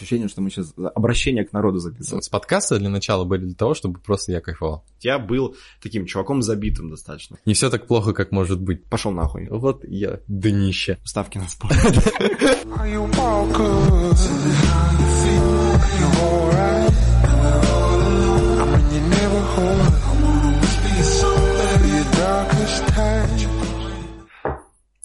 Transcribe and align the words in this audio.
Ощущение, 0.00 0.28
что 0.28 0.40
мы 0.40 0.48
сейчас 0.48 0.72
обращение 0.94 1.44
к 1.44 1.52
народу 1.52 1.78
записываем. 1.78 2.22
С 2.22 2.30
подкаста 2.30 2.78
для 2.78 2.88
начала 2.88 3.24
были 3.24 3.44
для 3.44 3.54
того, 3.54 3.74
чтобы 3.74 4.00
просто 4.00 4.32
я 4.32 4.40
кайфовал. 4.40 4.82
Я 5.00 5.18
был 5.18 5.56
таким 5.82 6.06
чуваком 6.06 6.40
забитым 6.40 6.88
достаточно. 6.88 7.36
Не 7.44 7.52
все 7.52 7.68
так 7.68 7.86
плохо, 7.86 8.14
как 8.14 8.32
может 8.32 8.62
быть. 8.62 8.86
Пошел 8.86 9.12
нахуй. 9.12 9.48
Вот 9.50 9.84
я 9.84 10.20
днище. 10.26 10.96
Ставки 11.04 11.36
на 11.36 11.48
спорт. 11.48 11.76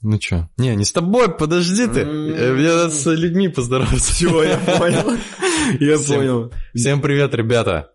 Ну 0.08 0.20
чё? 0.20 0.48
Не, 0.58 0.76
не 0.76 0.86
с 0.86 0.92
тобой, 0.92 1.30
подожди 1.30 1.88
ты. 1.88 2.02
Э, 2.02 2.54
Мне 2.54 2.68
надо 2.68 2.92
с 2.92 3.12
людьми 3.12 3.48
поздороваться. 3.48 4.14
Все, 4.14 4.44
я 4.44 4.58
понял. 4.58 5.18
Я 5.80 5.98
понял. 5.98 6.52
Всем 6.76 7.02
привет, 7.02 7.34
ребята. 7.34 7.90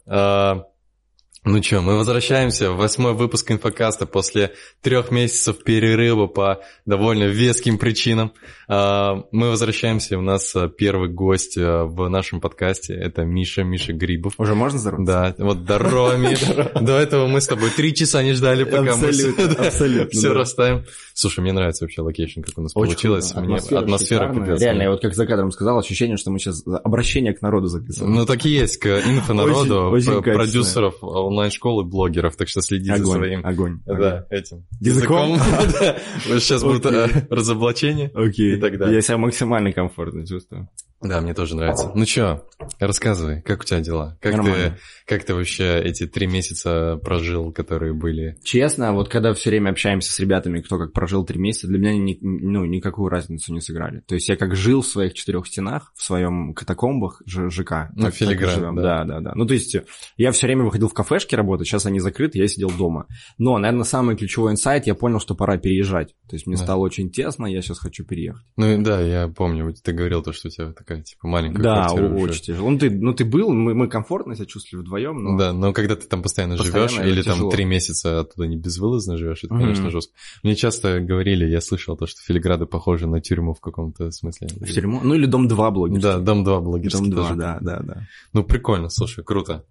Ну 1.42 1.58
чё, 1.60 1.80
мы 1.80 1.96
возвращаемся 1.96 2.70
в 2.70 2.76
восьмой 2.76 3.14
выпуск 3.14 3.50
инфокаста 3.50 4.04
после 4.04 4.52
трех 4.82 5.10
месяцев 5.10 5.64
перерыва 5.64 6.26
по 6.26 6.60
довольно 6.84 7.24
веским 7.24 7.78
причинам. 7.78 8.32
А, 8.68 9.24
Мы 9.32 9.48
возвращаемся, 9.48 10.18
у 10.18 10.20
нас 10.20 10.54
а, 10.54 10.68
первый 10.68 11.08
гость 11.08 11.56
а, 11.56 11.84
в 11.86 12.10
нашем 12.10 12.42
подкасте, 12.42 12.92
это 12.94 13.24
Миша, 13.24 13.64
Миша 13.64 13.94
Грибов. 13.94 14.34
Уже 14.36 14.54
можно 14.54 14.78
здороваться? 14.78 15.34
Да, 15.38 15.44
вот 15.44 15.58
здорово, 15.60 16.16
Миша. 16.18 16.72
До 16.78 16.98
этого 16.98 17.26
мы 17.26 17.40
с 17.40 17.46
тобой 17.46 17.70
три 17.70 17.94
часа 17.94 18.22
не 18.22 18.34
ждали, 18.34 18.64
пока 18.64 18.96
мы 18.96 19.08
Абсолютно, 19.08 20.08
все 20.10 20.34
расставим. 20.34 20.84
Слушай, 21.14 21.40
мне 21.40 21.52
нравится 21.52 21.84
вообще 21.84 22.02
location, 22.02 22.42
как 22.42 22.58
у 22.58 22.62
нас 22.62 22.74
получилось. 22.74 23.32
атмосфера 23.32 24.32
капец. 24.32 24.60
Реально, 24.60 24.82
я 24.82 24.90
вот 24.90 25.00
как 25.00 25.14
за 25.14 25.26
кадром 25.26 25.52
сказал, 25.52 25.78
ощущение, 25.78 26.18
что 26.18 26.30
мы 26.30 26.38
сейчас 26.38 26.62
обращение 26.66 27.32
к 27.32 27.40
народу 27.40 27.68
записываем. 27.68 28.14
Ну, 28.14 28.26
так 28.26 28.44
и 28.44 28.50
есть, 28.50 28.76
к 28.76 28.86
инфонароду, 28.86 29.90
продюсеров 30.22 30.96
онлайн-школы, 31.30 31.84
блогеров, 31.84 32.36
так 32.36 32.48
что 32.48 32.60
следите 32.60 32.96
за 32.96 33.02
огонь, 33.02 33.18
своим... 33.18 33.46
огонь. 33.46 33.80
Да, 33.86 34.26
этим. 34.30 34.66
Языком? 34.80 35.38
Сейчас 36.24 36.62
будут 36.62 36.84
э, 36.86 37.26
разоблачения. 37.30 38.10
Окей. 38.14 38.56
И 38.56 38.60
так 38.60 38.76
далее. 38.76 38.96
Я 38.96 39.00
себя 39.02 39.16
максимально 39.16 39.72
комфортно 39.72 40.26
чувствую. 40.26 40.68
Да, 41.00 41.20
мне 41.20 41.32
тоже 41.32 41.56
нравится. 41.56 41.92
Ну 41.94 42.04
чё, 42.04 42.44
рассказывай, 42.78 43.40
как 43.40 43.62
у 43.62 43.64
тебя 43.64 43.80
дела? 43.80 44.18
Как 44.20 44.44
ты. 44.44 44.76
Как 45.10 45.24
ты 45.24 45.34
вообще 45.34 45.78
эти 45.82 46.06
три 46.06 46.26
месяца 46.26 46.98
прожил, 47.04 47.52
которые 47.52 47.92
были? 47.92 48.38
Честно, 48.42 48.92
вот 48.94 49.08
когда 49.08 49.34
все 49.34 49.50
время 49.50 49.70
общаемся 49.70 50.12
с 50.12 50.18
ребятами, 50.20 50.60
кто 50.60 50.78
как 50.78 50.92
прожил 50.92 51.24
три 51.26 51.38
месяца, 51.38 51.66
для 51.66 51.78
меня 51.78 51.94
ни- 51.98 52.18
ну, 52.22 52.64
никакую 52.64 53.08
разницу 53.08 53.52
не 53.52 53.60
сыграли. 53.60 54.00
То 54.06 54.14
есть 54.14 54.28
я 54.28 54.36
как 54.36 54.54
жил 54.56 54.82
в 54.82 54.86
своих 54.86 55.12
четырех 55.14 55.46
стенах, 55.46 55.92
в 55.96 56.02
своем 56.02 56.54
катакомбах 56.54 57.20
ЖК. 57.26 57.90
Ну, 57.94 58.04
так- 58.04 58.04
так 58.04 58.14
филигран, 58.14 58.50
живем. 58.54 58.76
да. 58.76 58.82
да, 58.82 59.04
да, 59.04 59.20
да. 59.20 59.32
Ну, 59.34 59.46
то 59.46 59.54
есть 59.54 59.76
я 60.16 60.32
все 60.32 60.46
время 60.46 60.64
выходил 60.64 60.88
в 60.88 60.94
кафешки 60.94 61.34
работать, 61.34 61.66
сейчас 61.66 61.86
они 61.86 61.98
закрыты, 62.00 62.38
я 62.38 62.46
сидел 62.46 62.70
дома. 62.70 63.06
Но, 63.36 63.58
наверное, 63.58 63.84
самый 63.84 64.16
ключевой 64.16 64.52
инсайт, 64.52 64.86
я 64.86 64.94
понял, 64.94 65.18
что 65.20 65.34
пора 65.34 65.56
переезжать. 65.58 66.14
То 66.28 66.36
есть 66.36 66.46
мне 66.46 66.56
Да. 66.56 66.62
стало 66.62 66.80
очень 66.80 67.10
тесно, 67.10 67.46
я 67.46 67.60
сейчас 67.62 67.78
хочу 67.80 68.04
переехать. 68.04 68.44
Ну 68.56 68.82
да, 68.82 69.00
я 69.00 69.26
помню, 69.28 69.74
ты 69.82 69.92
говорил 69.92 70.22
то, 70.22 70.32
что 70.32 70.48
у 70.48 70.50
тебя 70.50 70.72
такая, 70.72 71.02
типа, 71.02 71.26
маленькая 71.26 71.62
Да, 71.62 71.74
квартира 71.86 72.06
уже. 72.14 72.24
очень 72.24 72.42
тяжело. 72.42 72.70
Ну 72.70 72.78
ты, 72.78 72.90
ну, 72.90 73.12
ты 73.12 73.24
был, 73.24 73.50
мы, 73.52 73.74
мы 73.74 73.88
комфортно 73.88 74.36
себя 74.36 74.46
чувствовали 74.46 74.84
вдвоем, 74.84 74.99
но... 75.08 75.38
Да, 75.38 75.52
но 75.52 75.72
когда 75.72 75.96
ты 75.96 76.06
там 76.06 76.22
постоянно, 76.22 76.56
Постоянно 76.56 76.88
живешь, 76.88 77.06
или 77.06 77.22
там 77.22 77.34
тяжело. 77.34 77.50
три 77.50 77.64
месяца 77.64 78.20
оттуда 78.20 78.46
не 78.46 78.56
безвылазно 78.56 79.16
живешь, 79.16 79.44
это, 79.44 79.54
Мгм. 79.54 79.62
конечно, 79.62 79.90
жестко. 79.90 80.12
Мне 80.42 80.54
часто 80.54 81.00
говорили, 81.00 81.44
я 81.46 81.60
слышал 81.60 81.96
то, 81.96 82.06
что 82.06 82.20
Филиграды 82.22 82.66
похожи 82.66 83.06
на 83.06 83.20
тюрьму 83.20 83.54
в 83.54 83.60
каком-то 83.60 84.10
смысле. 84.10 84.48
В 84.60 84.70
тюрьму. 84.72 85.00
Ну 85.02 85.14
или 85.14 85.26
дом 85.26 85.48
2 85.48 85.70
блогерский. 85.70 86.02
Да, 86.02 86.18
дом 86.18 86.44
2 86.44 86.60
блогерский 86.60 87.00
Дом 87.00 87.10
2, 87.10 87.22
тоже. 87.22 87.34
да, 87.38 87.58
да, 87.60 87.80
да. 87.80 88.06
Ну, 88.32 88.44
прикольно, 88.44 88.88
слушай, 88.88 89.24
круто. 89.24 89.64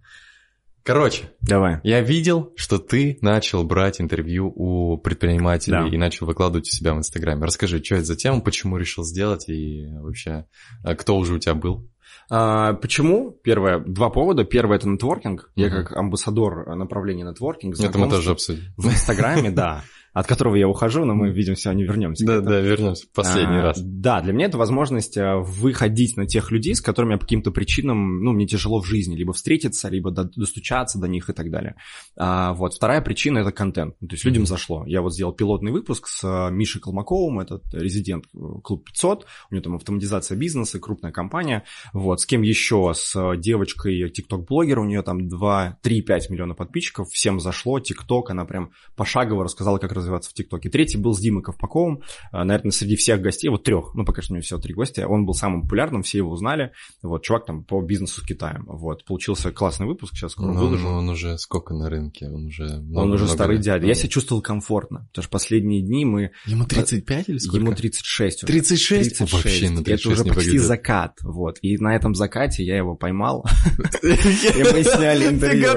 Короче, 0.83 1.29
Давай. 1.41 1.79
я 1.83 2.01
видел, 2.01 2.51
что 2.55 2.79
ты 2.79 3.19
начал 3.21 3.63
брать 3.63 4.01
интервью 4.01 4.51
у 4.55 4.97
предпринимателей 4.97 5.73
Да. 5.73 5.87
и 5.87 5.97
начал 5.97 6.25
выкладывать 6.25 6.67
у 6.67 6.71
себя 6.71 6.95
в 6.95 6.97
Инстаграме. 6.97 7.43
Расскажи, 7.45 7.83
что 7.83 7.95
это 7.95 8.05
за 8.05 8.15
тема, 8.15 8.39
почему 8.41 8.77
решил 8.77 9.03
сделать 9.03 9.49
и 9.49 9.85
вообще, 9.99 10.45
а 10.83 10.95
кто 10.95 11.17
уже 11.17 11.33
у 11.33 11.37
тебя 11.39 11.53
был? 11.53 11.87
А, 12.29 12.73
почему? 12.73 13.31
Первое, 13.43 13.79
два 13.79 14.09
повода. 14.09 14.43
Первое 14.43 14.77
это 14.77 14.87
нетворкинг. 14.87 15.51
Я 15.55 15.69
как 15.69 15.95
амбассадор 15.95 16.75
направления 16.75 17.23
нетворкинг. 17.23 17.79
Это 17.79 17.97
мы 17.97 18.09
тоже 18.09 18.31
обсудим. 18.31 18.63
В 18.77 18.87
Инстаграме, 18.87 19.51
да. 19.51 19.83
От 20.13 20.27
которого 20.27 20.55
я 20.55 20.67
ухожу, 20.67 21.05
но 21.05 21.13
мы, 21.13 21.29
видим, 21.31 21.55
сегодня 21.55 21.83
вернемся. 21.85 22.23
к 22.23 22.27
Да, 22.27 22.41
да, 22.41 22.59
вернемся 22.59 23.05
в 23.05 23.11
последний 23.11 23.57
А, 23.59 23.61
раз. 23.61 23.79
Да, 23.81 24.21
для 24.21 24.33
меня 24.33 24.47
это 24.47 24.57
возможность 24.57 25.17
а, 25.17 25.37
выходить 25.37 26.17
на 26.17 26.25
тех 26.25 26.51
людей, 26.51 26.75
с 26.75 26.81
которыми 26.81 27.11
я 27.13 27.17
по 27.17 27.25
каким-то 27.25 27.51
причинам, 27.51 28.23
ну, 28.23 28.31
мне 28.31 28.47
тяжело 28.47 28.81
в 28.81 28.85
жизни, 28.85 29.15
либо 29.15 29.33
встретиться, 29.33 29.87
либо 29.89 30.11
до- 30.11 30.29
достучаться 30.35 30.99
до 30.99 31.07
них 31.07 31.29
и 31.29 31.33
так 31.33 31.51
далее. 31.51 31.75
А, 32.17 32.53
вот, 32.53 32.73
вторая 32.73 33.01
причина— 33.01 33.37
это 33.39 33.51
контент. 33.51 33.95
Ну, 34.01 34.07
То 34.07 34.15
есть 34.15 34.25
людям 34.25 34.41
Мгм. 34.43 34.47
зашло. 34.47 34.83
Я 34.87 35.01
вот 35.01 35.13
сделал 35.13 35.33
пилотный 35.33 35.71
выпуск 35.71 36.07
с 36.07 36.21
а, 36.23 36.49
Мишей 36.49 36.81
Колмаковым, 36.81 37.39
этот 37.39 37.63
резидент 37.73 38.25
э, 38.33 38.37
Клуб 38.63 38.85
500, 38.85 39.25
у 39.51 39.53
него 39.55 39.63
там 39.63 39.75
автоматизация 39.75 40.37
бизнеса, 40.37 40.79
крупная 40.79 41.11
компания. 41.11 41.63
Вот, 41.93 42.21
с 42.21 42.25
кем 42.25 42.41
еще? 42.41 42.91
С 42.95 43.15
девочкой, 43.37 44.09
тикток-блогер, 44.09 44.79
у 44.79 44.85
нее 44.85 45.01
там 45.03 45.27
2-3-5 45.27 46.19
миллиона 46.29 46.55
подписчиков, 46.55 47.09
всем 47.11 47.39
зашло, 47.39 47.79
тикток, 47.79 48.29
она 48.31 48.45
прям 48.45 48.71
пошагово 48.95 49.43
рассказала, 49.43 49.77
как 49.77 49.91
развиваться 49.99 50.29
в 50.31 50.33
тиктоке. 50.33 50.69
Третий 50.69 50.97
был 50.97 51.13
с 51.13 51.19
Димой 51.19 51.43
Ковпаковым, 51.43 52.01
а, 52.31 52.43
наверное, 52.43 52.71
среди 52.71 52.95
всех 52.95 53.21
гостей, 53.21 53.49
вот 53.49 53.63
трех, 53.63 53.93
ну, 53.95 54.03
пока 54.05 54.21
что 54.21 54.33
у 54.33 54.35
меня 54.35 54.41
всего 54.43 54.59
три 54.59 54.73
гостя, 54.73 55.07
он 55.07 55.25
был 55.25 55.33
самым 55.33 55.61
популярным, 55.63 56.03
все 56.03 56.17
его 56.19 56.31
узнали, 56.31 56.71
вот, 57.03 57.23
чувак 57.23 57.45
там 57.45 57.63
по 57.63 57.81
бизнесу 57.81 58.21
с 58.21 58.23
Китаем, 58.25 58.65
вот, 58.67 59.05
получился 59.05 59.51
классный 59.51 59.85
выпуск, 59.87 60.13
сейчас 60.15 60.31
скоро 60.31 60.47
Ну, 60.51 60.59
выложу. 60.59 60.87
ну, 60.89 60.97
он 60.97 61.09
уже 61.09 61.37
сколько 61.37 61.73
на 61.73 61.89
рынке? 61.89 62.27
Он 62.27 62.45
уже... 62.47 62.63
Он 62.65 62.85
много- 62.85 63.13
уже 63.13 63.23
много 63.25 63.33
старый 63.35 63.55
лет. 63.57 63.65
дядя. 63.65 63.87
Я 63.87 63.93
себя 63.93 64.09
чувствовал 64.09 64.41
комфортно, 64.41 65.07
потому 65.09 65.23
что 65.23 65.31
последние 65.31 65.81
дни 65.81 66.05
мы... 66.05 66.31
Ему 66.45 66.65
35 66.65 67.29
или 67.29 67.37
сколько? 67.37 67.57
Ему 67.57 67.73
36 67.75 68.43
уже. 68.43 68.47
36? 68.51 69.17
36. 69.17 69.33
Вообще 69.33 69.69
на 69.69 69.83
36 69.83 70.05
Это 70.05 70.09
уже 70.09 70.23
почти 70.23 70.35
выглядит. 70.51 70.67
закат, 70.67 71.13
вот. 71.23 71.57
И 71.61 71.77
на 71.77 71.95
этом 71.95 72.15
закате 72.15 72.63
я 72.63 72.77
его 72.77 72.95
поймал, 72.95 73.45
и 74.03 74.07
мы 74.07 74.83
сняли 74.83 75.27
интервью. 75.27 75.69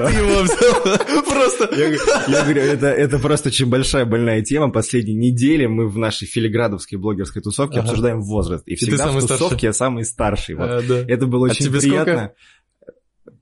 Просто... 1.29 1.69
Я, 1.75 2.43
говорю, 2.43 2.61
это, 2.61 2.87
это 2.87 3.19
просто 3.19 3.49
очень 3.49 3.67
большая 3.67 4.05
больная 4.13 4.43
тема. 4.43 4.69
Последние 4.71 5.15
недели 5.15 5.65
мы 5.65 5.87
в 5.87 5.97
нашей 5.97 6.27
филиградовской 6.27 6.99
блогерской 6.99 7.41
тусовке 7.41 7.79
Ага. 7.79 7.87
обсуждаем 7.87 8.21
возраст. 8.21 8.63
И 8.67 8.75
ты 8.75 8.85
всегда 8.85 9.07
в 9.07 9.19
старший? 9.21 9.27
тусовке 9.27 9.67
я 9.67 9.73
самый 9.73 10.05
старший. 10.05 10.53
Вот. 10.55 10.69
А, 10.69 10.81
да. 10.81 10.99
Это 11.07 11.25
было 11.25 11.47
А 11.47 11.51
очень 11.51 11.71
приятно. 11.71 12.31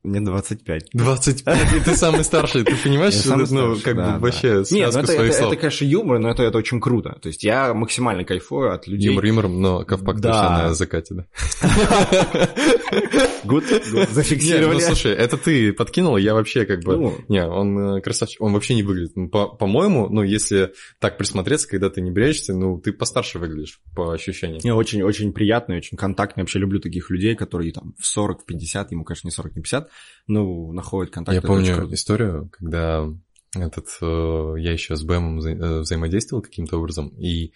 Мне 0.03 0.21
25. 0.21 0.89
25, 0.93 1.73
и 1.75 1.79
ты 1.81 1.95
самый 1.95 2.23
старший, 2.23 2.63
ты 2.63 2.75
понимаешь, 2.75 3.13
что 3.13 3.35
ну, 3.35 3.45
старший, 3.45 3.83
как 3.83 3.95
да, 3.97 4.05
бы 4.05 4.11
да. 4.13 4.19
вообще 4.19 4.63
Нет, 4.71 4.93
ну 4.93 4.99
это, 5.01 5.11
это, 5.13 5.45
это, 5.45 5.55
конечно, 5.57 5.85
юмор, 5.85 6.17
но 6.17 6.31
это, 6.31 6.41
это 6.41 6.57
очень 6.57 6.79
круто. 6.81 7.19
То 7.21 7.27
есть 7.27 7.43
я 7.43 7.73
максимально 7.75 8.23
кайфую 8.23 8.73
от 8.73 8.87
людей. 8.87 9.09
Юмор 9.09 9.25
юмором, 9.25 9.61
но 9.61 9.83
ковпак 9.85 10.19
Да. 10.19 10.31
точно 10.31 10.67
на 10.69 10.73
закате, 10.73 11.13
да. 11.13 11.25
Good, 13.43 13.69
good. 13.69 13.93
Нет, 13.93 14.09
зафиксировали. 14.09 14.75
ну 14.75 14.79
слушай, 14.79 15.13
это 15.13 15.37
ты 15.37 15.73
подкинул, 15.73 16.17
я 16.17 16.33
вообще 16.33 16.65
как 16.65 16.83
бы... 16.83 16.97
Ну. 16.97 17.17
Не, 17.27 17.45
он 17.45 17.97
э, 17.97 18.01
красавчик, 18.01 18.41
он 18.41 18.53
вообще 18.53 18.75
не 18.75 18.83
выглядит. 18.83 19.15
Ну, 19.15 19.29
По- 19.29 19.47
По-моему, 19.47 20.07
ну, 20.09 20.23
если 20.23 20.73
так 20.99 21.17
присмотреться, 21.17 21.67
когда 21.67 21.89
ты 21.89 22.01
не 22.01 22.11
бреешься, 22.11 22.53
ну, 22.53 22.79
ты 22.79 22.93
постарше 22.93 23.39
выглядишь, 23.39 23.81
по 23.95 24.13
ощущениям. 24.13 24.61
Не, 24.63 24.73
очень, 24.73 25.01
очень 25.03 25.33
приятный, 25.33 25.77
очень 25.77 25.97
контактный. 25.97 26.43
Вообще 26.43 26.59
люблю 26.59 26.79
таких 26.79 27.09
людей, 27.09 27.35
которые 27.35 27.71
там 27.71 27.93
в 27.99 28.05
40, 28.05 28.43
в 28.43 28.45
50, 28.45 28.91
ему, 28.91 29.03
конечно, 29.03 29.27
не 29.27 29.31
40, 29.31 29.55
не 29.55 29.61
50, 29.61 29.89
ну, 30.27 30.71
находят 30.71 31.13
контакт. 31.13 31.35
Я 31.35 31.41
помню 31.41 31.93
историю, 31.93 32.49
когда 32.51 33.07
этот, 33.55 33.87
э, 34.01 34.53
я 34.59 34.71
еще 34.71 34.95
с 34.95 35.03
Бэмом 35.03 35.39
э, 35.39 35.79
взаимодействовал 35.79 36.41
каким-то 36.41 36.77
образом, 36.77 37.09
и 37.17 37.51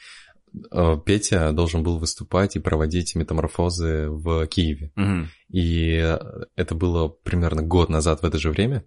Петя 1.06 1.52
должен 1.52 1.84
был 1.84 1.98
выступать 2.00 2.56
и 2.56 2.60
проводить 2.60 3.16
метаморфозы 3.16 4.08
в 4.10 4.46
Киеве. 4.48 4.92
Мгм. 4.96 5.30
И 5.50 5.96
э, 6.02 6.20
это 6.56 6.76
было 6.76 7.08
примерно 7.08 7.62
год 7.62 7.90
назад 7.90 8.22
в 8.22 8.26
это 8.26 8.38
же 8.38 8.50
время. 8.52 8.86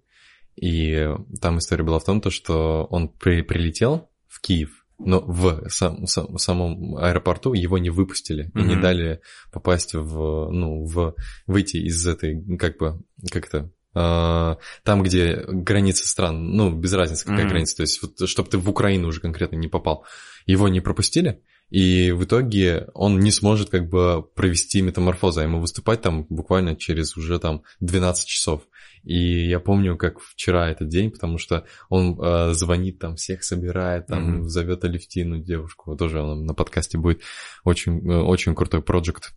И 0.56 1.08
там 1.40 1.58
история 1.58 1.84
была 1.84 1.98
в 1.98 2.04
том, 2.04 2.20
то, 2.20 2.30
что 2.30 2.84
он 2.90 3.08
при- 3.08 3.42
прилетел 3.42 4.10
в 4.26 4.40
Киев, 4.40 4.70
но 4.98 5.20
в 5.20 5.68
сам- 5.68 6.06
сам- 6.06 6.36
самом 6.38 6.96
аэропорту 6.96 7.52
его 7.52 7.78
не 7.78 7.90
выпустили 7.90 8.50
и 8.54 8.62
не 8.62 8.74
дали 8.76 9.20
попасть 9.52 9.94
в, 9.94 10.50
ну, 10.50 10.84
в, 10.84 11.14
выйти 11.46 11.76
из 11.76 12.04
этой, 12.06 12.56
как 12.56 12.78
бы, 12.78 13.00
как 13.30 13.46
это, 13.46 13.70
а, 13.94 14.58
там, 14.84 15.02
где 15.04 15.44
граница 15.46 16.08
стран, 16.08 16.50
ну, 16.50 16.72
без 16.72 16.92
разницы, 16.92 17.24
какая 17.24 17.42
Мгм. 17.42 17.48
граница, 17.50 17.76
то 17.76 17.82
есть, 17.82 18.02
вот, 18.02 18.28
чтобы 18.28 18.50
ты 18.50 18.58
в 18.58 18.68
Украину 18.68 19.08
уже 19.08 19.20
конкретно 19.20 19.56
не 19.56 19.68
попал, 19.68 20.04
его 20.46 20.68
не 20.68 20.80
пропустили, 20.80 21.42
и 21.70 22.12
в 22.12 22.24
итоге 22.24 22.88
он 22.94 23.18
не 23.20 23.30
сможет 23.30 23.68
как 23.70 23.88
бы 23.88 24.22
провести 24.34 24.80
метаморфозу, 24.80 25.40
а 25.40 25.42
ему 25.42 25.60
выступать 25.60 26.00
там 26.00 26.24
буквально 26.28 26.76
через 26.76 27.16
уже 27.16 27.38
там 27.38 27.62
12 27.80 28.26
часов. 28.26 28.62
И 29.04 29.46
я 29.48 29.60
помню, 29.60 29.96
как 29.96 30.20
вчера 30.20 30.70
этот 30.70 30.88
день, 30.88 31.10
потому 31.10 31.38
что 31.38 31.64
он 31.88 32.18
э, 32.20 32.52
звонит 32.52 32.98
там, 32.98 33.16
всех 33.16 33.44
собирает, 33.44 34.06
там 34.06 34.38
Мгм. 34.38 34.48
зовет 34.48 34.84
Алевтину, 34.84 35.38
девушку, 35.38 35.96
тоже 35.96 36.20
она 36.20 36.34
на 36.34 36.54
подкасте 36.54 36.98
будет 36.98 37.22
очень, 37.64 37.98
э, 38.10 38.16
очень 38.16 38.54
крутой 38.54 38.82
проект. 38.82 39.32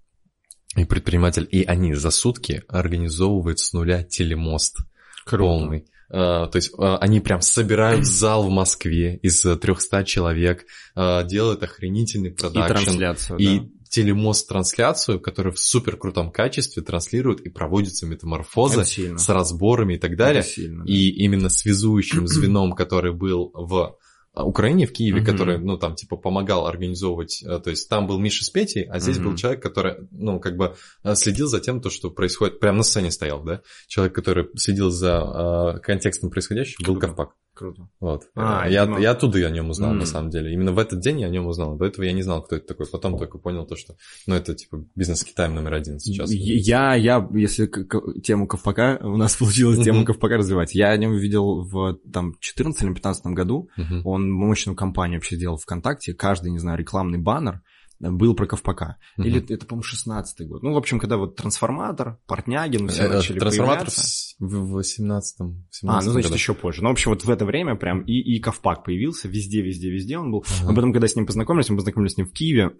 И 0.78 0.86
предприниматель, 0.86 1.48
и 1.52 1.64
они 1.64 1.94
за 1.94 2.12
сутки 2.12 2.64
организовывают 2.70 3.60
с 3.60 3.74
нуля 3.74 4.04
телемост 4.04 4.78
Круто. 5.26 5.44
полный. 5.44 5.86
А, 6.14 6.48
то 6.48 6.58
есть 6.58 6.74
а, 6.78 6.98
они 6.98 7.20
прям 7.22 7.42
собирают 7.42 8.06
зал 8.06 8.44
в 8.44 8.50
Москве 8.50 9.18
из 9.18 9.42
300 9.42 10.04
человек, 10.04 10.66
а, 10.96 11.24
делают 11.24 11.64
охренительный 11.64 12.32
И 12.32 12.34
продакшн. 12.34 12.74
трансляцию, 12.74 13.38
И 13.38 13.60
да. 13.60 13.66
телемост-трансляцию, 13.90 15.20
которая 15.20 15.54
в 15.54 15.60
супер 15.60 15.96
крутом 15.96 16.32
качестве 16.32 16.84
транслирует 16.84 17.42
и 17.42 17.50
проводится 17.50 18.06
метаморфоза 18.06 18.84
с 18.84 19.30
разборами 19.30 19.94
и 19.94 19.98
так 19.98 20.18
далее. 20.18 20.42
Это 20.42 20.50
сильно, 20.50 20.84
да. 20.84 20.92
И 20.92 21.10
именно 21.10 21.50
связующим 21.50 22.28
звеном, 22.28 22.74
который 22.74 23.14
был 23.14 23.52
в 23.54 23.96
Украине, 24.34 24.86
в 24.86 24.94
Киеве, 24.94 25.18
Мгм. 25.22 25.26
который, 25.26 25.58
ну, 25.58 25.78
там, 25.78 25.96
типа, 25.96 26.16
помогал 26.16 26.66
организовывать, 26.66 27.44
э, 27.44 27.60
то 27.60 27.70
есть 27.70 27.90
там 27.90 28.08
был 28.08 28.18
Миша 28.18 28.46
с 28.46 28.50
Петей, 28.50 28.84
а 28.86 29.00
здесь 29.00 29.18
был 29.18 29.30
Мгм. 29.32 29.36
человек, 29.38 29.62
который, 29.62 29.96
ну, 30.12 30.40
как 30.40 30.56
бы 30.56 30.76
э, 31.04 31.16
следил 31.16 31.48
за 31.48 31.60
тем, 31.60 31.82
то, 31.82 31.90
что 31.90 32.10
происходит, 32.10 32.60
прямо 32.60 32.78
на 32.80 32.84
сцене 32.84 33.12
стоял, 33.12 33.44
да? 33.44 33.62
Человек, 33.88 34.16
который 34.16 34.48
следил 34.56 34.90
за 34.90 35.76
э, 35.76 35.80
контекстом 35.82 36.30
происходящего, 36.30 36.86
был. 36.86 37.00
Ковпак. 37.00 37.32
Круто. 37.54 37.90
Вот. 38.00 38.24
А, 38.36 38.68
я, 38.70 38.86
ну. 38.86 38.98
я 38.98 39.12
оттуда 39.12 39.40
о 39.40 39.50
нем 39.52 39.70
узнал, 39.70 39.94
на 39.94 40.02
М. 40.02 40.06
самом 40.06 40.30
деле. 40.30 40.54
Именно 40.54 40.72
в 40.72 40.80
этот 40.80 41.02
день 41.02 41.20
я 41.20 41.28
о 41.28 41.30
нем 41.30 41.48
узнал. 41.48 41.76
До 41.76 41.86
этого 41.86 42.06
я 42.06 42.14
не 42.14 42.22
знал, 42.22 42.42
кто 42.42 42.56
это 42.56 42.68
такой. 42.68 42.88
Потом 42.88 43.18
только 43.18 43.38
понял 43.38 43.66
то, 43.66 43.76
что, 43.76 43.96
ну, 44.26 44.36
это, 44.36 44.56
типа, 44.56 44.86
бизнес-китайм 44.96 45.54
номер 45.54 45.74
один 45.74 46.00
сейчас. 46.00 46.32
Я, 46.32 46.96
я, 46.96 47.28
если 47.34 47.70
тему 48.22 48.48
Ковпака, 48.48 49.00
у 49.02 49.18
нас 49.18 49.36
получилось 49.40 49.84
тему. 49.84 50.06
Ковпака 50.06 50.38
развивать, 50.38 50.74
я 50.74 50.90
о 50.92 50.98
нем 50.98 51.14
видел 51.16 51.62
в 51.62 51.98
там 52.12 52.36
14 52.40 52.82
или 52.84 52.94
15 52.94 53.26
году, 53.28 53.70
он 54.06 54.32
мощную 54.32 54.76
кампанию 54.76 55.20
вообще 55.20 55.36
сделал 55.36 55.58
ВКонтакте, 55.58 56.14
каждый, 56.14 56.52
не 56.52 56.60
знаю, 56.60 56.78
рекламный 56.80 57.20
баннер 57.20 57.62
был 58.02 58.36
про 58.36 58.48
Ковпака. 58.48 58.98
Мгм. 59.18 59.28
Или 59.28 59.54
это, 59.54 59.66
по-моему, 59.66 59.84
16 59.84 60.48
год. 60.48 60.64
Ну, 60.64 60.74
в 60.74 60.78
общем, 60.78 61.00
когда 61.00 61.18
вот 61.18 61.36
Трансформатор, 61.36 62.18
Портнягин, 62.28 62.88
все 62.88 63.04
Э, 63.04 63.10
начали 63.10 63.40
Трансформатор 63.40 63.88
появляться. 63.88 64.36
в 64.40 64.72
в 64.72 64.78
18-м. 64.80 65.68
А, 65.86 66.02
ну, 66.02 66.12
значит, 66.12 66.34
еще 66.34 66.54
позже. 66.54 66.82
Ну, 66.82 66.90
в 66.90 66.94
общем, 66.94 67.12
вот 67.12 67.24
в 67.24 67.30
это 67.30 67.46
время 67.46 67.76
прям 67.76 68.02
и, 68.02 68.14
и 68.14 68.40
Ковпак 68.40 68.84
появился, 68.84 69.28
везде, 69.28 69.62
везде, 69.62 69.90
везде 69.92 70.18
он 70.18 70.32
был. 70.32 70.44
Ага. 70.62 70.70
Мы 70.70 70.76
потом, 70.76 70.94
когда 70.94 71.08
с 71.08 71.16
ним 71.16 71.26
познакомились, 71.26 71.70
мы 71.70 71.78
познакомились 71.78 72.14
с 72.14 72.18
ним 72.18 72.28
в 72.28 72.32
Киеве. 72.32 72.72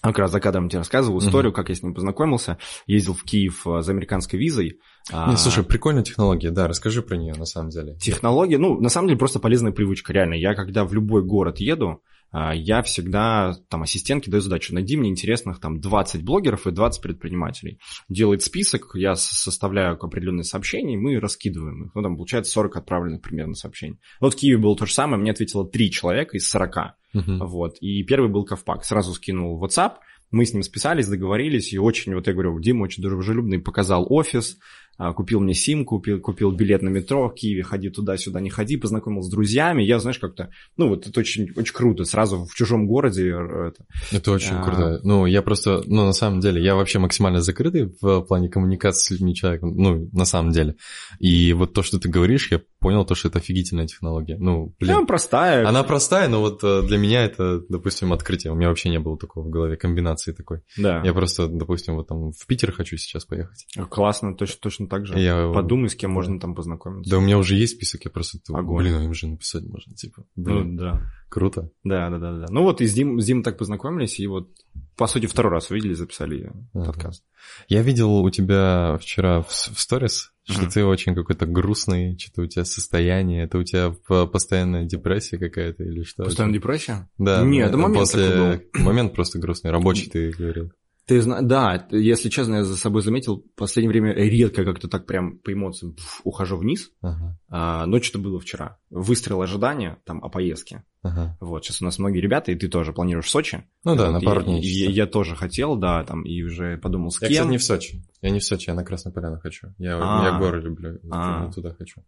А 0.00 0.08
Как 0.08 0.18
раз 0.18 0.32
за 0.32 0.40
кадром 0.40 0.68
тебе 0.68 0.78
рассказывал 0.78 1.18
историю, 1.18 1.52
как 1.52 1.68
я 1.68 1.74
с 1.74 1.82
ним 1.82 1.94
познакомился. 1.94 2.58
Ездил 2.86 3.14
в 3.14 3.22
Киев 3.22 3.66
э, 3.66 3.82
за 3.82 3.92
американской 3.92 4.38
визой. 4.38 4.80
А, 5.12 5.30
Не, 5.30 5.36
слушай, 5.36 5.62
прикольная 5.62 6.02
технология, 6.02 6.50
да, 6.50 6.66
расскажи 6.68 7.02
про 7.02 7.16
нее 7.16 7.34
на 7.34 7.44
самом 7.44 7.70
деле. 7.70 7.96
Технология, 7.98 8.58
ну, 8.58 8.80
на 8.80 8.88
самом 8.88 9.08
деле, 9.08 9.18
просто 9.18 9.38
полезная 9.38 9.72
привычка, 9.72 10.12
реально. 10.12 10.34
Я, 10.34 10.54
когда 10.54 10.84
в 10.84 10.94
любой 10.94 11.22
город 11.22 11.58
еду, 11.58 11.86
а, 11.88 11.98
я 12.32 12.82
всегда, 12.82 13.54
там, 13.68 13.82
ассистентке 13.82 14.30
даю 14.30 14.40
задачу, 14.40 14.74
найди 14.74 14.96
мне 14.96 15.10
интересных, 15.10 15.60
там, 15.60 15.80
20 15.80 16.22
блогеров 16.24 16.66
и 16.66 16.70
20 16.70 17.02
предпринимателей. 17.02 17.78
Делает 18.08 18.42
список, 18.42 18.92
я 18.94 19.14
составляю 19.16 20.02
определенные 20.02 20.44
сообщения, 20.44 20.94
и 20.94 20.98
мы 20.98 21.18
раскидываем 21.20 21.84
их. 21.84 21.94
Ну, 21.94 22.02
там, 22.02 22.16
получается 22.16 22.52
40 22.52 22.76
отправленных 22.76 23.22
примерно 23.22 23.54
сообщений. 23.54 23.98
Вот 24.20 24.34
в 24.34 24.36
Киеве 24.36 24.58
было 24.58 24.76
то 24.76 24.86
же 24.86 24.92
самое, 24.92 25.20
мне 25.20 25.30
ответило 25.30 25.68
3 25.68 25.90
человека 25.90 26.36
из 26.36 26.48
40. 26.48 26.96
Мгм. 27.12 27.46
Вот. 27.46 27.76
И 27.80 28.02
первый 28.04 28.30
был 28.30 28.44
Ковпак. 28.44 28.84
Сразу 28.84 29.12
скинул 29.12 29.62
WhatsApp. 29.62 29.96
Мы 30.30 30.46
с 30.46 30.54
ним 30.54 30.62
списались, 30.62 31.08
договорились, 31.08 31.74
и 31.74 31.78
очень, 31.78 32.14
вот 32.14 32.26
я 32.26 32.32
говорю, 32.32 32.58
Дима 32.58 32.84
очень 32.84 33.02
дружелюбный, 33.02 33.58
показал 33.58 34.06
офис, 34.08 34.56
а, 34.56 34.60
купил 34.98 35.40
мне 35.40 35.54
симку, 35.54 35.96
купил, 35.96 36.20
купил 36.20 36.52
билет 36.52 36.82
на 36.82 36.88
метро 36.88 37.28
в 37.28 37.34
Киеве, 37.34 37.62
ходи 37.62 37.90
туда-сюда, 37.90 38.40
не 38.40 38.50
ходи, 38.50 38.76
познакомился 38.76 39.28
с 39.28 39.30
друзьями. 39.30 39.82
Я, 39.82 39.98
знаешь, 39.98 40.18
как-то, 40.18 40.50
ну, 40.76 40.88
вот 40.88 41.06
это 41.06 41.18
очень, 41.18 41.50
очень 41.56 41.74
круто, 41.74 42.04
сразу 42.04 42.44
в 42.44 42.54
чужом 42.54 42.86
городе 42.86 43.30
э, 43.30 43.68
это. 43.68 43.84
Это 44.12 44.32
очень 44.32 44.54
А. 44.54 44.62
круто. 44.62 45.00
Ну, 45.02 45.26
я 45.26 45.42
просто, 45.42 45.82
ну, 45.86 46.04
на 46.04 46.12
самом 46.12 46.40
деле, 46.40 46.62
я 46.62 46.74
вообще 46.74 46.98
максимально 46.98 47.40
закрытый 47.40 47.94
в 48.00 48.22
плане 48.22 48.48
коммуникации 48.48 49.02
с 49.06 49.10
людьми 49.10 49.34
человеком, 49.34 49.76
ну, 49.76 50.08
на 50.12 50.24
самом 50.24 50.52
деле. 50.52 50.76
И 51.18 51.52
вот 51.52 51.72
то, 51.72 51.82
что 51.82 51.98
ты 51.98 52.08
говоришь, 52.08 52.50
я 52.50 52.60
понял 52.78 53.04
то, 53.04 53.14
что 53.14 53.28
это 53.28 53.38
офигительная 53.38 53.86
технология. 53.86 54.36
Ну, 54.38 54.74
блин. 54.78 54.96
Она 54.96 55.06
простая. 55.06 55.66
Она 55.66 55.82
простая, 55.82 56.28
но 56.28 56.40
вот 56.40 56.62
э, 56.64 56.82
для 56.82 56.98
меня 56.98 57.24
это, 57.24 57.60
допустим, 57.68 58.12
открытие. 58.12 58.52
У 58.52 58.56
меня 58.56 58.68
вообще 58.68 58.90
не 58.90 58.98
было 58.98 59.16
такого 59.16 59.44
в 59.44 59.50
голове, 59.50 59.76
комбинации 59.76 60.32
такой. 60.32 60.60
Да. 60.76 61.00
Я 61.04 61.12
просто, 61.12 61.46
допустим, 61.48 61.96
вот 61.96 62.08
там 62.08 62.32
в 62.32 62.46
Питер 62.46 62.72
хочу 62.72 62.96
сейчас 62.96 63.24
поехать. 63.24 63.66
Классно, 63.88 64.36
точно, 64.36 64.58
точно 64.60 64.81
так 64.88 65.06
же. 65.06 65.18
Я- 65.18 65.50
Подумай, 65.52 65.88
с 65.88 65.94
кем 65.94 66.10
можно 66.10 66.38
там 66.40 66.54
познакомиться. 66.54 67.10
Да 67.10 67.18
у 67.18 67.20
меня 67.20 67.38
уже 67.38 67.54
есть 67.56 67.74
список, 67.76 68.04
я 68.04 68.10
просто... 68.10 68.38
Огонь. 68.52 68.84
Блин, 68.84 69.02
им 69.02 69.14
же 69.14 69.26
написать 69.28 69.64
можно, 69.64 69.94
типа. 69.94 70.24
Ну, 70.36 70.44
Блин, 70.44 70.76
да. 70.76 71.02
круто. 71.28 71.70
Да, 71.84 72.10
да, 72.10 72.18
да, 72.18 72.38
да. 72.38 72.46
Ну 72.50 72.62
вот 72.62 72.80
и 72.80 72.86
с 72.86 72.92
Дим, 72.94 73.20
с 73.20 73.24
Димой 73.26 73.42
так 73.44 73.58
познакомились, 73.58 74.18
и 74.20 74.26
вот, 74.26 74.50
по 74.96 75.06
сути, 75.06 75.26
второй 75.26 75.52
раз 75.52 75.70
увидели, 75.70 75.94
записали 75.94 76.50
Ага. 76.74 76.86
подкаст. 76.86 77.24
Я 77.68 77.82
видел 77.82 78.12
у 78.22 78.30
тебя 78.30 78.96
вчера 79.00 79.42
в, 79.42 79.48
в 79.48 79.80
сторис, 79.80 80.32
что 80.44 80.62
Мгм. 80.62 80.70
ты 80.70 80.84
очень 80.84 81.14
какой-то 81.14 81.46
грустный, 81.46 82.16
что-то 82.18 82.42
у 82.42 82.46
тебя 82.46 82.64
состояние, 82.64 83.44
это 83.44 83.58
у 83.58 83.64
тебя 83.64 83.92
постоянная 84.26 84.84
депрессия 84.84 85.38
какая-то 85.38 85.82
или 85.84 86.02
что? 86.02 86.24
Постоянно 86.24 86.52
депрессия? 86.54 87.08
Да. 87.18 87.42
Нет, 87.42 87.64
да, 87.64 87.68
это 87.70 87.76
момент 87.78 87.98
после... 87.98 88.28
такой 88.28 88.82
Момент 88.84 89.14
просто 89.14 89.38
грустный, 89.38 89.70
рабочий 89.70 90.08
ты 90.10 90.30
говорил. 90.30 90.72
Ты 91.06 91.20
зна... 91.20 91.42
Да, 91.42 91.86
если 91.90 92.28
честно, 92.28 92.56
я 92.56 92.64
за 92.64 92.76
собой 92.76 93.02
заметил, 93.02 93.38
в 93.38 93.58
последнее 93.58 93.90
время 93.90 94.12
редко 94.14 94.64
как-то 94.64 94.88
так 94.88 95.04
прям 95.06 95.38
по 95.38 95.52
эмоциям 95.52 95.94
пф, 95.94 96.20
ухожу 96.22 96.56
вниз, 96.56 96.90
Ага, 97.00 97.36
а, 97.48 97.86
но 97.86 98.00
что-то 98.00 98.20
было 98.20 98.38
вчера. 98.38 98.78
Выстрел 98.90 99.42
ожидания 99.42 99.98
там 100.04 100.22
о 100.22 100.28
поездке. 100.28 100.84
ага. 101.02 101.36
Вот, 101.40 101.64
сейчас 101.64 101.82
у 101.82 101.84
нас 101.84 101.98
многие 101.98 102.20
ребята, 102.20 102.52
и 102.52 102.54
ты 102.54 102.68
тоже 102.68 102.92
планируешь 102.92 103.26
в 103.26 103.30
Сочи. 103.30 103.64
Ну 103.84 103.96
да, 103.96 104.06
Вот, 104.06 104.12
на 104.12 104.20
пару 104.20 104.42
дней. 104.44 104.60
и 104.60 104.62
чисто. 104.62 104.92
я, 104.92 105.06
тоже 105.06 105.34
хотел, 105.34 105.74
да, 105.76 106.04
там, 106.04 106.22
и 106.22 106.40
уже 106.42 106.78
подумал, 106.78 107.10
с 107.10 107.20
Я, 107.20 107.28
кем. 107.28 107.34
кстати, 107.36 107.50
не 107.50 107.58
в 107.58 107.64
Сочи. 107.64 108.04
Я 108.20 108.30
не 108.30 108.38
в 108.38 108.44
Сочи, 108.44 108.70
я 108.70 108.74
на 108.74 108.84
Красной 108.84 109.12
Поляне 109.12 109.38
хочу. 109.38 109.68
Я, 109.78 109.98
А. 110.00 110.24
я 110.24 110.38
горы 110.38 110.60
люблю, 110.62 111.00
А. 111.10 111.50
туда 111.52 111.74
хочу. 111.74 112.02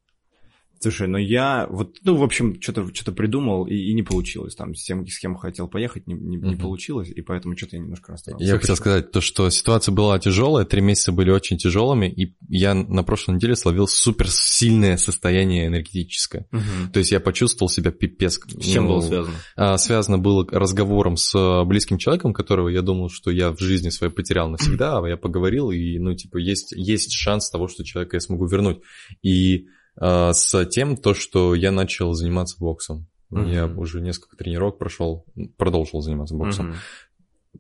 Слушай, 0.84 1.08
ну 1.08 1.16
я 1.16 1.66
вот, 1.70 1.96
ну, 2.04 2.14
в 2.14 2.22
общем, 2.22 2.60
что-то 2.60 2.86
что 2.92 3.10
придумал, 3.10 3.66
и, 3.66 3.74
и 3.74 3.94
не 3.94 4.02
получилось. 4.02 4.54
Там 4.54 4.74
с 4.74 4.84
тем, 4.84 5.06
с 5.06 5.18
кем 5.18 5.34
хотел 5.34 5.66
поехать, 5.66 6.06
не, 6.06 6.12
не, 6.12 6.36
не 6.36 6.54
Мгм. 6.56 6.58
получилось, 6.58 7.08
и 7.08 7.22
поэтому 7.22 7.56
что-то 7.56 7.76
я 7.76 7.82
немножко 7.82 8.12
расстроился. 8.12 8.44
Я 8.44 8.58
хотел 8.58 8.76
сказать 8.76 9.10
то, 9.10 9.22
что 9.22 9.48
ситуация 9.48 9.94
была 9.94 10.18
тяжелая, 10.18 10.66
три 10.66 10.82
месяца 10.82 11.10
были 11.10 11.30
очень 11.30 11.56
тяжелыми, 11.56 12.04
и 12.04 12.36
я 12.50 12.74
на 12.74 13.02
прошлой 13.02 13.36
неделе 13.36 13.56
словил 13.56 13.88
супер 13.88 14.28
сильное 14.28 14.98
состояние 14.98 15.68
энергетическое. 15.68 16.46
Мгм. 16.50 16.92
То 16.92 16.98
есть 16.98 17.12
я 17.12 17.18
почувствовал 17.18 17.70
себя 17.70 17.90
пипец. 17.90 18.38
С 18.46 18.66
чем 18.66 18.84
ну, 18.84 18.90
было 18.90 19.00
связано? 19.00 19.36
а, 19.56 19.78
связано 19.78 20.18
было 20.18 20.46
разговором 20.50 21.16
с 21.16 21.34
а, 21.34 21.64
близким 21.64 21.96
человеком, 21.96 22.34
которого 22.34 22.68
я 22.68 22.82
думал, 22.82 23.08
что 23.08 23.30
я 23.30 23.52
в 23.52 23.58
жизни 23.58 23.88
своей 23.88 24.12
потерял 24.12 24.50
навсегда, 24.50 24.98
а 24.98 25.08
я 25.08 25.16
поговорил, 25.16 25.70
и, 25.70 25.98
ну, 25.98 26.14
типа, 26.14 26.36
есть, 26.36 26.72
есть 26.72 27.10
шанс 27.12 27.48
того, 27.48 27.68
что 27.68 27.84
человека 27.84 28.16
я 28.16 28.20
смогу 28.20 28.44
вернуть. 28.44 28.80
И 29.22 29.64
с 29.98 30.64
тем, 30.66 30.96
то, 30.96 31.14
что 31.14 31.54
я 31.54 31.70
начал 31.70 32.12
заниматься 32.14 32.56
боксом. 32.58 33.06
Мгм. 33.30 33.50
Я 33.50 33.66
уже 33.66 34.00
несколько 34.00 34.36
тренировок 34.36 34.78
прошел, 34.78 35.24
продолжил 35.56 36.00
заниматься 36.00 36.34
боксом. 36.34 36.68
Мгм. 36.68 36.76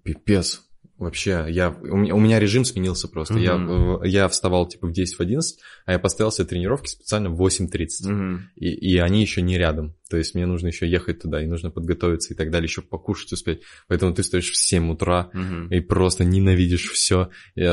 Пипец. 0.02 0.62
Вообще, 0.96 1.46
я, 1.48 1.70
у, 1.70 1.96
меня, 1.96 2.14
у 2.14 2.20
меня 2.20 2.38
режим 2.38 2.64
сменился 2.64 3.08
просто. 3.08 3.34
Я, 3.38 3.56
Мгм. 3.56 4.02
э, 4.04 4.08
я 4.08 4.28
вставал 4.28 4.68
типа 4.68 4.86
в 4.86 4.92
10 4.92 5.16
в 5.16 5.20
11, 5.20 5.58
а 5.86 5.92
я 5.92 5.98
поставил 5.98 6.30
себе 6.30 6.46
тренировки 6.46 6.86
специально 6.88 7.30
в 7.30 7.36
8.30. 7.42 8.08
Мгм. 8.08 8.50
И, 8.54 8.68
и 8.68 8.98
они 8.98 9.20
еще 9.20 9.42
не 9.42 9.58
рядом. 9.58 9.96
То 10.08 10.16
есть 10.16 10.36
мне 10.36 10.46
нужно 10.46 10.68
еще 10.68 10.88
ехать 10.88 11.20
туда, 11.20 11.42
и 11.42 11.46
нужно 11.46 11.70
подготовиться 11.72 12.32
и 12.32 12.36
так 12.36 12.52
далее, 12.52 12.66
еще 12.68 12.80
покушать 12.80 13.32
успеть. 13.32 13.62
Поэтому 13.88 14.14
ты 14.14 14.22
стоишь 14.22 14.52
в 14.52 14.56
7 14.56 14.88
утра 14.92 15.30
Мгм. 15.32 15.68
и 15.72 15.80
просто 15.80 16.22
ненавидишь 16.24 16.88
все. 16.92 17.30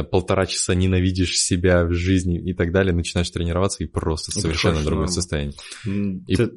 Полтора 0.10 0.48
часа 0.48 0.74
ненавидишь 0.74 1.38
себя 1.38 1.86
в 1.86 1.94
жизни 1.94 2.40
и 2.42 2.54
так 2.56 2.72
далее. 2.72 2.92
Начинаешь 2.94 3.30
тренироваться 3.30 3.84
и 3.84 3.88
просто 3.88 4.32
И 4.32 4.42
совершенно 4.42 4.74
приходишь 4.78 4.88
другое 4.88 5.06
на- 5.08 5.12
состояние. 5.14 5.54
М, 5.86 6.26
И- 6.28 6.36
ты-. 6.36 6.52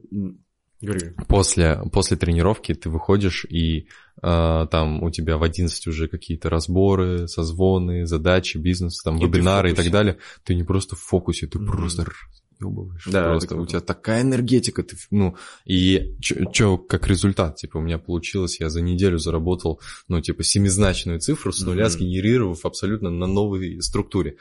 После, 1.29 1.81
после 1.93 2.17
тренировки 2.17 2.75
ты 2.75 2.91
выходишь, 2.91 3.47
и 3.49 3.89
там 4.25 5.03
у 5.03 5.11
тебя 5.11 5.37
в 5.37 5.43
11 5.43 5.87
уже 5.87 6.09
какие-то 6.09 6.49
разборы, 6.51 7.29
созвоны, 7.29 8.07
задачи, 8.07 8.57
бизнес, 8.59 9.03
там 9.03 9.19
И 9.19 9.25
вебинары 9.27 9.73
и 9.73 9.75
так 9.75 9.91
далее. 9.91 10.17
Ты 10.45 10.55
не 10.55 10.63
просто 10.65 10.97
в 10.97 11.01
фокусе, 11.01 11.47
ты 11.47 11.59
Мгм. 11.59 11.67
просто 11.73 12.05
разъебываешь. 12.05 13.05
Да, 13.11 13.31
просто 13.31 13.57
у 13.57 13.67
тебя 13.67 13.81
такая 13.81 14.23
энергетика, 14.23 14.83
ты, 14.83 14.97
ну, 15.11 15.37
и 15.67 16.15
что 16.23 16.79
как 16.79 17.07
результат, 17.09 17.57
типа, 17.57 17.79
у 17.79 17.81
меня 17.83 17.99
получилось, 17.99 18.61
я 18.61 18.71
за 18.71 18.81
неделю 18.81 19.19
заработал, 19.19 19.81
ну, 20.09 20.21
типа, 20.21 20.43
семизначную 20.45 21.19
цифру 21.21 21.53
с 21.53 21.61
нуля, 21.63 21.85
Мгм. 21.85 21.91
сгенерировав 21.93 22.65
абсолютно 22.65 23.11
на 23.11 23.27
новой 23.27 23.83
структуре. 23.83 24.37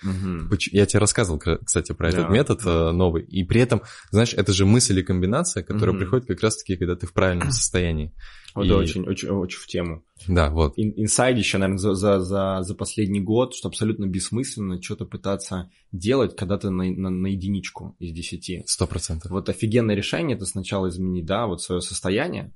Поч- 0.49 0.69
Я 0.71 0.85
тебе 0.85 0.99
рассказывал, 0.99 1.39
кстати, 1.65 1.91
про 1.93 2.11
Да. 2.11 2.19
этот 2.19 2.31
метод 2.31 2.61
э, 2.65 2.91
новый. 2.91 3.23
И 3.23 3.43
при 3.43 3.59
этом, 3.61 3.81
знаешь, 4.11 4.33
это 4.33 4.53
же 4.53 4.65
мысль 4.65 4.99
и 4.99 5.03
комбинация, 5.03 5.63
которая 5.63 5.91
Мгм. 5.95 5.99
приходит 5.99 6.27
как 6.27 6.41
раз-таки, 6.41 6.77
когда 6.77 6.95
ты 6.95 7.07
в 7.07 7.13
правильном 7.13 7.51
состоянии. 7.51 8.13
Вот 8.55 8.65
И- 8.65 8.67
Это 8.67 8.77
очень, 8.77 9.03
очень, 9.03 9.29
очень 9.29 9.59
в 9.59 9.67
тему. 9.67 10.03
Да, 10.27 10.49
вот. 10.49 10.73
Ин- 10.77 10.93
Инсайд 10.95 11.37
еще, 11.37 11.57
наверное, 11.57 11.79
за, 11.79 11.95
за, 11.95 12.19
за, 12.19 12.59
за 12.61 12.75
последний 12.75 13.19
год, 13.19 13.55
что 13.55 13.67
абсолютно 13.67 14.05
бессмысленно 14.05 14.81
что-то 14.81 15.05
пытаться 15.05 15.71
делать, 15.91 16.35
когда 16.35 16.57
ты 16.57 16.69
на, 16.69 16.83
на, 16.83 17.09
на 17.09 17.27
единичку 17.27 17.95
из 17.99 18.11
десяти. 18.11 18.63
Сто 18.65 18.85
процентов. 18.87 19.31
Вот 19.31 19.49
офигенное 19.49 19.95
решение 19.95 20.37
это 20.37 20.45
сначала 20.45 20.89
изменить, 20.89 21.25
да, 21.25 21.47
вот 21.47 21.61
свое 21.61 21.81
состояние, 21.81 22.53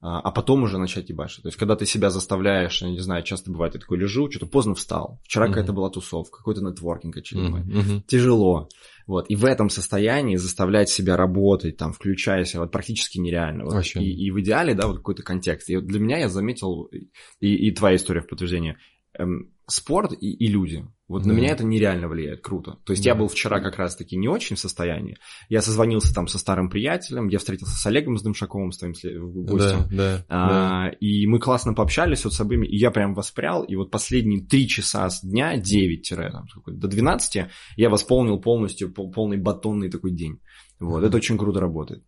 а, 0.00 0.20
а 0.20 0.30
потом 0.30 0.62
уже 0.62 0.78
начать 0.78 1.08
ебашить. 1.08 1.42
То 1.42 1.48
есть, 1.48 1.58
когда 1.58 1.74
ты 1.74 1.86
себя 1.86 2.10
заставляешь, 2.10 2.82
я 2.82 2.90
не 2.90 3.00
знаю, 3.00 3.22
часто 3.22 3.50
бывает, 3.50 3.74
я 3.74 3.80
такой 3.80 3.98
лежу, 3.98 4.30
что-то 4.30 4.46
поздно 4.46 4.74
встал, 4.74 5.20
вчера 5.24 5.46
mm-hmm. 5.46 5.48
какая-то 5.48 5.72
была 5.72 5.90
тусовка, 5.90 6.38
какой-то 6.38 6.60
нетворкинг 6.62 7.16
очередной, 7.16 7.62
mm-hmm. 7.62 8.02
тяжело. 8.06 8.68
Вот, 9.06 9.26
и 9.28 9.36
в 9.36 9.44
этом 9.44 9.70
состоянии 9.70 10.34
заставлять 10.36 10.88
себя 10.88 11.16
работать, 11.16 11.76
там, 11.76 11.92
включая 11.92 12.44
себя, 12.44 12.62
вот 12.62 12.72
практически 12.72 13.18
нереально. 13.18 13.64
Вот. 13.64 13.72
И, 14.00 14.26
и 14.26 14.30
в 14.32 14.40
идеале, 14.40 14.74
да, 14.74 14.88
вот 14.88 14.96
какой-то 14.96 15.22
контекст. 15.22 15.70
И 15.70 15.76
вот 15.76 15.86
для 15.86 16.00
меня 16.00 16.18
я 16.18 16.28
заметил, 16.28 16.90
и, 17.40 17.68
и 17.68 17.70
твоя 17.70 17.96
история 17.96 18.20
в 18.20 18.26
подтверждение, 18.26 18.78
эм, 19.16 19.52
спорт 19.68 20.12
и, 20.12 20.32
и 20.32 20.48
люди. 20.48 20.84
Вот 21.08 21.22
да. 21.22 21.28
на 21.28 21.32
меня 21.32 21.50
это 21.50 21.64
нереально 21.64 22.08
влияет, 22.08 22.40
круто. 22.40 22.78
То 22.84 22.92
есть 22.92 23.04
да. 23.04 23.10
я 23.10 23.14
был 23.14 23.28
вчера 23.28 23.60
как 23.60 23.76
раз-таки 23.76 24.16
не 24.16 24.26
очень 24.26 24.56
в 24.56 24.58
состоянии. 24.58 25.18
Я 25.48 25.62
созвонился 25.62 26.12
там 26.12 26.26
со 26.26 26.38
старым 26.38 26.68
приятелем, 26.68 27.28
я 27.28 27.38
встретился 27.38 27.76
с 27.76 27.86
Олегом 27.86 28.18
с 28.18 28.22
Дымшаковым, 28.22 28.72
с 28.72 28.78
твоим 28.78 28.94
гостем. 29.44 29.86
Да, 29.90 29.96
да, 29.96 30.24
а, 30.28 30.48
да. 30.48 30.96
И 30.98 31.26
мы 31.26 31.38
классно 31.38 31.74
пообщались 31.74 32.24
вот 32.24 32.34
с 32.34 32.40
обоими, 32.40 32.66
и 32.66 32.76
я 32.76 32.90
прям 32.90 33.14
воспрял, 33.14 33.62
и 33.62 33.76
вот 33.76 33.92
последние 33.92 34.44
три 34.44 34.66
часа 34.66 35.08
с 35.08 35.22
дня, 35.22 35.56
9 35.56 36.08
там, 36.16 36.46
до 36.66 36.88
12, 36.88 37.46
я 37.76 37.90
восполнил 37.90 38.40
полностью 38.40 38.92
полный 38.92 39.36
батонный 39.36 39.90
такой 39.90 40.10
день. 40.10 40.40
Вот, 40.80 41.02
mm 41.02 41.06
это 41.06 41.16
очень 41.18 41.38
круто 41.38 41.60
работает. 41.60 42.02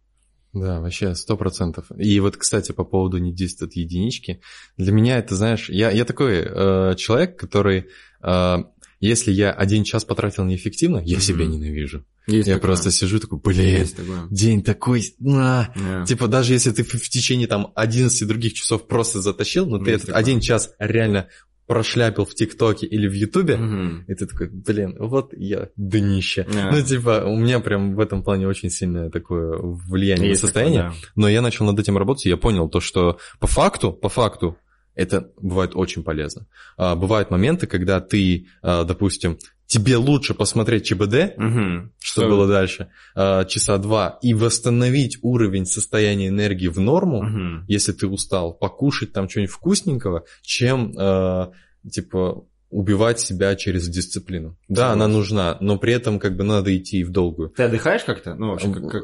Да, 0.53 0.81
вообще, 0.81 1.15
сто 1.15 1.37
процентов. 1.37 1.87
И 1.97 2.19
вот, 2.21 2.37
кстати, 2.37 2.73
по 2.73 2.85
поводу 2.85 3.19
не 3.19 3.33
действует 3.33 3.75
единички, 3.75 4.41
для 4.77 4.93
меня 4.93 5.19
это, 5.19 5.37
знаешь, 5.37 5.69
я, 5.69 5.91
я 5.91 6.05
такой 6.05 6.39
э, 6.39 6.95
человек, 6.97 7.39
который, 7.39 7.89
э, 8.23 8.57
если 9.01 9.31
я 9.33 9.53
один 9.53 9.85
час 9.85 10.05
потратил 10.05 10.45
неэффективно, 10.45 10.99
я 11.05 11.17
mm-hmm. 11.17 11.21
себя 11.21 11.47
ненавижу. 11.47 12.05
Есть 12.27 12.49
я 12.49 12.55
такое. 12.55 12.69
просто 12.69 12.91
сижу 12.91 13.21
такой, 13.21 13.39
блин, 13.39 13.87
день 14.31 14.63
такой, 14.63 15.03
на. 15.19 15.73
Yeah. 15.75 16.05
Типа 16.05 16.29
даже 16.29 16.53
если 16.53 16.73
ты 16.73 16.83
в, 16.83 16.89
в 16.89 17.09
течение 17.09 17.47
там 17.47 17.73
11 17.75 18.27
других 18.27 18.55
часов 18.55 18.87
просто 18.87 19.23
затащил, 19.23 19.67
но 19.67 19.77
Есть 19.77 19.85
ты 19.85 19.91
этот 19.93 20.07
такое. 20.07 20.21
один 20.21 20.41
час 20.41 20.75
реально 20.79 21.29
прошляпил 21.67 22.25
в 22.25 22.35
ТикТоке 22.35 22.87
или 22.87 23.07
в 23.07 23.13
Ютубе, 23.13 23.55
mm-hmm. 23.55 24.05
и 24.09 24.15
ты 24.15 24.27
такой, 24.27 24.49
блин, 24.49 24.97
вот 24.99 25.33
я 25.37 25.69
днище. 25.77 26.47
Yeah. 26.49 26.71
Ну, 26.73 26.83
типа, 26.83 27.25
у 27.27 27.37
меня 27.37 27.61
прям 27.61 27.95
в 27.95 28.01
этом 28.01 28.25
плане 28.25 28.49
очень 28.49 28.71
сильное 28.71 29.11
такое 29.11 29.59
влияние 29.59 30.31
Есть 30.31 30.43
на 30.43 30.49
состояние. 30.49 30.83
Такое, 30.83 31.01
да. 31.01 31.09
Но 31.15 31.29
я 31.29 31.43
начал 31.43 31.67
над 31.67 31.79
этим 31.79 31.97
работать, 31.99 32.27
и 32.27 32.31
я 32.31 32.37
понял 32.37 32.69
то, 32.69 32.81
что 32.81 33.19
по 33.39 33.47
факту, 33.47 33.93
по 33.93 34.09
факту, 34.09 34.57
это 34.99 35.31
бывает 35.41 35.71
очень 35.75 36.03
полезно. 36.03 36.47
А, 36.77 36.97
бывают 36.97 37.31
моменты, 37.31 37.69
когда 37.69 38.01
ты, 38.01 38.49
а, 38.63 38.83
допустим, 38.83 39.39
тебе 39.67 39.97
лучше 39.97 40.35
посмотреть 40.35 40.87
ЧБД, 40.87 41.37
угу. 41.37 41.91
что 42.01 42.21
Все. 42.23 42.29
было 42.29 42.49
дальше, 42.49 42.89
а, 43.15 43.45
часа 43.45 43.79
два, 43.79 44.19
и 44.23 44.35
восстановить 44.35 45.19
уровень 45.23 45.67
состояния 45.67 46.29
энергии 46.29 46.67
в 46.67 46.81
норму, 46.81 47.19
угу. 47.19 47.65
если 47.69 47.93
ты 47.93 48.09
устал, 48.09 48.53
покушать 48.53 49.13
там 49.13 49.29
что-нибудь 49.29 49.53
вкусненького, 49.53 50.25
чем, 50.43 50.93
а, 50.99 51.53
типа, 51.89 52.45
убивать 52.71 53.21
себя 53.21 53.55
через 53.55 53.89
дисциплину. 53.89 54.59
Да, 54.69 54.91
она 54.93 55.07
нужна, 55.07 55.57
но 55.61 55.79
при 55.79 55.93
этом 55.93 56.19
как 56.19 56.37
бы 56.37 56.43
надо 56.43 56.77
идти 56.77 57.05
в 57.05 57.11
долгую. 57.11 57.51
Ты 57.51 57.63
отдыхаешь 57.63 58.03
как-то? 58.03 58.35
Ну, 58.35 58.49
вообще, 58.49 58.73
как, 58.73 58.91
как... 58.91 59.03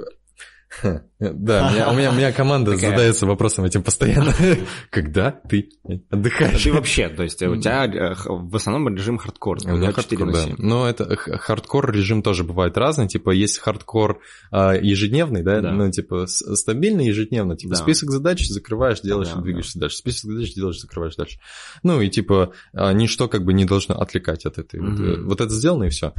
Да, 1.32 1.70
меня, 1.70 1.90
у, 1.90 1.94
меня, 1.94 2.10
у 2.10 2.14
меня 2.14 2.32
команда 2.32 2.72
Такая... 2.72 2.90
задается 2.90 3.24
вопросом 3.24 3.64
этим 3.64 3.82
постоянно. 3.82 4.32
Когда 4.90 5.30
ты 5.30 5.70
отдыхаешь? 6.10 6.62
Ты 6.62 6.72
вообще, 6.72 7.08
то 7.08 7.22
есть 7.22 7.42
у 7.42 7.56
тебя 7.56 7.86
э, 7.86 8.14
в 8.26 8.54
основном 8.54 8.94
режим 8.94 9.16
хардкор. 9.16 9.58
У 9.64 9.68
меня 9.76 9.92
хардкор, 9.92 10.32
да. 10.32 10.46
Но 10.58 10.88
это 10.88 11.16
хардкор 11.16 11.92
режим 11.92 12.22
тоже 12.22 12.44
бывает 12.44 12.76
разный. 12.76 13.08
Типа 13.08 13.30
есть 13.30 13.58
хардкор 13.58 14.20
а, 14.50 14.74
ежедневный, 14.74 15.42
да, 15.42 15.60
ну 15.60 15.90
типа 15.90 16.26
стабильный 16.26 17.06
ежедневно. 17.06 17.56
Типа 17.56 17.74
список 17.76 18.10
задач 18.10 18.46
закрываешь, 18.46 19.00
делаешь 19.00 19.30
и 19.34 19.40
двигаешься 19.40 19.78
дальше. 19.78 19.96
Список 19.96 20.30
задач 20.30 20.52
делаешь, 20.54 20.80
закрываешь 20.80 21.16
дальше. 21.16 21.38
Ну 21.82 22.00
и 22.00 22.10
типа 22.10 22.52
а, 22.74 22.92
ничто 22.92 23.28
как 23.28 23.44
бы 23.44 23.54
не 23.54 23.64
должно 23.64 23.94
отвлекать 23.94 24.44
от 24.46 24.58
этой. 24.58 24.80
Вот 25.22 25.40
это 25.40 25.50
сделано 25.50 25.84
и 25.84 25.90
все. 25.90 26.12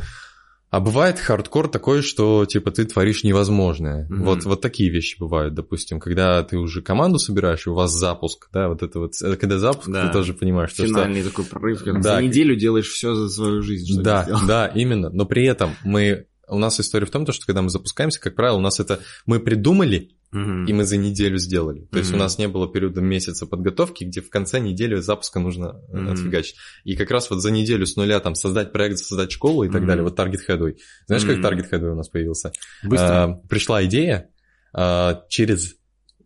А 0.76 0.82
бывает 0.82 1.20
хардкор 1.20 1.70
такой, 1.70 2.02
что 2.02 2.46
типа 2.46 2.70
ты 2.70 2.84
творишь 2.84 3.24
невозможное. 3.24 4.10
Mm-hmm. 4.10 4.24
Вот, 4.26 4.44
вот 4.44 4.60
такие 4.60 4.90
вещи 4.90 5.18
бывают, 5.18 5.54
допустим, 5.54 6.02
когда 6.02 6.44
ты 6.44 6.58
уже 6.58 6.82
команду 6.82 7.18
собираешь, 7.18 7.66
и 7.66 7.70
у 7.70 7.74
вас 7.74 7.94
запуск, 7.94 8.50
да, 8.52 8.68
вот 8.68 8.84
это 8.84 9.00
вот, 9.00 9.14
это 9.22 9.38
когда 9.38 9.58
запуск, 9.58 9.88
да. 9.88 10.06
ты 10.06 10.12
тоже 10.12 10.34
понимаешь, 10.34 10.72
что... 10.72 10.86
Финальный 10.86 11.22
что... 11.22 11.30
такой 11.30 11.46
прорыв, 11.46 11.82
когда 11.82 12.02
да. 12.02 12.16
за 12.18 12.24
неделю 12.24 12.58
делаешь 12.58 12.90
все 12.90 13.16
за 13.16 13.30
свою 13.30 13.62
жизнь. 13.62 14.04
Да, 14.04 14.28
да, 14.46 14.68
именно. 14.68 15.10
Но 15.12 15.26
при 15.26 15.46
этом 15.46 15.70
мы 15.86 16.26
у 16.48 16.58
нас 16.58 16.80
история 16.80 17.06
в 17.06 17.12
том, 17.12 17.26
что 17.32 17.46
когда 17.46 17.62
мы 17.62 17.70
запускаемся, 17.70 18.20
как 18.20 18.36
правило, 18.36 18.58
у 18.58 18.62
нас 18.62 18.80
это 18.80 19.00
мы 19.26 19.40
придумали 19.40 20.16
и 20.36 20.74
мы 20.74 20.84
за 20.84 20.98
неделю 20.98 21.38
сделали. 21.38 21.88
То 21.92 22.00
есть 22.00 22.14
у 22.14 22.18
нас 22.18 22.38
не 22.38 22.48
было 22.48 22.68
периода 22.68 23.00
месяца 23.00 23.46
подготовки, 23.46 24.04
где 24.04 24.22
в 24.22 24.30
конце 24.30 24.60
недели 24.60 24.96
запуска 24.96 25.40
нужно 25.40 25.82
mm 25.90 26.12
отфигачить. 26.12 26.56
И 26.84 26.96
как 26.96 27.10
раз 27.12 27.30
вот 27.30 27.42
за 27.42 27.52
неделю 27.52 27.86
с 27.86 27.96
нуля 27.96 28.20
там 28.20 28.36
создать 28.36 28.72
проект, 28.72 28.98
создать 28.98 29.32
школу 29.32 29.64
и 29.64 29.70
так 29.70 29.86
далее, 29.86 30.04
вот 30.04 30.20
Target 30.20 30.42
Headway. 30.48 30.78
Знаешь, 31.08 31.24
как 31.24 31.38
Target 31.38 31.72
Headway 31.72 31.92
у 31.92 31.96
нас 31.96 32.10
появился? 32.10 32.52
Быстро. 32.84 33.24
А, 33.24 33.42
пришла 33.48 33.86
идея, 33.86 34.30
а, 34.74 35.24
через 35.30 35.76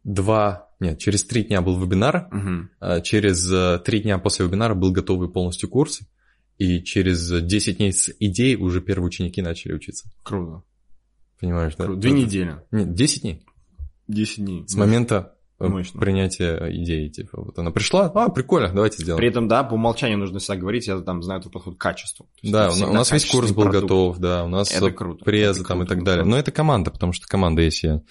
два, 0.03 0.69
нет, 0.79 0.97
через 0.97 1.23
три 1.23 1.43
дня 1.43 1.61
был 1.61 1.79
вебинар, 1.79 2.29
а, 2.79 3.01
через 3.01 3.51
э, 3.51 3.79
три 3.85 4.01
дня 4.01 4.17
после 4.17 4.45
вебинара 4.45 4.73
был 4.73 4.91
готовый 4.91 5.29
полностью 5.29 5.69
курс, 5.69 6.01
и 6.59 6.83
через 6.83 7.31
10 7.31 7.77
дней 7.77 7.93
с 7.93 8.11
идеей 8.19 8.57
уже 8.57 8.81
первые 8.81 9.07
ученики 9.07 9.41
начали 9.41 9.73
учиться. 9.73 10.09
Круто. 10.23 10.61
Понимаешь, 11.39 11.73
да? 11.77 11.87
Две 11.87 12.11
недели. 12.11 12.57
Нет, 12.69 12.93
10 12.93 13.21
дней. 13.21 13.45
10 14.09 14.45
дней. 14.45 14.67
С 14.67 14.75
момента 14.75 15.35
э, 15.59 15.67
Мощно. 15.67 16.01
принятия 16.01 16.57
идеи, 16.81 17.07
типа, 17.07 17.41
вот 17.41 17.57
она 17.57 17.71
пришла, 17.71 18.11
а, 18.13 18.27
прикольно, 18.29 18.73
давайте 18.73 19.01
сделаем. 19.01 19.19
При 19.19 19.29
этом, 19.29 19.47
да, 19.47 19.63
по 19.63 19.75
умолчанию 19.75 20.17
нужно 20.17 20.39
всегда 20.39 20.57
говорить, 20.57 20.87
я 20.87 20.99
там 20.99 21.23
знаю 21.23 21.39
твой 21.41 21.53
подход 21.53 21.77
к 21.77 21.81
качеству. 21.81 22.27
Да, 22.43 22.71
у 22.71 22.91
нас 22.91 23.09
весь 23.13 23.25
курс 23.25 23.51
был 23.51 23.63
продукт. 23.63 23.83
готов, 23.83 24.17
да, 24.17 24.43
у 24.43 24.49
нас 24.49 24.69
это 24.69 24.91
круто, 24.91 25.23
презы 25.23 25.61
это 25.61 25.69
там 25.69 25.77
круто, 25.77 25.93
и 25.93 25.95
так 25.95 26.05
далее. 26.05 26.25
Но 26.25 26.37
это 26.37 26.51
команда, 26.51 26.91
потому 26.91 27.13
что 27.13 27.25
команда 27.25 27.61
есть 27.61 27.83
я. 27.83 28.01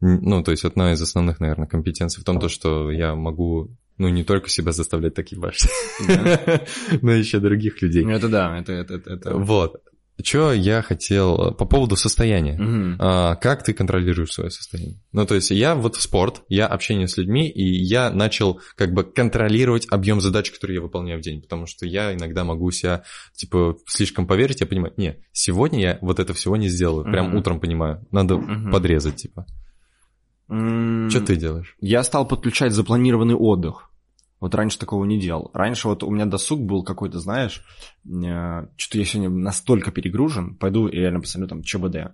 Ну, 0.00 0.42
то 0.42 0.52
есть 0.52 0.64
одна 0.64 0.94
из 0.94 1.02
основных, 1.02 1.40
наверное, 1.40 1.68
компетенций 1.68 2.22
в 2.22 2.24
том, 2.24 2.40
то, 2.40 2.48
что 2.48 2.90
я 2.90 3.14
могу 3.14 3.68
ну, 4.00 4.08
не 4.08 4.24
только 4.24 4.48
себя 4.48 4.72
заставлять 4.72 5.12
такие 5.12 5.38
башни, 5.38 5.68
но 7.02 7.12
еще 7.12 7.38
других 7.38 7.82
людей. 7.82 8.02
Это 8.10 8.28
да, 8.28 8.58
это... 8.58 8.72
это, 8.72 8.94
это... 8.94 9.36
Вот. 9.36 9.82
Что 10.24 10.54
я 10.54 10.80
хотел 10.80 11.36
э, 11.36 11.54
по 11.54 11.66
поводу 11.66 11.96
состояния. 11.96 12.54
Угу. 12.54 12.96
А, 12.98 13.36
как 13.36 13.62
ты 13.62 13.74
контролируешь 13.74 14.32
свое 14.32 14.50
состояние? 14.50 15.00
Ну, 15.12 15.26
то 15.26 15.34
есть 15.34 15.50
я 15.50 15.74
вот 15.74 15.96
в 15.96 16.00
спорт, 16.00 16.42
я 16.48 16.66
общение 16.66 17.08
с 17.08 17.18
людьми, 17.18 17.50
и 17.50 17.62
я 17.62 18.10
начал 18.10 18.60
как 18.74 18.94
бы 18.94 19.04
контролировать 19.04 19.86
объем 19.90 20.22
задач, 20.22 20.50
которые 20.50 20.76
я 20.76 20.80
выполняю 20.80 21.18
в 21.18 21.22
день, 21.22 21.42
потому 21.42 21.66
что 21.66 21.84
я 21.84 22.14
иногда 22.14 22.44
могу 22.44 22.70
себя, 22.70 23.02
типа, 23.34 23.76
слишком 23.86 24.26
поверить, 24.26 24.62
я 24.62 24.66
понимаю, 24.66 24.94
не, 24.96 25.18
сегодня 25.32 25.80
я 25.80 25.98
вот 26.00 26.20
это 26.20 26.32
всего 26.32 26.56
не 26.56 26.68
сделаю, 26.68 27.02
угу. 27.02 27.12
прям 27.12 27.34
утром 27.34 27.60
понимаю, 27.60 28.06
надо 28.10 28.36
угу. 28.36 28.70
подрезать, 28.72 29.16
типа. 29.16 29.46
Что 30.50 31.20
ты 31.20 31.36
делаешь? 31.36 31.76
Я 31.80 32.02
стал 32.02 32.26
подключать 32.26 32.72
запланированный 32.72 33.36
отдых. 33.36 33.89
Вот 34.40 34.54
раньше 34.54 34.78
такого 34.78 35.04
не 35.04 35.20
делал. 35.20 35.50
Раньше 35.52 35.86
вот 35.86 36.02
у 36.02 36.10
меня 36.10 36.24
досуг 36.24 36.60
был 36.62 36.82
какой-то, 36.82 37.20
знаешь, 37.20 37.62
э, 38.04 38.66
что-то 38.76 38.98
я 38.98 39.04
сегодня 39.04 39.28
настолько 39.28 39.92
перегружен, 39.92 40.56
пойду 40.56 40.88
и 40.88 40.96
реально 40.96 41.20
посмотрю 41.20 41.48
там 41.48 41.62
ЧБД. 41.62 42.12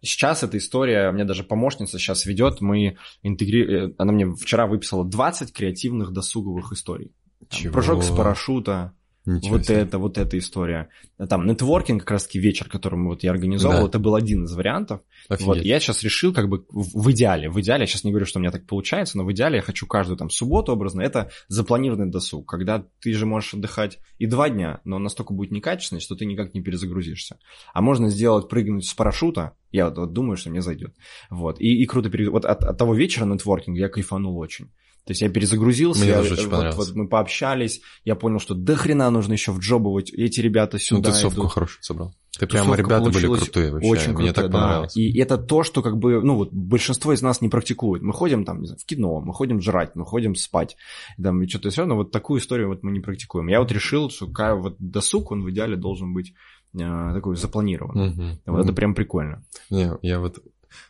Сейчас 0.00 0.42
эта 0.42 0.58
история, 0.58 1.10
мне 1.12 1.24
даже 1.24 1.44
помощница 1.44 1.98
сейчас 1.98 2.26
ведет, 2.26 2.60
мы 2.60 2.96
интегрируем, 3.22 3.90
э, 3.90 3.94
она 3.96 4.12
мне 4.12 4.32
вчера 4.34 4.66
выписала 4.66 5.04
20 5.04 5.52
креативных 5.52 6.12
досуговых 6.12 6.72
историй. 6.72 7.12
Там, 7.48 7.72
прыжок 7.72 8.02
с 8.02 8.10
парашюта, 8.10 8.92
Ничего 9.28 9.56
вот 9.56 9.66
себе. 9.66 9.76
это, 9.76 9.98
вот 9.98 10.16
эта 10.16 10.38
история. 10.38 10.88
Там 11.28 11.46
нетворкинг, 11.46 12.00
как 12.00 12.12
раз 12.12 12.24
таки 12.24 12.38
вечер, 12.38 12.66
который 12.66 12.98
вот 12.98 13.22
я 13.22 13.30
организовал, 13.30 13.82
да. 13.82 13.88
это 13.88 13.98
был 13.98 14.14
один 14.14 14.44
из 14.44 14.54
вариантов. 14.54 15.02
Вот 15.28 15.58
я 15.58 15.80
сейчас 15.80 16.02
решил 16.02 16.32
как 16.32 16.48
бы 16.48 16.64
в 16.70 17.10
идеале, 17.10 17.50
в 17.50 17.60
идеале, 17.60 17.82
я 17.82 17.86
сейчас 17.86 18.04
не 18.04 18.10
говорю, 18.10 18.24
что 18.24 18.38
у 18.38 18.40
меня 18.40 18.50
так 18.50 18.66
получается, 18.66 19.18
но 19.18 19.24
в 19.24 19.32
идеале 19.32 19.56
я 19.56 19.62
хочу 19.62 19.86
каждую 19.86 20.16
там 20.16 20.30
субботу 20.30 20.72
образно, 20.72 21.02
это 21.02 21.30
запланированный 21.48 22.10
досуг, 22.10 22.48
когда 22.48 22.86
ты 23.00 23.12
же 23.12 23.26
можешь 23.26 23.52
отдыхать 23.52 23.98
и 24.16 24.24
два 24.24 24.48
дня, 24.48 24.80
но 24.84 24.96
он 24.96 25.02
настолько 25.02 25.34
будет 25.34 25.50
некачественный, 25.50 26.00
что 26.00 26.16
ты 26.16 26.24
никак 26.24 26.54
не 26.54 26.62
перезагрузишься. 26.62 27.38
А 27.74 27.82
можно 27.82 28.08
сделать, 28.08 28.48
прыгнуть 28.48 28.86
с 28.86 28.94
парашюта, 28.94 29.52
я 29.72 29.90
вот, 29.90 29.98
вот 29.98 30.12
думаю, 30.14 30.38
что 30.38 30.48
мне 30.48 30.62
зайдет. 30.62 30.94
Вот, 31.28 31.60
и, 31.60 31.82
и 31.82 31.84
круто, 31.84 32.08
перед... 32.08 32.28
вот 32.30 32.46
от, 32.46 32.64
от 32.64 32.78
того 32.78 32.94
вечера 32.94 33.26
нетворкинга 33.26 33.78
я 33.78 33.88
кайфанул 33.90 34.38
очень. 34.38 34.70
То 35.08 35.12
есть 35.12 35.22
я 35.22 35.30
перезагрузился, 35.30 36.02
Мне 36.02 36.10
я, 36.10 36.18
тоже 36.18 36.34
очень 36.34 36.48
вот, 36.50 36.74
вот 36.74 36.94
мы 36.94 37.08
пообщались, 37.08 37.80
я 38.04 38.14
понял, 38.14 38.38
что 38.38 38.52
до 38.52 38.76
хрена 38.76 39.08
нужно 39.08 39.32
еще 39.32 39.52
в 39.52 39.58
джобовать, 39.58 40.12
эти 40.12 40.42
ребята 40.42 40.78
сюда 40.78 41.08
Ну, 41.08 41.14
тусовку 41.14 41.40
идут. 41.40 41.52
хорошую 41.52 41.82
собрал. 41.82 42.14
Ты 42.38 42.46
прямо 42.46 42.76
ребята 42.76 43.08
были 43.08 43.24
крутые 43.24 43.72
вообще, 43.72 43.88
очень 43.88 44.12
мне 44.12 44.34
так 44.34 44.52
понравилось. 44.52 44.92
Да. 44.94 45.00
И 45.00 45.18
это 45.18 45.38
то, 45.38 45.62
что 45.62 45.80
как 45.80 45.96
бы, 45.96 46.20
ну 46.22 46.36
вот 46.36 46.52
большинство 46.52 47.14
из 47.14 47.22
нас 47.22 47.40
не 47.40 47.48
практикует. 47.48 48.02
Мы 48.02 48.12
ходим 48.12 48.44
там, 48.44 48.60
не 48.60 48.66
знаю, 48.66 48.78
в 48.78 48.84
кино, 48.84 49.22
мы 49.22 49.32
ходим 49.32 49.62
жрать, 49.62 49.92
мы 49.94 50.04
ходим 50.04 50.34
спать, 50.34 50.76
там, 51.16 51.42
и 51.42 51.48
что-то 51.48 51.70
все 51.70 51.80
равно 51.80 51.96
вот 51.96 52.10
такую 52.10 52.40
историю 52.42 52.68
вот 52.68 52.82
мы 52.82 52.90
не 52.90 53.00
практикуем. 53.00 53.46
Я 53.48 53.60
вот 53.60 53.72
решил, 53.72 54.10
что 54.10 54.26
вот 54.56 54.76
досуг, 54.78 55.30
он 55.30 55.42
в 55.42 55.50
идеале 55.50 55.76
должен 55.76 56.12
быть 56.12 56.34
э, 56.74 57.12
такой 57.14 57.34
запланирован. 57.36 57.98
Угу. 57.98 58.22
Вот 58.44 58.54
угу. 58.56 58.62
это 58.62 58.74
прям 58.74 58.94
прикольно. 58.94 59.42
Не, 59.70 59.90
я 60.02 60.20
вот 60.20 60.38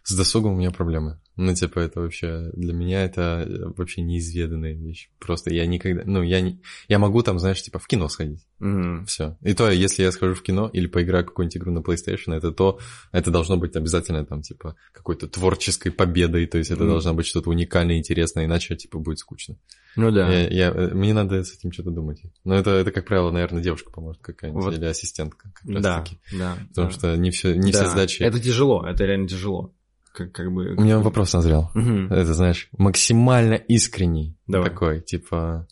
с 0.02 0.16
досугом 0.16 0.54
у 0.54 0.56
меня 0.56 0.72
проблемы. 0.72 1.20
Ну, 1.40 1.54
типа, 1.54 1.78
это 1.78 2.00
вообще, 2.00 2.50
для 2.54 2.72
меня 2.74 3.04
это 3.04 3.46
вообще 3.76 4.02
неизведанная 4.02 4.72
вещь. 4.74 5.08
Просто 5.20 5.54
я 5.54 5.66
никогда, 5.66 6.02
ну, 6.04 6.20
я, 6.22 6.40
не, 6.40 6.60
я 6.88 6.98
могу 6.98 7.22
там, 7.22 7.38
знаешь, 7.38 7.62
типа 7.62 7.78
в 7.78 7.86
кино 7.86 8.08
сходить. 8.08 8.44
Мгм. 8.58 9.06
Все. 9.06 9.36
И 9.42 9.54
то, 9.54 9.70
если 9.70 10.02
я 10.02 10.10
схожу 10.10 10.34
в 10.34 10.42
кино 10.42 10.68
или 10.72 10.88
поиграю 10.88 11.24
какую-нибудь 11.24 11.56
игру 11.56 11.70
на 11.70 11.78
PlayStation, 11.78 12.34
это 12.34 12.50
то, 12.50 12.80
это 13.12 13.30
должно 13.30 13.56
быть 13.56 13.76
обязательно 13.76 14.26
там, 14.26 14.42
типа, 14.42 14.74
какой-то 14.92 15.28
творческой 15.28 15.90
победой, 15.92 16.46
то 16.46 16.58
есть 16.58 16.72
это 16.72 16.82
Мгм. 16.82 16.90
должно 16.90 17.14
быть 17.14 17.26
что-то 17.26 17.50
уникальное, 17.50 17.98
интересное, 17.98 18.44
иначе, 18.46 18.74
типа, 18.74 18.98
будет 18.98 19.20
скучно. 19.20 19.54
Ну 19.94 20.10
да. 20.10 20.28
Я, 20.28 20.48
я- 20.48 20.70
э, 20.74 20.92
мне 20.92 21.14
надо 21.14 21.44
с 21.44 21.54
этим 21.56 21.70
что-то 21.70 21.90
думать. 21.92 22.20
Но 22.44 22.56
это, 22.56 22.70
это, 22.70 22.90
как 22.90 23.06
правило, 23.06 23.30
наверное, 23.30 23.62
девушка 23.62 23.92
поможет 23.92 24.20
какая-нибудь 24.22 24.64
Вот. 24.64 24.74
или 24.74 24.84
ассистентка. 24.84 25.52
Как 25.54 25.70
раз 25.72 25.82
Да, 25.84 26.00
таки. 26.02 26.18
да. 26.36 26.58
Потому 26.70 26.88
да. 26.88 26.92
что 26.94 27.16
не 27.16 27.30
все, 27.30 27.54
не 27.54 27.70
Да. 27.70 27.78
все 27.82 27.90
задачи... 27.90 28.22
Это 28.22 28.40
тяжело, 28.40 28.84
это 28.84 29.04
реально 29.04 29.28
тяжело. 29.28 29.72
Как, 30.18 30.32
как 30.32 30.52
бы... 30.52 30.74
У 30.74 30.80
меня 30.80 30.98
вопрос 30.98 31.32
назрел. 31.32 31.70
Мгм. 31.74 32.12
Это, 32.12 32.34
знаешь, 32.34 32.68
максимально 32.76 33.54
искренний 33.54 34.36
Давай. 34.48 34.68
такой, 34.68 35.00
типа... 35.00 35.68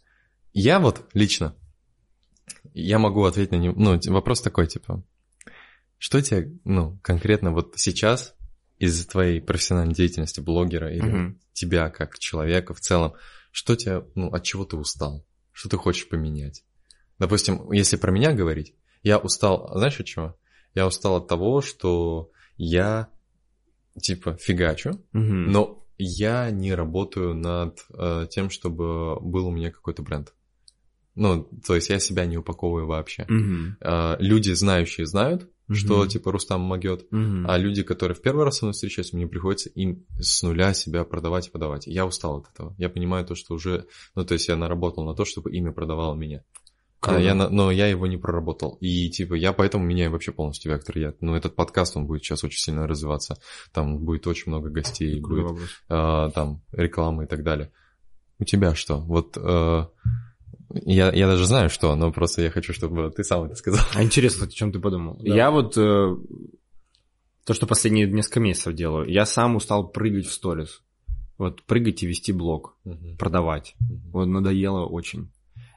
Я 0.52 0.78
вот 0.78 1.04
лично, 1.14 1.56
я 2.72 3.00
могу 3.00 3.24
ответить 3.24 3.50
на 3.50 3.56
него, 3.56 3.74
ну, 3.76 3.98
вопрос 4.06 4.40
такой, 4.40 4.68
типа, 4.68 5.02
что 5.98 6.22
тебе, 6.22 6.52
ну, 6.64 6.96
конкретно 7.02 7.50
вот 7.50 7.72
сейчас 7.76 8.34
из 8.78 9.04
твоей 9.06 9.40
профессиональной 9.40 9.94
деятельности 9.94 10.40
блогера 10.40 10.94
или 10.94 11.02
Мгм. 11.02 11.40
тебя 11.52 11.90
как 11.90 12.18
человека 12.20 12.72
в 12.72 12.80
целом, 12.80 13.14
что 13.50 13.74
тебя, 13.74 14.04
ну, 14.14 14.28
от 14.28 14.44
чего 14.44 14.64
ты 14.64 14.76
устал? 14.76 15.26
Что 15.50 15.68
ты 15.68 15.76
хочешь 15.76 16.08
поменять? 16.08 16.62
Допустим, 17.18 17.72
если 17.72 17.96
про 17.96 18.12
меня 18.12 18.32
говорить, 18.32 18.74
я 19.02 19.18
устал, 19.18 19.72
знаешь 19.74 19.98
от 19.98 20.06
чего? 20.06 20.38
Я 20.72 20.86
устал 20.86 21.16
от 21.16 21.26
того, 21.26 21.62
что 21.62 22.30
я, 22.56 23.08
типа, 24.00 24.36
фигачу, 24.40 25.00
Мгм. 25.12 25.52
но 25.52 25.86
я 25.98 26.50
не 26.50 26.74
работаю 26.74 27.34
над 27.34 27.78
э, 27.94 28.26
тем, 28.30 28.50
чтобы 28.50 29.18
был 29.20 29.46
у 29.48 29.50
меня 29.50 29.70
какой-то 29.70 30.02
бренд. 30.02 30.34
Ну, 31.14 31.48
то 31.66 31.74
есть 31.74 31.88
я 31.88 31.98
себя 31.98 32.26
не 32.26 32.36
упаковываю 32.36 32.86
вообще. 32.86 33.24
Мгм. 33.28 33.76
Э, 33.80 34.16
люди, 34.18 34.52
знающие, 34.52 35.06
знают, 35.06 35.48
что 35.72 36.00
Мгм. 36.00 36.08
типа 36.08 36.30
Рустам 36.30 36.60
могет, 36.60 37.10
Мгм. 37.10 37.48
а 37.48 37.56
люди, 37.56 37.82
которые 37.82 38.14
в 38.14 38.20
первый 38.20 38.44
раз 38.44 38.58
со 38.58 38.66
мной 38.66 38.74
встречаются, 38.74 39.16
мне 39.16 39.26
приходится 39.26 39.70
им 39.70 40.04
с 40.20 40.42
нуля 40.42 40.74
себя 40.74 41.04
продавать 41.04 41.48
и 41.48 41.50
подавать. 41.50 41.86
Я 41.86 42.04
устал 42.06 42.36
от 42.38 42.50
этого. 42.52 42.74
Я 42.78 42.90
понимаю 42.90 43.24
то, 43.24 43.34
что 43.34 43.54
уже... 43.54 43.86
Ну, 44.14 44.24
то 44.26 44.34
есть 44.34 44.48
я 44.48 44.56
наработал 44.56 45.04
на 45.04 45.14
то, 45.14 45.24
чтобы 45.24 45.50
имя 45.52 45.72
продавало 45.72 46.14
меня. 46.14 46.44
А 47.06 47.10
Круто. 47.10 47.22
я, 47.22 47.34
но 47.34 47.70
я 47.70 47.86
его 47.86 48.08
не 48.08 48.16
проработал. 48.16 48.78
И 48.80 49.08
типа 49.10 49.34
я 49.34 49.52
поэтому 49.52 49.84
меняю 49.84 50.10
вообще 50.10 50.32
полностью 50.32 50.72
вектор. 50.72 50.98
Я, 50.98 51.14
ну, 51.20 51.36
этот 51.36 51.54
подкаст, 51.54 51.96
он 51.96 52.06
будет 52.06 52.24
сейчас 52.24 52.42
очень 52.42 52.58
сильно 52.58 52.88
развиваться. 52.88 53.38
Там 53.72 53.98
будет 53.98 54.26
очень 54.26 54.50
много 54.50 54.70
гостей, 54.70 55.20
Крутой 55.20 55.42
будет 55.42 55.50
вопрос. 55.88 56.28
э, 56.28 56.30
там 56.34 56.62
рекламы 56.72 57.24
и 57.24 57.26
так 57.26 57.44
далее. 57.44 57.70
У 58.40 58.44
тебя 58.44 58.74
что? 58.74 58.98
Вот 58.98 59.36
э, 59.36 59.86
я, 60.70 61.12
я 61.12 61.26
даже 61.28 61.44
знаю, 61.44 61.70
что, 61.70 61.94
но 61.94 62.10
просто 62.10 62.42
я 62.42 62.50
хочу, 62.50 62.72
чтобы 62.72 63.12
ты 63.12 63.22
сам 63.22 63.44
это 63.44 63.54
сказал. 63.54 63.84
А 63.94 64.02
интересно, 64.02 64.46
о 64.46 64.48
чем 64.48 64.72
ты 64.72 64.80
подумал? 64.80 65.16
Да. 65.20 65.32
Я 65.32 65.52
вот 65.52 65.78
э, 65.78 66.16
то, 67.44 67.54
что 67.54 67.68
последние 67.68 68.10
несколько 68.10 68.40
месяцев 68.40 68.74
делаю, 68.74 69.08
я 69.08 69.26
сам 69.26 69.54
устал 69.54 69.88
прыгать 69.88 70.26
в 70.26 70.32
сторис. 70.32 70.82
Вот 71.38 71.62
прыгать 71.62 72.02
и 72.02 72.06
вести 72.06 72.32
блог, 72.32 72.76
продавать. 73.18 73.76
Вот 74.10 74.24
надоело 74.24 74.86
очень. 74.86 75.30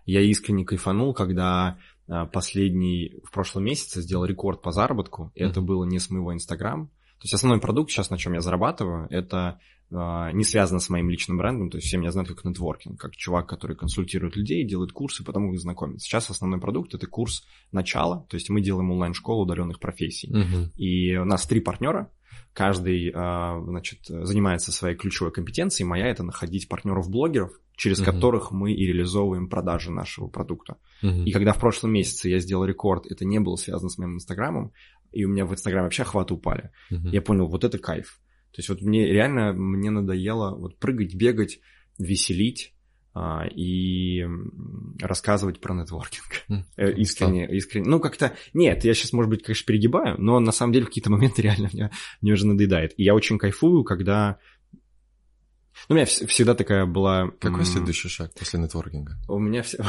Я 0.10 0.22
искренне 0.22 0.66
кайфанул, 0.66 1.14
когда 1.14 1.78
а, 2.08 2.26
последний 2.26 3.22
в 3.24 3.32
прошлом 3.32 3.66
месяце 3.66 4.02
сделал 4.02 4.26
рекорд 4.26 4.62
по 4.62 4.72
заработку. 4.72 5.32
И 5.36 5.44
это 5.44 5.62
было 5.62 5.86
не 5.86 6.00
с 6.00 6.10
моего 6.10 6.34
Инстаграм. 6.34 6.88
То 6.88 7.26
есть 7.26 7.34
основной 7.34 7.60
продукт 7.60 7.92
сейчас, 7.92 8.10
на 8.10 8.18
чем 8.18 8.34
я 8.34 8.42
зарабатываю, 8.42 9.08
это 9.12 9.60
а, 9.92 10.32
не 10.32 10.44
связано 10.44 10.80
с 10.80 10.90
моим 10.90 11.12
личным 11.12 11.38
брендом. 11.38 11.70
То 11.70 11.78
есть 11.78 11.88
все 11.88 11.98
меня 11.98 12.12
знают 12.12 12.30
как 12.30 12.44
нетворкинг, 12.44 13.00
как 13.00 13.16
чувак, 13.16 13.48
который 13.48 13.76
консультирует 13.76 14.36
людей, 14.36 14.66
делает 14.66 14.94
курсы, 14.94 15.24
потом 15.24 15.54
их 15.54 15.60
знакомит. 15.60 16.02
Сейчас 16.02 16.30
основной 16.32 16.60
продукт 16.60 16.96
это 16.96 17.06
курс 17.06 17.46
начала. 17.72 18.26
То 18.30 18.36
есть 18.36 18.50
мы 18.50 18.62
делаем 18.62 18.90
онлайн-школу 18.90 19.44
удаленных 19.44 19.80
профессий. 19.80 20.32
Мгм. 20.32 20.72
И 20.76 21.16
у 21.18 21.26
нас 21.26 21.46
три 21.46 21.60
партнера. 21.60 22.10
Каждый, 22.54 23.12
а, 23.14 23.62
значит, 23.64 24.00
занимается 24.08 24.72
своей 24.72 24.96
ключевой 24.96 25.32
компетенцией. 25.32 25.88
Моя 25.88 26.08
это 26.08 26.24
находить 26.24 26.68
партнеров-блогеров, 26.68 27.52
через 27.80 28.00
Мгм. 28.00 28.06
которых 28.06 28.52
мы 28.52 28.74
и 28.74 28.86
реализовываем 28.86 29.48
продажи 29.48 29.90
нашего 29.90 30.28
продукта. 30.28 30.76
Мгм. 31.02 31.24
И 31.24 31.32
когда 31.32 31.54
в 31.54 31.60
прошлом 31.60 31.94
месяце 31.94 32.28
я 32.28 32.40
сделал 32.40 32.66
рекорд, 32.66 33.06
это 33.10 33.24
не 33.24 33.40
было 33.40 33.56
связано 33.56 33.90
с 33.90 33.98
моим 33.98 34.16
инстаграмом, 34.16 34.74
и 35.14 35.24
у 35.24 35.30
меня 35.30 35.46
в 35.46 35.54
инстаграме 35.54 35.86
вообще 35.86 36.04
охваты 36.04 36.34
упали. 36.34 36.72
Мгм. 36.90 37.10
Я 37.12 37.22
понял, 37.22 37.48
вот 37.48 37.64
это 37.64 37.78
кайф. 37.78 38.20
То 38.52 38.60
есть 38.60 38.68
вот 38.68 38.82
мне 38.82 39.08
реально, 39.08 39.54
мне 39.54 39.92
надоело 39.92 40.54
вот 40.58 40.78
прыгать, 40.78 41.16
бегать, 41.16 41.62
веселить 41.98 42.74
а, 43.14 43.48
и 43.48 44.26
рассказывать 45.02 45.62
про 45.62 45.74
нетворкинг. 45.74 46.66
Э, 46.76 46.92
Искренне, 46.92 47.48
искренне. 47.56 47.90
Ну, 47.90 48.02
как-то... 48.02 48.34
Нет, 48.54 48.84
я 48.84 48.94
сейчас, 48.94 49.14
может 49.14 49.30
быть, 49.30 49.44
конечно, 49.44 49.66
перегибаю, 49.66 50.22
но 50.22 50.40
на 50.42 50.52
самом 50.52 50.74
деле 50.74 50.86
в 50.86 50.90
какие-то 50.90 51.12
моменты 51.12 51.42
реально 51.44 51.70
мне, 51.72 51.92
мне 52.22 52.34
уже 52.34 52.46
надоедает. 52.46 52.94
И 52.98 53.04
я 53.04 53.16
очень 53.16 53.38
кайфую, 53.38 53.86
когда... 53.86 54.38
Ну, 55.88 55.94
у 55.94 55.98
меня 55.98 56.06
вс- 56.06 56.26
всегда 56.28 56.56
такая 56.56 56.86
была... 56.86 57.30
Какой 57.40 57.66
следующий 57.66 58.10
шаг 58.10 58.32
после 58.38 58.60
нетворкинга? 58.60 59.18
У 59.28 59.40
меня 59.40 59.64
все... 59.64 59.84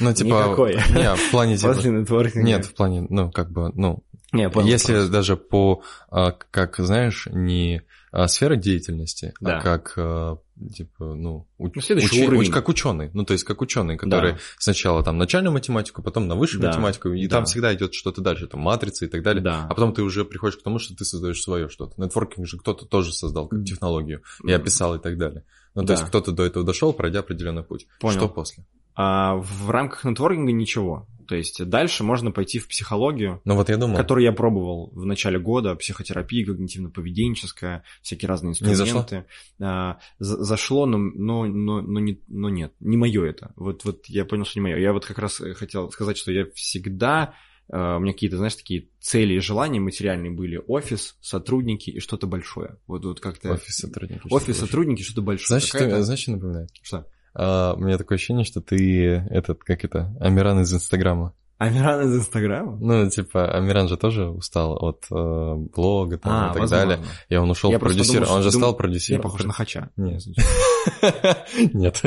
Ну, 0.00 0.12
типа... 0.14 0.28
Никакой. 0.28 0.74
Не, 0.74 1.14
в 1.16 1.30
плане 1.30 1.56
типа... 1.56 1.74
После 1.74 1.90
нетворкинга... 1.90 2.46
Нет, 2.46 2.66
в 2.66 2.74
плане, 2.74 3.06
ну, 3.08 3.30
как 3.30 3.50
бы, 3.50 3.70
ну, 3.74 4.02
Не, 4.32 4.48
понял 4.50 4.66
если 4.68 4.92
вопрос. 4.94 5.10
даже 5.10 5.36
по, 5.36 5.82
а, 6.10 6.32
как, 6.32 6.76
знаешь, 6.78 7.28
не 7.30 7.82
а, 8.14 8.28
сфера 8.28 8.56
деятельности, 8.56 9.32
Да. 9.40 9.56
а 9.58 9.60
как, 9.62 9.94
а, 9.96 10.38
типа, 10.74 11.14
ну, 11.14 11.48
уч- 11.58 11.72
Ну, 11.74 11.80
следующий 11.80 12.16
учи- 12.20 12.26
уровень. 12.26 12.50
уч- 12.50 12.52
как 12.52 12.68
ученый, 12.68 13.10
ну, 13.14 13.24
то 13.24 13.32
есть 13.32 13.44
как 13.44 13.62
ученый, 13.62 13.96
который 13.96 14.32
Да. 14.32 14.38
сначала 14.58 15.02
там 15.02 15.16
начальную 15.16 15.52
математику, 15.52 16.02
потом 16.02 16.28
на 16.28 16.34
высшую 16.36 16.60
Да. 16.60 16.68
математику, 16.68 17.08
и 17.10 17.26
Да. 17.26 17.36
там 17.36 17.44
всегда 17.46 17.74
идет 17.74 17.94
что-то 17.94 18.20
дальше, 18.20 18.46
там 18.48 18.60
матрицы 18.60 19.06
и 19.06 19.08
так 19.08 19.22
далее. 19.22 19.42
Да. 19.42 19.64
А 19.64 19.74
потом 19.74 19.94
ты 19.94 20.02
уже 20.02 20.26
приходишь 20.26 20.58
к 20.58 20.62
тому, 20.62 20.78
что 20.78 20.94
ты 20.94 21.06
создаешь 21.06 21.40
свое 21.42 21.70
что-то. 21.70 21.94
Нетворкинг 22.00 22.46
же 22.46 22.58
кто-то 22.58 22.84
тоже 22.84 23.14
создал 23.14 23.48
как 23.48 23.64
технологию 23.64 24.22
и 24.46 24.52
описал 24.52 24.94
и 24.94 24.98
так 24.98 25.16
далее. 25.16 25.44
Ну, 25.74 25.80
то 25.82 25.88
Да. 25.88 25.94
есть 25.94 26.04
кто-то 26.06 26.32
до 26.32 26.44
этого 26.44 26.66
дошел, 26.66 26.92
пройдя 26.92 27.20
определенный 27.20 27.62
путь. 27.62 27.86
Понял. 27.98 28.18
Что 28.18 28.28
после? 28.28 28.66
А 28.94 29.36
в 29.36 29.70
рамках 29.70 30.04
нетворкинга 30.04 30.52
ничего. 30.52 31.06
То 31.26 31.36
есть 31.36 31.64
дальше 31.64 32.04
можно 32.04 32.30
пойти 32.30 32.58
в 32.58 32.68
психологию, 32.68 33.40
Ну, 33.44 33.54
вот 33.54 33.68
я 33.68 33.76
думал, 33.76 33.96
которую 33.96 34.24
я 34.24 34.32
пробовал 34.32 34.90
в 34.92 35.06
начале 35.06 35.38
года, 35.38 35.74
психотерапия 35.74 36.44
когнитивно-поведенческая, 36.44 37.82
всякие 38.02 38.28
разные 38.28 38.54
Не 38.60 38.72
инструменты. 38.72 39.24
А, 39.60 39.98
за- 40.18 40.42
зашло, 40.42 40.84
но, 40.84 40.98
но, 40.98 41.46
но, 41.46 41.80
но, 41.80 42.00
не, 42.00 42.20
но 42.28 42.50
нет, 42.50 42.74
не 42.80 42.96
мое 42.96 43.24
это. 43.24 43.52
Вот, 43.56 43.84
вот 43.84 44.06
я 44.08 44.24
понял, 44.24 44.44
что 44.44 44.58
не 44.58 44.64
мое. 44.64 44.78
Я 44.78 44.92
вот 44.92 45.06
как 45.06 45.18
раз 45.18 45.40
хотел 45.54 45.90
сказать, 45.90 46.18
что 46.18 46.32
я 46.32 46.46
всегда 46.54 47.34
а, 47.70 47.96
у 47.96 48.00
меня 48.00 48.12
какие-то, 48.12 48.36
знаешь, 48.36 48.56
такие 48.56 48.88
цели 49.00 49.34
и 49.34 49.38
желания 49.38 49.80
материальные 49.80 50.32
были. 50.32 50.60
Офис, 50.66 51.16
сотрудники 51.22 51.90
и 51.90 52.00
что-то 52.00 52.26
большое. 52.26 52.76
Вот, 52.86 53.04
вот 53.04 53.20
как-то... 53.20 53.52
офис 53.52 53.76
сотрудники. 53.76 54.20
Офис, 54.28 54.58
сотрудники, 54.58 55.02
что-то 55.02 55.22
большое. 55.22 55.60
Знаешь, 55.60 55.64
что, 55.64 56.02
знаешь, 56.02 56.20
что 56.20 56.32
напоминает? 56.32 56.68
Что? 56.82 57.06
А, 57.34 57.74
у 57.74 57.80
меня 57.80 57.98
такое 57.98 58.16
ощущение, 58.16 58.44
что 58.44 58.60
ты 58.60 59.06
этот, 59.30 59.62
как 59.64 59.84
это, 59.84 60.14
Амиран 60.20 60.60
из 60.60 60.72
Инстаграма. 60.72 61.34
Амиран 61.58 62.08
из 62.08 62.16
Инстаграма? 62.16 62.76
Ну, 62.80 63.08
типа, 63.08 63.56
Амиран 63.56 63.86
же 63.86 63.96
тоже 63.96 64.28
устал 64.28 64.76
от 64.84 65.04
э, 65.12 65.54
блога 65.76 66.18
там, 66.18 66.32
А, 66.32 66.50
и 66.50 66.52
так 66.54 66.60
возможно. 66.62 66.76
далее. 66.86 67.06
И 67.28 67.36
он 67.36 67.50
ушел 67.50 67.70
Я 67.70 67.78
думал, 67.78 67.92
Он 68.32 68.42
же 68.42 68.50
что- 68.50 68.58
стал 68.58 68.70
Я 68.70 68.76
продюсером. 68.76 69.22
похож 69.22 69.44
на 69.44 69.52
Хача. 69.52 69.90
Нет. 69.96 70.22
Нет, 71.72 72.02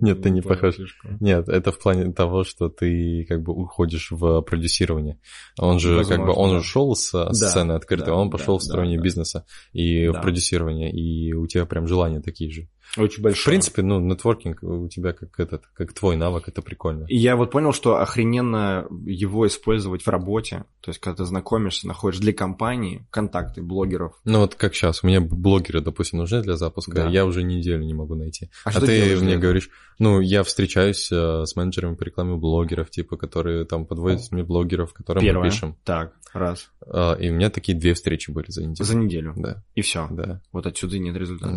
нет, 0.00 0.22
ты 0.22 0.30
не 0.30 0.40
похож. 0.40 0.76
Нет, 1.18 1.48
это 1.48 1.72
в 1.72 1.78
плане 1.80 2.12
того, 2.12 2.44
что 2.44 2.68
ты 2.68 3.24
как 3.28 3.42
бы 3.42 3.52
уходишь 3.52 4.12
в 4.12 4.42
продюсирование. 4.42 5.18
Он 5.58 5.80
же 5.80 6.04
как 6.04 6.20
бы, 6.20 6.32
он 6.32 6.54
ушел 6.54 6.94
со 6.94 7.32
сцены 7.32 7.72
открытой, 7.72 8.12
он 8.12 8.30
пошел 8.30 8.58
в 8.58 8.62
да. 8.68 8.84
бизнеса 9.02 9.44
и 9.72 10.06
в 10.08 10.20
продюсирование, 10.20 10.92
и 10.92 11.32
у 11.32 11.46
тебя 11.48 11.66
прям 11.66 11.88
желания 11.88 12.20
такие 12.20 12.50
же. 12.52 12.68
Очень 12.96 13.20
В 13.20 13.22
большое. 13.22 13.52
принципе, 13.52 13.82
ну, 13.82 14.00
нетворкинг 14.00 14.62
у 14.62 14.88
тебя 14.88 15.12
как 15.12 15.38
этот, 15.38 15.64
как 15.74 15.92
твой 15.92 16.16
навык, 16.16 16.48
это 16.48 16.60
прикольно. 16.62 17.04
И 17.08 17.16
я 17.16 17.36
вот 17.36 17.50
понял, 17.52 17.72
что 17.72 18.00
охрененно 18.00 18.86
его 19.06 19.46
использовать 19.46 20.02
в 20.02 20.08
работе. 20.08 20.64
То 20.80 20.90
есть, 20.90 20.98
когда 21.00 21.18
ты 21.18 21.24
знакомишься, 21.24 21.86
находишь 21.86 22.18
для 22.20 22.32
компании 22.32 23.06
контакты 23.10 23.62
блогеров. 23.62 24.14
Ну 24.24 24.40
вот 24.40 24.54
как 24.54 24.74
сейчас, 24.74 25.04
у 25.04 25.06
меня 25.06 25.20
блогеры, 25.20 25.80
допустим, 25.80 26.18
нужны 26.18 26.42
для 26.42 26.56
запуска, 26.56 26.92
Да. 26.92 27.08
я 27.08 27.26
уже 27.26 27.42
неделю 27.42 27.84
не 27.84 27.94
могу 27.94 28.14
найти. 28.14 28.50
А 28.64 28.70
А, 28.70 28.72
что 28.72 28.80
ты 28.86 29.04
для 29.04 29.16
мне 29.18 29.28
этого? 29.30 29.42
говоришь, 29.42 29.70
ну, 29.98 30.20
я 30.20 30.42
встречаюсь 30.42 31.10
э, 31.12 31.44
с 31.46 31.54
менеджерами 31.56 31.94
по 31.94 32.02
рекламе 32.04 32.34
блогеров, 32.36 32.90
типа, 32.90 33.16
которые 33.16 33.64
там 33.66 33.86
подводят 33.86 34.22
мне 34.32 34.42
блогеров, 34.42 34.92
которым 34.94 35.22
Первое. 35.22 35.44
мы 35.44 35.50
пишем. 35.50 35.76
Так, 35.84 36.12
раз. 36.32 36.70
А, 36.86 37.12
и 37.14 37.30
у 37.30 37.34
меня 37.34 37.50
такие 37.50 37.78
две 37.78 37.94
встречи 37.94 38.30
были 38.30 38.50
за 38.50 38.64
неделю. 38.64 38.84
За 38.86 38.96
неделю. 38.96 39.34
Да, 39.36 39.62
И 39.74 39.82
все. 39.82 40.08
да. 40.10 40.40
Вот 40.52 40.66
отсюда 40.66 40.96
и 40.96 40.98
нет 40.98 41.16
результата. 41.16 41.52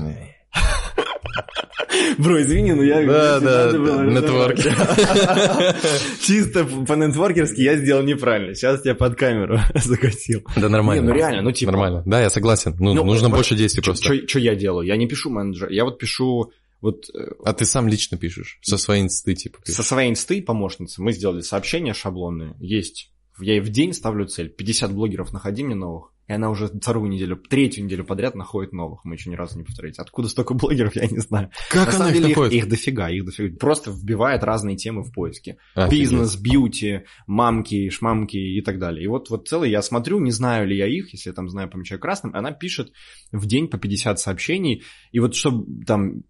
Бро, 2.18 2.42
извини, 2.42 2.74
но 2.74 2.84
я... 2.84 3.06
Да, 3.06 3.40
да, 3.40 3.72
нетворки. 4.06 4.64
Чисто 6.26 6.66
по-нетворкерски 6.66 7.62
я 7.62 7.78
сделал 7.78 8.04
неправильно. 8.04 8.56
Сейчас 8.56 8.86
я 8.86 8.96
под 8.96 9.16
камеру 9.16 9.60
закатил. 9.76 10.44
Да 10.56 10.70
нормально. 10.70 11.02
Не, 11.02 11.08
ну 11.10 11.16
реально, 11.16 11.42
ну 11.42 11.52
типа... 11.52 11.72
Нормально. 11.72 12.04
Да, 12.06 12.22
я 12.22 12.30
согласен. 12.30 12.76
Ну, 12.80 12.94
Ну, 12.94 13.04
нужно 13.04 13.30
больше 13.30 13.56
действий 13.56 13.84
просто. 13.84 14.28
Что 14.28 14.40
я 14.40 14.56
делаю? 14.56 14.88
Я 14.88 14.98
не 14.98 15.08
пишу 15.08 15.30
менеджер, 15.30 15.70
я 15.70 15.84
вот 15.84 16.00
пишу 16.00 16.52
вот 16.82 17.06
э, 17.14 17.32
А 17.46 17.54
ты 17.54 17.66
сам 17.66 17.88
лично 17.88 18.18
пишешь? 18.18 18.60
Со 18.62 18.78
своей 18.78 19.04
инсты, 19.04 19.36
типа, 19.36 19.60
пишешь? 19.62 19.78
со 19.78 19.84
своей 19.84 20.12
инсты 20.12 20.42
помощницы 20.42 21.02
мы 21.02 21.14
сделали 21.14 21.42
сообщения 21.42 21.94
шаблонные. 21.94 22.56
Есть. 22.60 23.12
Я 23.40 23.54
ей 23.54 23.62
в 23.62 23.70
день 23.70 23.94
ставлю 23.94 24.28
цель. 24.28 24.50
50 24.50 24.92
блогеров 24.94 25.32
находи 25.32 25.64
мне 25.64 25.76
новых. 25.76 26.13
И 26.28 26.34
она 26.34 26.50
уже 26.50 26.68
вторую 26.68 27.10
неделю, 27.10 27.36
третью 27.36 27.84
неделю 27.84 28.06
подряд 28.06 28.36
находит 28.36 28.72
новых. 28.72 29.04
Мы 29.04 29.16
еще 29.16 29.30
ни 29.30 29.36
разу 29.36 29.58
не 29.58 29.64
повторяете. 29.64 30.02
Откуда 30.02 30.30
столько 30.30 30.54
блогеров, 30.54 30.96
я 30.96 31.08
не 31.08 31.20
знаю. 31.20 31.50
Как 31.70 31.92
На 31.92 31.96
она 31.98 32.10
их 32.10 32.14
деле 32.14 32.32
их, 32.32 32.52
их 32.52 32.70
дофига, 32.70 33.10
их 33.10 33.26
дофига. 33.26 33.58
Просто 33.58 33.92
вбивает 33.92 34.44
разные 34.44 34.78
темы 34.78 35.04
в 35.04 35.12
поиске. 35.12 35.58
Офигеть. 35.76 36.00
Бизнес, 36.00 36.36
бьюти, 36.38 37.02
мамки, 37.28 37.90
шмамки 37.90 38.38
и 38.38 38.62
так 38.62 38.80
далее. 38.80 39.04
И 39.04 39.08
вот, 39.08 39.30
вот 39.30 39.48
целый 39.48 39.70
я 39.70 39.82
смотрю, 39.82 40.20
не 40.20 40.32
знаю 40.32 40.68
ли 40.68 40.78
я 40.78 40.88
их, 40.88 41.12
если 41.12 41.30
я 41.30 41.34
там 41.34 41.50
знаю, 41.50 41.70
помечаю 41.70 42.00
красным, 42.00 42.34
она 42.36 42.52
пишет 42.52 42.94
в 43.32 43.46
день 43.46 43.68
по 43.68 43.78
50 43.78 44.20
сообщений. 44.20 44.84
И 45.12 45.20
вот 45.20 45.36
чтобы 45.36 45.84
там 45.86 46.24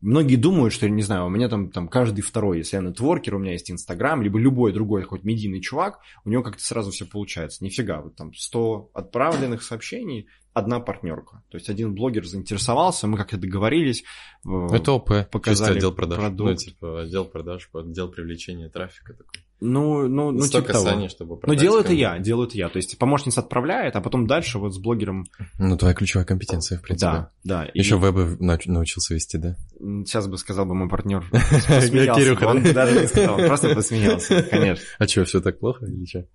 многие 0.00 0.36
думают, 0.36 0.72
что, 0.72 0.88
не 0.88 1.02
знаю, 1.02 1.26
у 1.26 1.28
меня 1.28 1.48
там, 1.48 1.70
там 1.70 1.88
каждый 1.88 2.22
второй, 2.22 2.58
если 2.58 2.76
я 2.76 2.82
нетворкер, 2.82 3.34
у 3.34 3.38
меня 3.38 3.52
есть 3.52 3.70
Инстаграм, 3.70 4.22
либо 4.22 4.38
любой 4.38 4.72
другой 4.72 5.02
хоть 5.02 5.24
медийный 5.24 5.60
чувак, 5.60 6.00
у 6.24 6.30
него 6.30 6.42
как-то 6.42 6.62
сразу 6.62 6.90
все 6.90 7.06
получается. 7.06 7.64
Нифига, 7.64 8.00
вот 8.00 8.16
там 8.16 8.34
100 8.34 8.90
отправленных 8.94 9.62
сообщений, 9.62 10.28
одна 10.54 10.80
партнерка. 10.80 11.42
То 11.50 11.56
есть 11.56 11.68
один 11.70 11.94
блогер 11.94 12.26
заинтересовался, 12.26 13.06
мы 13.06 13.16
как-то 13.16 13.36
договорились. 13.38 14.04
э, 14.46 14.66
Это 14.72 14.92
ОП, 14.92 15.28
показали 15.30 15.68
чисто 15.68 15.78
отдел 15.78 15.92
продаж. 15.92 16.18
продукт. 16.18 16.50
Ну, 16.50 16.56
типа, 16.56 17.00
отдел 17.02 17.24
продаж, 17.24 17.70
отдел 17.72 18.08
привлечения 18.08 18.68
трафика 18.68 19.14
такой. 19.14 19.40
Ну, 19.64 20.08
ну, 20.08 20.32
ну, 20.32 20.40
типа 20.46 20.62
того. 20.72 20.84
касаний, 20.84 21.08
чтобы 21.08 21.34
Но 21.36 21.40
продать 21.40 21.60
делаю 21.60 21.84
это 21.84 21.92
я, 21.92 22.18
делаю 22.18 22.48
это 22.48 22.58
я. 22.58 22.68
То 22.68 22.78
есть 22.78 22.98
помощница 22.98 23.40
отправляет, 23.40 23.94
а 23.94 24.00
потом 24.00 24.26
дальше 24.26 24.58
вот 24.58 24.74
с 24.74 24.78
блогером... 24.78 25.24
Ну, 25.58 25.76
твоя 25.78 25.94
ключевая 25.94 26.26
компетенция, 26.26 26.78
в 26.78 26.82
принципе. 26.82 27.10
Да, 27.12 27.30
да. 27.44 27.64
И 27.66 27.78
Еще 27.78 27.96
вебы 27.96 28.36
нау- 28.40 28.58
научился 28.66 29.14
вести, 29.14 29.38
да? 29.38 29.56
Сейчас 30.04 30.26
бы 30.26 30.36
сказал 30.36 30.66
бы 30.66 30.74
мой 30.74 30.88
партнер, 30.88 31.24
посмеялся. 31.30 32.20
Кирюха, 32.20 32.44
Он 32.46 32.62
да? 32.62 32.72
даже 32.72 33.00
не 33.00 33.06
сказал, 33.06 33.36
просто 33.38 33.74
посмеялся, 33.74 34.42
конечно. 34.42 34.84
А 34.98 35.06
что, 35.06 35.24
все 35.24 35.40
так 35.40 35.60
плохо 35.60 35.86
или 35.86 36.04
что? 36.06 36.26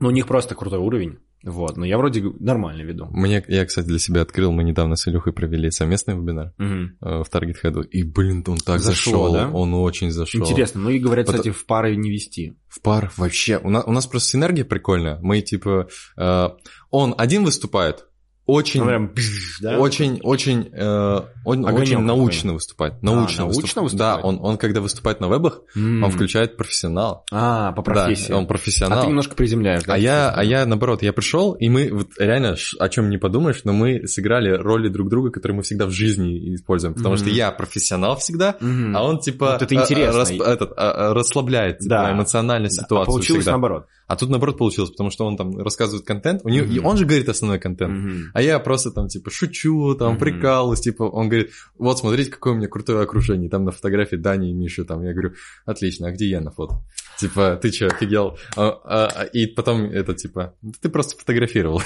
Ну, 0.00 0.08
у 0.08 0.10
них 0.10 0.26
просто 0.26 0.54
крутой 0.54 0.78
уровень. 0.80 1.18
Вот, 1.42 1.76
но 1.76 1.86
я 1.86 1.96
вроде 1.96 2.22
нормально 2.38 2.82
веду. 2.82 3.06
Мне, 3.10 3.42
я, 3.48 3.64
кстати, 3.64 3.86
для 3.86 3.98
себя 3.98 4.22
открыл, 4.22 4.52
мы 4.52 4.62
недавно 4.62 4.96
с 4.96 5.08
Илюхой 5.08 5.32
провели 5.32 5.70
совместный 5.70 6.14
вебинар 6.14 6.52
э, 6.58 6.62
в 7.00 7.26
Target 7.32 7.56
Head, 7.64 7.86
и, 7.86 8.02
блин, 8.02 8.44
он 8.46 8.58
так 8.58 8.80
Зашло, 8.80 9.12
зашел, 9.12 9.32
да? 9.32 9.50
он 9.50 9.72
очень 9.74 10.10
зашел. 10.10 10.42
Интересно, 10.42 10.82
ну 10.82 10.90
и 10.90 10.98
говорят, 10.98 11.26
Потом- 11.26 11.40
кстати, 11.40 11.54
в 11.56 11.64
пары 11.64 11.96
не 11.96 12.10
вести. 12.10 12.56
В 12.68 12.80
пар 12.82 13.10
вообще. 13.16 13.58
У 13.58 13.70
нас, 13.70 13.84
у 13.86 13.92
нас 13.92 14.06
просто 14.06 14.30
синергия 14.30 14.64
прикольная. 14.64 15.18
Мы 15.22 15.40
типа... 15.40 15.88
э, 16.16 16.48
он 16.90 17.14
один 17.16 17.44
выступает, 17.44 18.06
очень... 18.46 18.84
Прям, 18.84 19.12
да? 19.60 19.78
Очень, 19.78 20.20
очень, 20.22 20.68
э, 20.72 21.20
он 21.44 21.64
Огонёк 21.66 21.80
очень 21.82 21.98
научно 22.00 22.52
выступает. 22.54 23.00
Научно, 23.02 23.44
научно 23.44 23.44
выступ- 23.46 23.82
выступает? 23.84 23.96
Да, 23.98 24.16
он, 24.26 24.38
он 24.42 24.56
когда 24.58 24.80
выступает 24.80 25.20
на 25.20 25.28
вебах, 25.28 25.60
М. 25.76 26.02
он 26.02 26.10
включает 26.10 26.56
профессионал. 26.56 27.24
А, 27.30 27.72
по 27.72 27.82
профессии. 27.82 28.28
Да, 28.30 28.38
он 28.38 28.44
А 28.44 28.46
профессионал. 28.46 29.02
ты 29.02 29.08
немножко 29.08 29.34
приземляешь, 29.36 29.84
да? 29.84 29.94
А 29.94 29.98
я, 29.98 30.30
а 30.30 30.42
я, 30.42 30.66
наоборот, 30.66 31.02
я 31.02 31.12
пришел, 31.12 31.52
и 31.52 31.68
мы, 31.68 31.90
вот 31.92 32.08
реально, 32.18 32.56
о 32.78 32.88
чем 32.88 33.08
не 33.10 33.18
подумаешь, 33.18 33.60
но 33.64 33.72
мы 33.72 34.06
сыграли 34.08 34.50
роли 34.50 34.88
друг 34.88 35.08
друга, 35.10 35.30
которые 35.30 35.56
мы 35.58 35.62
всегда 35.62 35.86
в 35.86 35.90
жизни 35.90 36.54
используем. 36.56 36.94
Потому 36.94 37.16
что 37.16 37.26
Мгм. 37.26 37.34
я 37.34 37.52
профессионал 37.52 38.16
всегда, 38.16 38.56
Мгм. 38.60 38.96
а 38.96 39.02
он 39.04 39.20
типа 39.20 39.52
Вот 39.52 39.62
это 39.62 39.74
а, 39.74 39.78
а, 39.78 39.82
интересно. 39.82 40.18
расп- 40.18 40.42
этот, 40.44 40.72
а, 40.76 41.10
а, 41.10 41.14
расслабляет 41.14 41.78
типа, 41.78 41.94
Да. 41.94 42.12
эмоционально 42.12 42.68
Да, 42.68 42.70
ситуацию 42.82 43.02
А 43.02 43.06
получилось 43.06 43.40
всегда. 43.42 43.52
наоборот. 43.52 43.86
А 44.10 44.16
тут 44.16 44.28
наоборот 44.28 44.58
получилось, 44.58 44.90
потому 44.90 45.10
что 45.12 45.24
он 45.24 45.36
там 45.36 45.56
рассказывает 45.56 46.04
контент, 46.04 46.40
у 46.42 46.48
него, 46.48 46.66
и 46.66 46.78
Мгм. 46.80 46.86
он 46.86 46.96
же 46.96 47.06
говорит 47.06 47.28
основной 47.28 47.60
контент. 47.60 47.92
Мгм. 47.96 48.30
А 48.34 48.42
я 48.42 48.58
просто 48.58 48.90
там, 48.90 49.06
типа, 49.06 49.30
шучу, 49.30 49.94
там, 49.94 50.14
Мгм. 50.14 50.18
прикалываюсь, 50.18 50.80
типа, 50.80 51.04
он 51.04 51.28
говорит, 51.28 51.52
вот, 51.78 51.96
смотрите, 52.00 52.28
какое 52.28 52.54
у 52.54 52.56
меня 52.56 52.66
крутое 52.66 53.02
окружение, 53.02 53.48
там 53.48 53.64
на 53.64 53.70
фотографии 53.70 54.16
Дани 54.16 54.50
и 54.50 54.52
Миши, 54.52 54.84
там, 54.84 55.04
я 55.04 55.12
говорю, 55.12 55.34
отлично, 55.64 56.08
а 56.08 56.10
где 56.10 56.26
я 56.26 56.40
на 56.40 56.50
фото? 56.50 56.82
Типа, 57.20 57.56
ты 57.62 57.70
что, 57.70 57.86
офигел? 57.86 58.36
А, 58.56 58.68
а, 58.82 59.06
а, 59.14 59.24
И 59.26 59.46
потом 59.46 59.84
это, 59.84 60.12
типа, 60.14 60.54
«Да 60.60 60.72
ты 60.82 60.88
просто 60.88 61.16
фотографировал. 61.16 61.80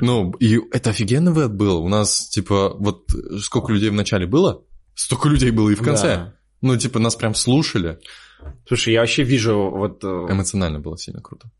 Ну, 0.00 0.30
и 0.40 0.58
это 0.72 0.90
офигенный 0.90 1.32
веб 1.32 1.50
был. 1.50 1.82
У 1.84 1.88
нас, 1.88 2.28
типа, 2.28 2.74
вот 2.78 3.04
сколько 3.40 3.72
людей 3.72 3.90
в 3.90 3.94
начале 3.94 4.26
было, 4.26 4.62
столько 4.94 5.28
людей 5.28 5.50
было 5.50 5.68
и 5.70 5.74
в 5.74 5.82
конце. 5.82 6.32
Да. 6.62 6.68
Ну, 6.68 6.76
типа, 6.78 6.98
нас 6.98 7.16
прям 7.16 7.34
слушали. 7.34 7.98
Слушай, 8.66 8.94
я 8.94 9.00
вообще 9.00 9.22
вижу 9.24 9.70
вот... 9.70 10.02
э, 10.04 10.06
Эмоционально 10.30 10.80
было 10.80 10.96
сильно 10.96 11.20
круто. 11.20 11.50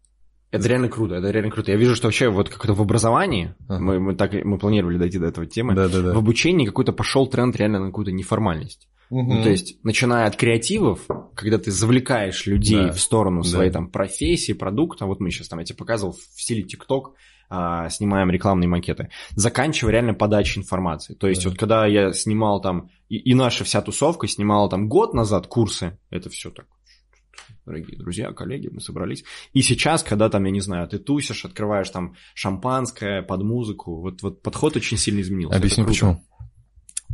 Это 0.51 0.69
реально 0.69 0.89
круто, 0.89 1.15
это 1.15 1.31
реально 1.31 1.51
круто. 1.51 1.71
Я 1.71 1.79
вижу, 1.79 1.95
что 1.95 2.09
вообще 2.09 2.29
вот 2.29 2.49
как-то 2.51 2.75
в 2.75 2.81
образовании, 2.83 3.55
Ага. 3.69 3.81
мы, 3.81 4.01
мы 4.01 4.15
так 4.15 4.33
мы 4.45 4.59
планировали 4.59 4.99
дойти 4.99 5.19
до 5.19 5.27
этого 5.27 5.47
темы, 5.47 5.73
в 5.73 5.77
Да-да-да. 5.77 6.13
обучении 6.13 6.67
какой-то 6.67 6.93
пошел 6.93 7.27
тренд 7.27 7.57
реально 7.57 7.81
на 7.81 7.87
какую-то 7.87 8.13
неформальность. 8.13 8.89
Ну, 9.11 9.43
то 9.43 9.51
есть, 9.51 9.77
начиная 9.85 10.27
от 10.27 10.37
креативов, 10.37 11.01
когда 11.35 11.59
ты 11.59 11.71
завлекаешь 11.71 12.47
людей 12.47 12.87
Да. 12.87 12.93
в 12.93 13.01
сторону 13.01 13.43
Да. 13.43 13.49
своей 13.49 13.71
там 13.71 13.89
профессии, 13.91 14.53
продукта, 14.55 15.05
вот 15.07 15.21
мы 15.21 15.31
сейчас 15.31 15.49
там, 15.49 15.59
я 15.59 15.65
тебе 15.67 15.77
показывал 15.77 16.13
в 16.15 16.41
стиле 16.43 16.63
ТикТок, 16.63 17.13
а, 17.49 17.89
снимаем 17.91 18.31
рекламные 18.31 18.69
макеты, 18.69 19.11
заканчивая 19.31 19.93
реально 19.93 20.15
подачей 20.15 20.61
информации. 20.61 21.15
То 21.15 21.29
есть, 21.29 21.43
Да. 21.45 21.51
вот 21.51 21.59
когда 21.59 21.87
я 21.87 22.13
снимал 22.13 22.61
там, 22.61 22.91
и, 23.09 23.17
и 23.17 23.35
наша 23.35 23.65
вся 23.65 23.83
тусовка 23.83 24.27
снимала 24.29 24.69
там 24.71 24.89
год 24.89 25.15
назад 25.15 25.47
курсы, 25.47 25.99
это 26.11 26.31
все 26.31 26.51
так, 26.51 26.67
дорогие 27.67 27.99
друзья, 27.99 28.33
коллеги, 28.33 28.69
мы 28.73 28.81
собрались. 28.81 29.25
И 29.53 29.63
сейчас, 29.63 30.03
когда 30.03 30.29
там, 30.29 30.45
я 30.45 30.51
не 30.51 30.61
знаю, 30.61 30.89
ты 30.89 30.99
тусишь, 30.99 31.45
открываешь 31.45 31.91
там 31.91 32.15
шампанское 32.35 33.23
под 33.23 33.43
музыку, 33.43 34.01
вот, 34.01 34.23
вот 34.23 34.43
подход 34.43 34.77
очень 34.77 34.97
сильно 34.97 35.21
изменился. 35.21 35.57
Объясню 35.57 35.85
почему. 35.87 36.25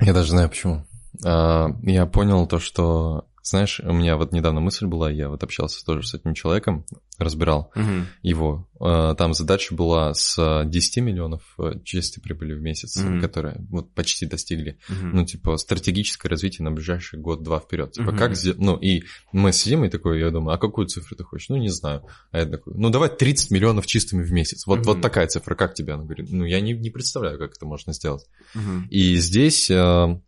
Я 0.00 0.12
даже 0.12 0.30
знаю 0.30 0.48
почему. 0.48 0.84
А, 1.24 1.68
Я 1.82 2.06
понял 2.06 2.46
то, 2.46 2.58
что, 2.60 3.26
знаешь, 3.50 3.80
у 3.80 3.92
меня 3.92 4.16
вот 4.16 4.32
недавно 4.32 4.60
мысль 4.60 4.86
была, 4.86 5.10
я 5.10 5.28
вот 5.28 5.42
общался 5.42 5.84
тоже 5.84 6.06
с 6.06 6.14
этим 6.14 6.34
человеком, 6.34 6.84
разбирал 7.18 7.70
Мгм. 7.74 8.06
его. 8.22 8.68
А, 8.80 9.14
Там 9.14 9.34
задача 9.34 9.74
была 9.74 10.14
с 10.14 10.62
10 10.66 10.98
миллионов 11.02 11.42
э, 11.58 11.72
чистой 11.84 12.20
прибыли 12.20 12.54
в 12.54 12.60
месяц, 12.60 12.96
Мгм. 12.96 13.20
которые 13.20 13.56
вот 13.70 13.92
почти 13.94 14.26
достигли. 14.26 14.78
Мгм. 14.88 15.16
Ну, 15.16 15.24
типа, 15.24 15.56
стратегическое 15.56 16.28
развитие 16.28 16.64
на 16.64 16.70
ближайший 16.70 17.18
год-два 17.18 17.58
вперед. 17.58 17.92
Типа, 17.92 18.10
Мгм. 18.10 18.18
как 18.18 18.36
сделать... 18.36 18.60
Ну, 18.60 18.76
и 18.76 19.02
мы 19.32 19.52
сидим 19.52 19.84
и 19.84 19.88
такой, 19.88 20.20
я 20.20 20.30
думаю, 20.30 20.54
а 20.54 20.58
какую 20.58 20.86
цифру 20.86 21.16
ты 21.16 21.24
хочешь? 21.24 21.48
Ну, 21.48 21.56
не 21.56 21.70
знаю. 21.70 22.04
А 22.30 22.38
я 22.38 22.46
такой, 22.46 22.74
ну, 22.76 22.90
давай 22.90 23.08
30 23.08 23.50
миллионов 23.50 23.86
чистыми 23.86 24.22
в 24.22 24.30
месяц. 24.32 24.66
Вот, 24.66 24.86
вот 24.86 24.94
Мгм. 24.94 25.02
такая 25.02 25.26
цифра, 25.26 25.54
как 25.54 25.74
тебе? 25.74 25.94
Она 25.94 26.04
говорит, 26.04 26.28
ну, 26.30 26.44
я 26.44 26.60
не, 26.60 26.72
не 26.74 26.90
представляю, 26.90 27.38
как 27.38 27.52
это 27.56 27.66
можно 27.66 27.92
сделать. 27.92 28.24
Мгм. 28.54 28.86
И 28.90 29.16
здесь 29.16 29.70
э, 29.70 30.20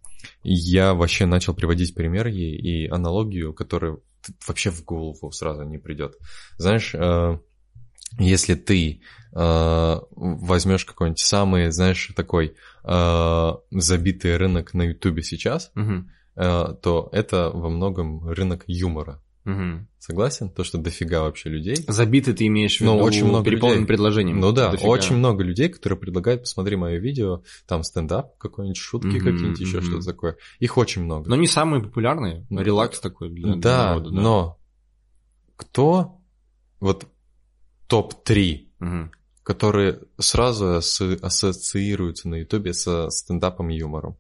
я 0.43 0.95
вообще 0.95 1.27
начал 1.27 1.55
приводить 1.55 1.95
примеры 1.95 2.33
и 2.33 2.89
аналогию, 2.89 3.55
которая 3.55 3.99
вообще 4.47 4.71
в 4.71 4.85
голову 4.85 5.31
сразу 5.33 5.63
не 5.63 5.79
придет. 5.79 6.17
Знаешь, 6.59 6.95
э, 6.95 7.39
если 8.19 8.55
ты 8.55 9.03
э, 9.33 9.97
возьмешь 10.11 10.85
какой-нибудь 10.85 11.21
самый, 11.21 11.71
знаешь, 11.71 12.13
такой 12.17 12.57
э, 12.85 13.53
забитый 13.71 14.37
рынок 14.37 14.75
на 14.75 14.83
Ютубе 14.83 15.23
сейчас, 15.23 15.71
э, 16.37 16.75
то 16.83 17.09
это 17.13 17.51
во 17.53 17.69
многом 17.69 18.29
рынок 18.29 18.65
юмора. 18.67 19.23
Мгм. 19.45 19.89
Согласен? 19.99 20.51
То, 20.51 20.65
что 20.65 20.77
дофига 20.79 21.23
вообще 21.23 21.49
людей. 21.49 21.77
Забитый 21.89 22.35
ты 22.35 22.47
имеешь 22.47 22.77
в 22.77 22.81
виду 22.83 22.93
Ну, 22.93 22.99
очень 23.03 23.25
много 23.25 23.45
переполненным 23.45 23.83
людей. 23.85 23.89
предложением. 23.89 24.39
Ну 24.41 24.53
да, 24.53 24.71
Дофига. 24.71 24.89
очень 24.91 25.17
много 25.17 25.43
людей, 25.43 25.69
которые 25.71 25.99
предлагают, 25.99 26.43
посмотри 26.43 26.77
мое 26.77 26.99
видео, 26.99 27.43
там 27.67 27.83
стендап 27.83 28.37
какой-нибудь, 28.37 28.77
шутки 28.77 29.07
Мгм, 29.07 29.19
какие-нибудь, 29.19 29.61
еще 29.61 29.81
что-то 29.81 30.05
такое. 30.05 30.37
Их 30.59 30.77
очень 30.77 31.05
много. 31.05 31.29
Но 31.29 31.37
не 31.37 31.47
самые 31.47 31.83
популярные, 31.83 32.47
Ну, 32.51 32.61
релакс 32.61 33.01
такой 33.01 33.31
для, 33.31 33.53
для 33.55 33.61
да, 33.61 33.87
народа, 33.95 34.11
но 34.11 34.59
кто 35.57 36.19
вот 36.81 37.07
топ-3, 37.89 38.69
Мгм. 38.79 39.11
которые 39.43 40.01
сразу 40.19 40.77
ас- 40.77 41.01
ассоциируются 41.01 42.29
на 42.29 42.37
Ютубе 42.37 42.73
со 42.75 43.09
стендапом 43.11 43.71
и 43.71 43.77
юмором? 43.77 44.17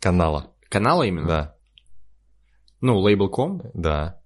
Канала. 0.00 0.50
Каналы 0.68 1.08
именно? 1.08 1.26
Да, 1.28 1.56
Ну, 2.80 2.98
лейбл.ком, 2.98 3.62
да. 3.72 4.20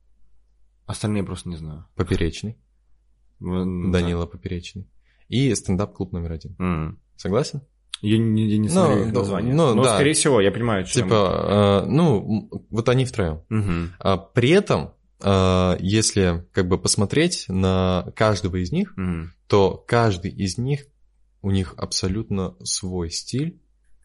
Остальные 0.88 1.22
просто 1.22 1.48
не 1.48 1.56
знаю. 1.56 1.86
Поперечный. 1.94 2.56
М, 3.40 3.92
Данила 3.92 4.26
Поперечный. 4.26 4.88
И 5.28 5.54
стендап-клуб 5.54 6.12
номер 6.12 6.32
один. 6.32 6.56
да. 6.58 6.64
М. 6.64 6.98
Согласен? 7.16 7.62
Я 8.00 8.16
не, 8.18 8.46
я 8.48 8.58
не 8.58 8.68
Ну, 8.68 8.74
смотрю 8.74 9.04
их 9.06 9.12
да, 9.12 9.18
название. 9.20 9.54
ну, 9.54 9.74
Но, 9.74 9.82
да. 9.84 9.94
скорее 9.96 10.12
всего, 10.14 10.40
я 10.40 10.50
понимаю, 10.52 10.86
что... 10.86 11.02
Типа, 11.02 11.82
э, 11.84 11.88
ну, 11.90 12.48
вот 12.70 12.88
они 12.88 13.04
втроем. 13.04 13.42
Мгм. 13.48 13.92
А 13.98 14.16
при 14.16 14.50
этом, 14.50 14.92
э, 15.20 15.76
если 15.80 16.46
как 16.52 16.68
бы 16.68 16.78
посмотреть 16.78 17.46
на 17.48 18.12
каждого 18.14 18.56
из 18.62 18.70
них, 18.70 18.96
Мгм. 18.96 19.32
то 19.48 19.84
каждый 19.86 20.30
из 20.30 20.58
них 20.58 20.86
у 21.42 21.50
них 21.50 21.74
абсолютно 21.76 22.54
свой 22.62 23.10
стиль, 23.10 23.60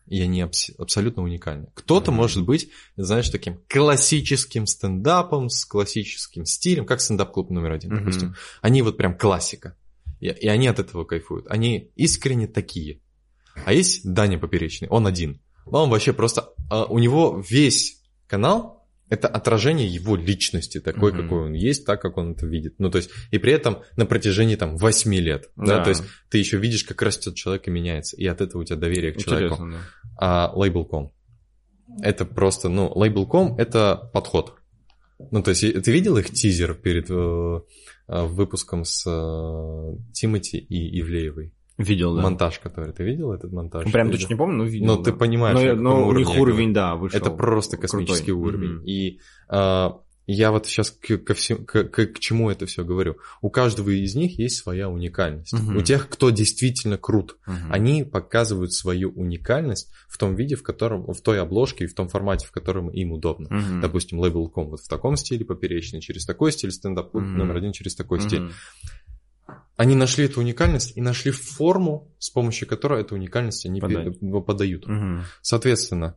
и 0.08 0.22
они 0.22 0.42
абс- 0.42 0.72
абсолютно 0.78 1.24
уникальны. 1.24 1.68
Кто-то 1.74 2.12
mm-hmm. 2.12 2.16
может 2.16 2.46
быть, 2.46 2.70
знаешь, 2.98 3.30
таким 3.30 3.60
классическим 3.68 4.66
стендапом, 4.66 5.50
с 5.50 5.66
классическим 5.66 6.46
стилем, 6.46 6.86
как 6.86 7.02
стендап-клуб 7.02 7.50
номер 7.50 7.72
один, 7.72 7.92
mm-hmm. 7.92 8.00
допустим. 8.00 8.36
Они 8.62 8.82
вот 8.82 8.98
прям 8.98 9.18
классика. 9.18 9.76
И, 10.20 10.28
и 10.28 10.48
они 10.48 10.68
от 10.68 10.80
этого 10.80 11.04
кайфуют. 11.04 11.48
Они 11.50 11.92
искренне 11.96 12.48
такие. 12.48 13.00
А 13.66 13.74
есть 13.74 14.02
Даня 14.04 14.40
Поперечный, 14.40 14.88
он 14.90 15.08
один. 15.08 15.42
Он 15.66 15.90
вообще 15.90 16.14
просто... 16.14 16.54
А, 16.70 16.86
у 16.86 17.00
него 17.00 17.44
весь 17.48 18.02
канал 18.28 18.83
это 19.14 19.28
отражение 19.28 19.88
его 19.88 20.16
личности, 20.16 20.80
такой, 20.80 21.12
mm-hmm. 21.12 21.22
какой 21.22 21.46
он 21.46 21.54
есть, 21.54 21.86
так, 21.86 22.02
как 22.02 22.18
он 22.18 22.32
это 22.32 22.48
видит. 22.48 22.76
Ну, 22.80 22.90
то 22.90 22.98
есть, 22.98 23.12
и 23.30 23.38
при 23.38 23.54
этом 23.54 23.84
на 23.96 24.08
протяжении 24.08 24.56
там 24.56 24.76
8 24.76 25.14
лет, 25.16 25.50
да, 25.56 25.78
да 25.78 25.84
то 25.84 25.90
есть 25.90 26.04
ты 26.30 26.40
еще 26.40 26.58
видишь, 26.58 26.84
как 26.84 27.02
растет 27.04 27.36
человек 27.36 27.68
и 27.68 27.72
меняется, 27.72 28.18
и 28.18 28.26
от 28.26 28.42
этого 28.42 28.62
у 28.62 28.66
тебя 28.66 28.78
доверие 28.78 29.12
к 29.12 29.18
Интересно, 29.18 29.58
человеку. 29.58 29.70
Да. 30.20 30.52
А 30.52 30.54
Label.com 30.56 31.12
это 32.02 32.26
просто, 32.26 32.70
ну, 32.70 32.92
Label.com 32.96 33.56
это 33.60 34.10
подход. 34.14 34.56
Ну, 35.32 35.44
то 35.44 35.52
есть, 35.52 35.62
ты 35.62 35.92
видел 35.92 36.18
их 36.18 36.32
тизер 36.32 36.74
перед 36.74 37.10
э, 37.10 37.62
э 38.08 38.26
выпуском 38.26 38.84
с 38.84 39.06
э, 39.06 40.12
Тимати 40.12 40.58
и 40.58 41.00
Ивлеевой? 41.00 41.54
Видел, 41.78 42.16
да. 42.16 42.22
Монтаж, 42.22 42.60
который. 42.60 42.94
Ты 42.94 43.04
видел 43.04 43.32
этот 43.32 43.52
монтаж? 43.52 43.92
Прям 43.92 44.12
точно 44.12 44.30
не 44.30 44.38
помню, 44.38 44.58
но 44.58 44.64
видел. 44.66 44.88
Но 44.88 44.98
да. 44.98 45.04
ты 45.06 45.14
понимаешь, 45.14 45.76
но, 45.76 45.82
но 45.82 46.08
у 46.08 46.14
них 46.14 46.30
уровень, 46.30 46.74
да, 46.74 46.96
вышел. 46.96 47.20
Это 47.20 47.32
просто 47.32 47.78
космический 47.78 48.32
Крутой. 48.32 48.48
уровень. 48.48 48.78
Mm-hmm. 48.78 48.86
И 48.86 49.20
а, 49.50 50.00
я 50.26 50.52
вот 50.52 50.68
сейчас 50.68 50.92
к, 50.92 51.18
ко 51.18 51.34
всем, 51.34 51.66
к, 51.66 51.84
к, 51.86 52.06
к 52.08 52.20
чему 52.20 52.50
это 52.50 52.66
все 52.66 52.86
говорю. 52.86 53.18
У 53.42 53.50
каждого 53.50 53.90
из 53.90 54.16
них 54.16 54.40
есть 54.40 54.58
своя 54.58 54.90
уникальность. 54.90 55.54
Uh-huh. 55.54 55.78
У 55.78 55.82
тех, 55.82 56.08
кто 56.08 56.30
действительно 56.30 56.98
крут, 56.98 57.38
uh-huh. 57.46 57.54
они 57.70 58.04
показывают 58.04 58.72
свою 58.74 59.12
уникальность 59.12 59.92
в 60.08 60.18
том 60.18 60.36
виде, 60.36 60.56
в 60.56 60.64
котором, 60.64 61.12
в 61.12 61.22
той 61.22 61.42
обложке 61.42 61.86
и 61.86 61.88
в 61.88 61.94
том 61.94 62.08
формате, 62.08 62.48
в 62.48 62.52
котором 62.52 62.90
им 62.90 63.12
удобно. 63.12 63.48
Uh-huh. 63.48 63.82
Допустим, 63.82 64.24
Label.com 64.24 64.70
вот 64.70 64.80
в 64.80 64.88
таком 64.88 65.18
стиле 65.18 65.44
поперечный, 65.44 66.00
через 66.00 66.26
такой 66.26 66.54
стиль, 66.54 66.72
стендап 66.72 67.14
uh-huh. 67.14 67.20
номер 67.20 67.58
один 67.58 67.74
через 67.74 67.96
такой 67.96 68.20
uh-huh. 68.20 68.28
стиль 68.28 68.52
они 69.76 69.96
нашли 69.96 70.26
эту 70.26 70.40
уникальность 70.40 70.96
и 70.96 71.02
нашли 71.02 71.32
форму, 71.32 72.12
с 72.20 72.30
помощью 72.30 72.68
которой 72.68 73.02
эту 73.02 73.16
уникальность 73.16 73.66
они 73.66 73.82
Подать. 73.82 74.20
подают. 74.46 74.88
Угу. 74.88 75.24
Соответственно, 75.42 76.16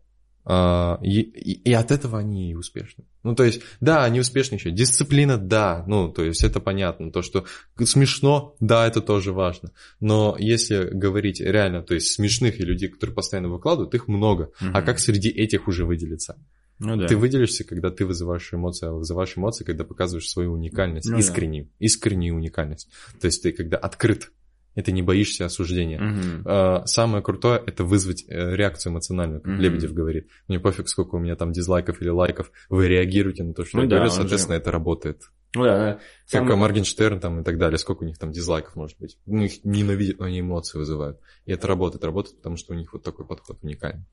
Uh, 0.48 1.02
и, 1.02 1.22
и, 1.22 1.70
и 1.70 1.72
от 1.72 1.90
этого 1.90 2.20
они 2.20 2.52
и 2.52 2.54
успешны. 2.54 3.02
Ну, 3.24 3.34
то 3.34 3.42
есть, 3.42 3.62
да, 3.80 4.04
они 4.04 4.20
успешны 4.20 4.54
еще. 4.54 4.70
Дисциплина, 4.70 5.38
да, 5.38 5.82
ну, 5.88 6.08
то 6.08 6.22
есть, 6.22 6.44
это 6.44 6.60
понятно. 6.60 7.10
То, 7.10 7.22
что 7.22 7.46
смешно, 7.82 8.54
да, 8.60 8.86
это 8.86 9.00
тоже 9.00 9.32
важно. 9.32 9.72
Но 9.98 10.36
если 10.38 10.88
говорить 10.92 11.40
реально, 11.40 11.82
то 11.82 11.94
есть, 11.94 12.12
смешных 12.12 12.60
и 12.60 12.64
людей, 12.64 12.88
которые 12.88 13.16
постоянно 13.16 13.48
выкладывают, 13.48 13.92
их 13.96 14.06
много. 14.06 14.52
Угу. 14.60 14.70
А 14.72 14.82
как 14.82 15.00
среди 15.00 15.30
этих 15.30 15.66
уже 15.66 15.84
выделиться? 15.84 16.36
Ну, 16.78 16.96
да. 16.96 17.06
Ты 17.06 17.16
выделишься, 17.16 17.64
когда 17.64 17.90
ты 17.90 18.04
вызываешь 18.04 18.52
эмоции, 18.52 18.88
а 18.88 18.92
вызываешь 18.92 19.36
эмоции, 19.36 19.64
когда 19.64 19.84
показываешь 19.84 20.28
свою 20.28 20.52
уникальность, 20.52 21.08
ну, 21.08 21.18
искреннюю, 21.18 21.64
да. 21.64 21.70
искреннюю 21.78 22.34
уникальность. 22.34 22.88
То 23.20 23.26
есть 23.26 23.42
ты 23.42 23.52
когда 23.52 23.78
открыт, 23.78 24.30
и 24.74 24.82
ты 24.82 24.92
не 24.92 25.02
боишься 25.02 25.46
осуждения. 25.46 25.98
Угу. 25.98 26.86
Самое 26.86 27.22
крутое 27.22 27.62
это 27.66 27.82
вызвать 27.82 28.24
э, 28.28 28.54
реакцию 28.54 28.92
эмоциональную, 28.92 29.40
как 29.40 29.54
угу. 29.54 29.62
Лебедев 29.62 29.94
говорит. 29.94 30.28
Мне 30.48 30.60
пофиг, 30.60 30.88
сколько 30.88 31.14
у 31.14 31.18
меня 31.18 31.34
там 31.34 31.50
дизлайков 31.50 32.02
или 32.02 32.10
лайков, 32.10 32.52
вы 32.68 32.86
реагируете 32.86 33.42
на 33.42 33.54
то, 33.54 33.64
что 33.64 33.78
ну, 33.78 33.84
я 33.84 33.88
да, 33.88 33.96
говорю, 33.96 34.12
соответственно, 34.12 34.56
же... 34.56 34.60
это 34.60 34.70
работает. 34.70 35.22
Ну 35.54 35.64
да, 35.64 35.78
да. 35.78 35.92
Как 36.30 36.42
Самый... 36.42 36.56
Моргенштерн 36.56 37.20
там 37.20 37.40
и 37.40 37.44
так 37.44 37.56
далее, 37.56 37.78
сколько 37.78 38.02
у 38.02 38.06
них 38.06 38.18
там 38.18 38.32
дизлайков 38.32 38.76
может 38.76 38.98
быть. 38.98 39.16
У 39.24 39.34
них 39.34 39.64
ненавидят, 39.64 40.18
но 40.18 40.26
они 40.26 40.40
эмоции 40.40 40.76
вызывают. 40.76 41.18
И 41.46 41.52
это 41.52 41.66
работает, 41.66 42.04
работает, 42.04 42.36
потому 42.36 42.56
что 42.56 42.74
у 42.74 42.76
них 42.76 42.92
вот 42.92 43.02
такой 43.02 43.26
подход 43.26 43.58
уникальный. 43.62 44.04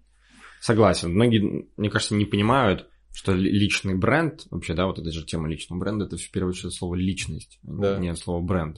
Согласен. 0.64 1.12
Многие, 1.12 1.68
мне 1.76 1.90
кажется, 1.90 2.16
не 2.16 2.24
понимают, 2.24 2.88
что 3.14 3.34
личный 3.34 3.96
бренд, 3.96 4.48
вообще, 4.50 4.74
да, 4.74 4.86
вот 4.86 4.98
эта 4.98 5.12
же 5.12 5.26
тема 5.26 5.50
личного 5.50 5.78
бренда, 5.78 6.06
это 6.06 6.16
в 6.16 6.32
первую 6.32 6.52
очередь 6.52 6.74
слово 6.74 6.96
личность, 6.96 7.60
да. 7.64 7.98
не 7.98 8.16
слово 8.16 8.42
бренд. 8.42 8.78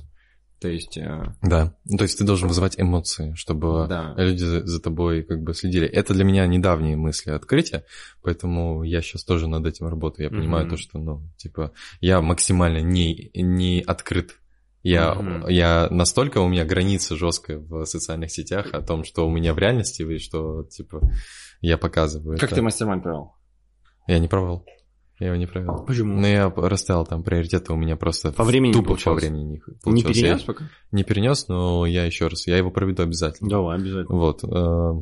То 0.59 0.67
есть... 0.67 0.97
Э... 0.97 1.35
Да, 1.43 1.77
то 1.85 2.03
есть 2.03 2.17
ты 2.17 2.23
должен 2.23 2.47
вызывать 2.47 2.79
эмоции, 2.79 3.35
чтобы 3.35 3.85
да. 3.87 4.15
люди 4.17 4.43
за, 4.43 4.65
за 4.65 4.81
тобой 4.81 5.21
как 5.21 5.43
бы 5.43 5.53
следили. 5.53 5.85
Это 5.85 6.15
для 6.15 6.23
меня 6.23 6.47
недавние 6.47 6.95
мысли 6.95 7.29
открытия, 7.29 7.85
поэтому 8.23 8.81
я 8.81 9.03
сейчас 9.03 9.23
тоже 9.23 9.47
над 9.47 9.67
этим 9.67 9.85
работаю. 9.85 10.31
Я 10.31 10.35
понимаю 10.35 10.65
mm-hmm. 10.65 10.69
то, 10.71 10.77
что, 10.77 10.97
ну, 10.97 11.21
типа, 11.37 11.71
я 12.01 12.19
максимально 12.19 12.79
не, 12.79 13.29
не 13.35 13.83
открыт 13.85 14.39
я, 14.85 15.13
mm-hmm. 15.13 15.51
я 15.51 15.87
настолько 15.89 16.37
у 16.41 16.47
меня 16.47 16.63
граница 16.63 17.15
жесткая 17.15 17.57
в 17.57 17.85
социальных 17.85 18.29
сетях 18.31 18.67
о 18.71 18.83
том, 18.83 19.03
что 19.03 19.27
у 19.27 19.31
меня 19.31 19.55
в 19.55 19.57
реальности, 19.57 20.03
и 20.03 20.19
что, 20.19 20.61
типа, 20.65 21.01
я 21.65 21.77
показываю. 21.77 22.37
Как 22.37 22.49
это. 22.49 22.55
ты 22.55 22.61
мастер 22.61 22.87
провел? 23.01 23.33
Я 24.07 24.19
не 24.19 24.27
провел. 24.27 24.65
Я 25.19 25.27
его 25.27 25.37
не 25.37 25.45
провел. 25.45 25.85
Почему? 25.85 26.19
Но 26.19 26.27
я 26.27 26.49
расставил 26.49 27.05
там 27.05 27.23
приоритеты 27.23 27.71
у 27.71 27.77
меня 27.77 27.95
просто 27.95 28.33
по 28.33 28.43
времени 28.43 28.73
тупо 28.73 28.89
получалось. 28.89 29.23
по 29.23 29.29
времени 29.29 29.61
не 29.85 29.91
Не 29.93 30.03
перенес 30.03 30.41
я, 30.41 30.45
пока? 30.45 30.69
Не 30.91 31.03
перенес, 31.03 31.47
но 31.47 31.85
я 31.85 32.05
еще 32.05 32.27
раз, 32.27 32.47
я 32.47 32.57
его 32.57 32.69
проведу 32.69 33.03
обязательно. 33.03 33.49
Давай, 33.49 33.77
обязательно. 33.77 34.17
Вот. 34.17 34.43
Э, 34.43 35.01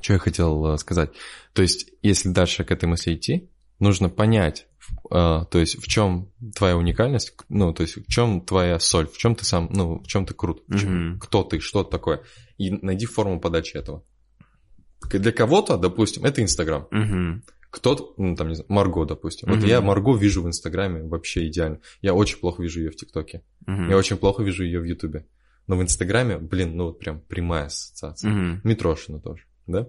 что 0.00 0.12
я 0.12 0.18
хотел 0.18 0.74
э, 0.74 0.78
сказать. 0.78 1.10
То 1.52 1.62
есть, 1.62 1.92
если 2.02 2.30
дальше 2.30 2.64
к 2.64 2.72
этой 2.72 2.86
мысли 2.86 3.14
идти, 3.14 3.48
нужно 3.78 4.08
понять, 4.08 4.66
а, 5.10 5.44
то 5.46 5.58
есть 5.58 5.82
в 5.82 5.88
чем 5.88 6.30
твоя 6.54 6.76
уникальность, 6.76 7.34
ну, 7.48 7.72
то 7.72 7.82
есть 7.82 7.96
в 7.96 8.06
чем 8.10 8.40
твоя 8.40 8.78
соль, 8.78 9.08
в 9.08 9.16
чем 9.16 9.34
ты 9.34 9.44
сам, 9.44 9.68
ну, 9.70 10.00
в 10.00 10.06
чем 10.06 10.26
ты 10.26 10.34
крут, 10.34 10.62
mm-hmm. 10.68 11.18
кто 11.18 11.42
ты, 11.42 11.60
что 11.60 11.82
такое, 11.82 12.22
и 12.58 12.70
найди 12.70 13.06
форму 13.06 13.40
подачи 13.40 13.76
этого. 13.76 14.04
Для 15.08 15.32
кого-то, 15.32 15.76
допустим, 15.76 16.24
это 16.24 16.42
Инстаграм. 16.42 16.88
Кто-то, 17.70 18.14
ну, 18.16 18.34
там, 18.34 18.48
не 18.48 18.56
знаю, 18.56 18.66
Марго, 18.68 19.04
допустим. 19.04 19.48
Mm-hmm. 19.48 19.54
Вот 19.54 19.64
я 19.64 19.80
Марго 19.80 20.16
вижу 20.16 20.42
в 20.42 20.46
Инстаграме 20.48 21.04
вообще 21.04 21.46
идеально. 21.46 21.78
Я 22.02 22.14
очень 22.14 22.38
плохо 22.38 22.62
вижу 22.62 22.80
ее 22.80 22.90
в 22.90 22.96
ТикТоке. 22.96 23.42
Mm-hmm. 23.66 23.90
Я 23.90 23.96
очень 23.96 24.16
плохо 24.16 24.42
вижу 24.42 24.64
ее 24.64 24.80
в 24.80 24.84
Ютубе. 24.84 25.24
Но 25.68 25.76
в 25.76 25.82
Инстаграме, 25.82 26.38
блин, 26.38 26.76
ну 26.76 26.86
вот 26.86 26.98
прям 26.98 27.20
прямая 27.20 27.66
ассоциация. 27.66 28.32
Mm-hmm. 28.32 28.60
Митрошина 28.64 29.20
тоже, 29.20 29.44
да? 29.68 29.86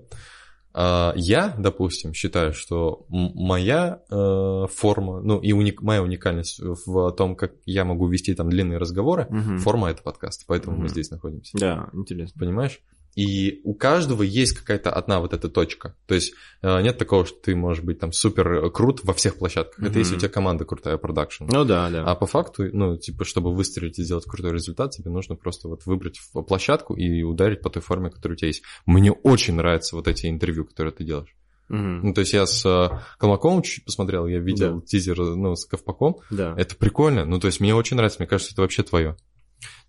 А, 0.74 1.13
я, 1.15 1.54
допустим, 1.58 2.13
считаю, 2.13 2.54
что 2.54 3.06
моя 3.10 4.02
э, 4.10 4.65
форма, 4.71 5.21
ну 5.21 5.39
и 5.39 5.52
уник, 5.52 5.82
моя 5.82 6.02
уникальность 6.02 6.60
в 6.60 7.12
том, 7.12 7.36
как 7.36 7.54
я 7.65 7.84
могу 7.84 8.08
вести 8.08 8.34
там 8.34 8.50
длинные 8.50 8.78
разговоры, 8.78 9.26
угу. 9.26 9.58
форма 9.58 9.89
это 9.89 10.02
подкаст, 10.02 10.45
поэтому 10.47 10.76
угу. 10.76 10.84
мы 10.84 10.89
здесь 10.89 11.12
находимся. 11.12 11.58
Да, 11.58 11.89
интересно. 11.93 12.39
Понимаешь? 12.39 12.80
И 13.15 13.62
у 13.63 13.74
каждого 13.74 14.24
есть 14.24 14.54
какая-то 14.54 14.91
одна 14.91 15.19
вот 15.19 15.34
эта 15.34 15.50
точка. 15.50 15.95
То 16.08 16.15
есть 16.15 16.34
э, 16.62 16.82
нет 16.82 16.97
такого, 16.97 17.26
что 17.26 17.38
ты 17.41 17.56
можешь 17.56 17.84
быть 17.84 18.00
там 18.00 18.13
супер 18.13 18.69
крут 18.71 19.04
во 19.04 19.13
всех 19.13 19.38
площадках. 19.38 19.84
Mm-hmm. 19.84 19.89
Это 19.89 20.00
если 20.00 20.15
у 20.15 20.19
тебя 20.19 20.30
команда 20.30 20.65
крутая, 20.65 20.97
продакшн. 20.97 21.45
Ну 21.45 21.65
да, 21.65 21.89
да. 21.89 22.04
А 22.06 22.15
по 22.15 22.26
факту, 22.26 22.69
ну, 22.71 22.97
типа, 22.97 23.26
чтобы 23.26 23.54
выстрелить 23.54 24.00
и 24.00 24.04
сделать 24.04 24.26
крутой 24.26 24.54
результат, 24.54 24.91
тебе 24.91 25.12
нужно 25.12 25.36
просто 25.36 25.67
вот 25.67 25.86
выбрать 25.86 26.19
площадку 26.47 26.95
и 26.95 27.21
ударить 27.24 27.62
по 27.62 27.69
той 27.69 27.82
форме, 27.82 28.10
которая 28.10 28.36
у 28.36 28.38
тебя 28.38 28.47
есть. 28.47 28.63
Мне 28.86 29.12
очень 29.12 29.56
нравятся 29.56 29.95
вот 29.95 30.08
эти 30.08 30.28
интервью, 30.28 30.65
которые 30.65 30.93
ты 30.93 31.04
делаешь. 31.04 31.36
Mm-hmm. 31.69 32.00
Ну, 32.04 32.13
то 32.13 32.21
есть 32.21 32.34
я 32.34 32.45
с 32.45 32.65
э, 32.65 33.00
Колмаковым 33.17 33.62
чуть 33.62 33.86
посмотрел, 33.86 34.28
я 34.28 34.39
видел 34.39 34.80
да. 34.80 34.86
тизер, 34.86 35.17
ну, 35.19 35.56
с 35.56 35.65
Ковпаком. 35.65 36.17
Да. 36.30 36.54
Это 36.58 36.76
прикольно. 36.76 37.24
Ну, 37.24 37.39
то 37.39 37.47
есть 37.47 37.62
мне 37.62 37.74
очень 37.74 37.95
нравится, 37.95 38.19
мне 38.19 38.28
кажется, 38.28 38.54
это 38.54 38.62
вообще 38.62 38.84
твое. 38.84 39.15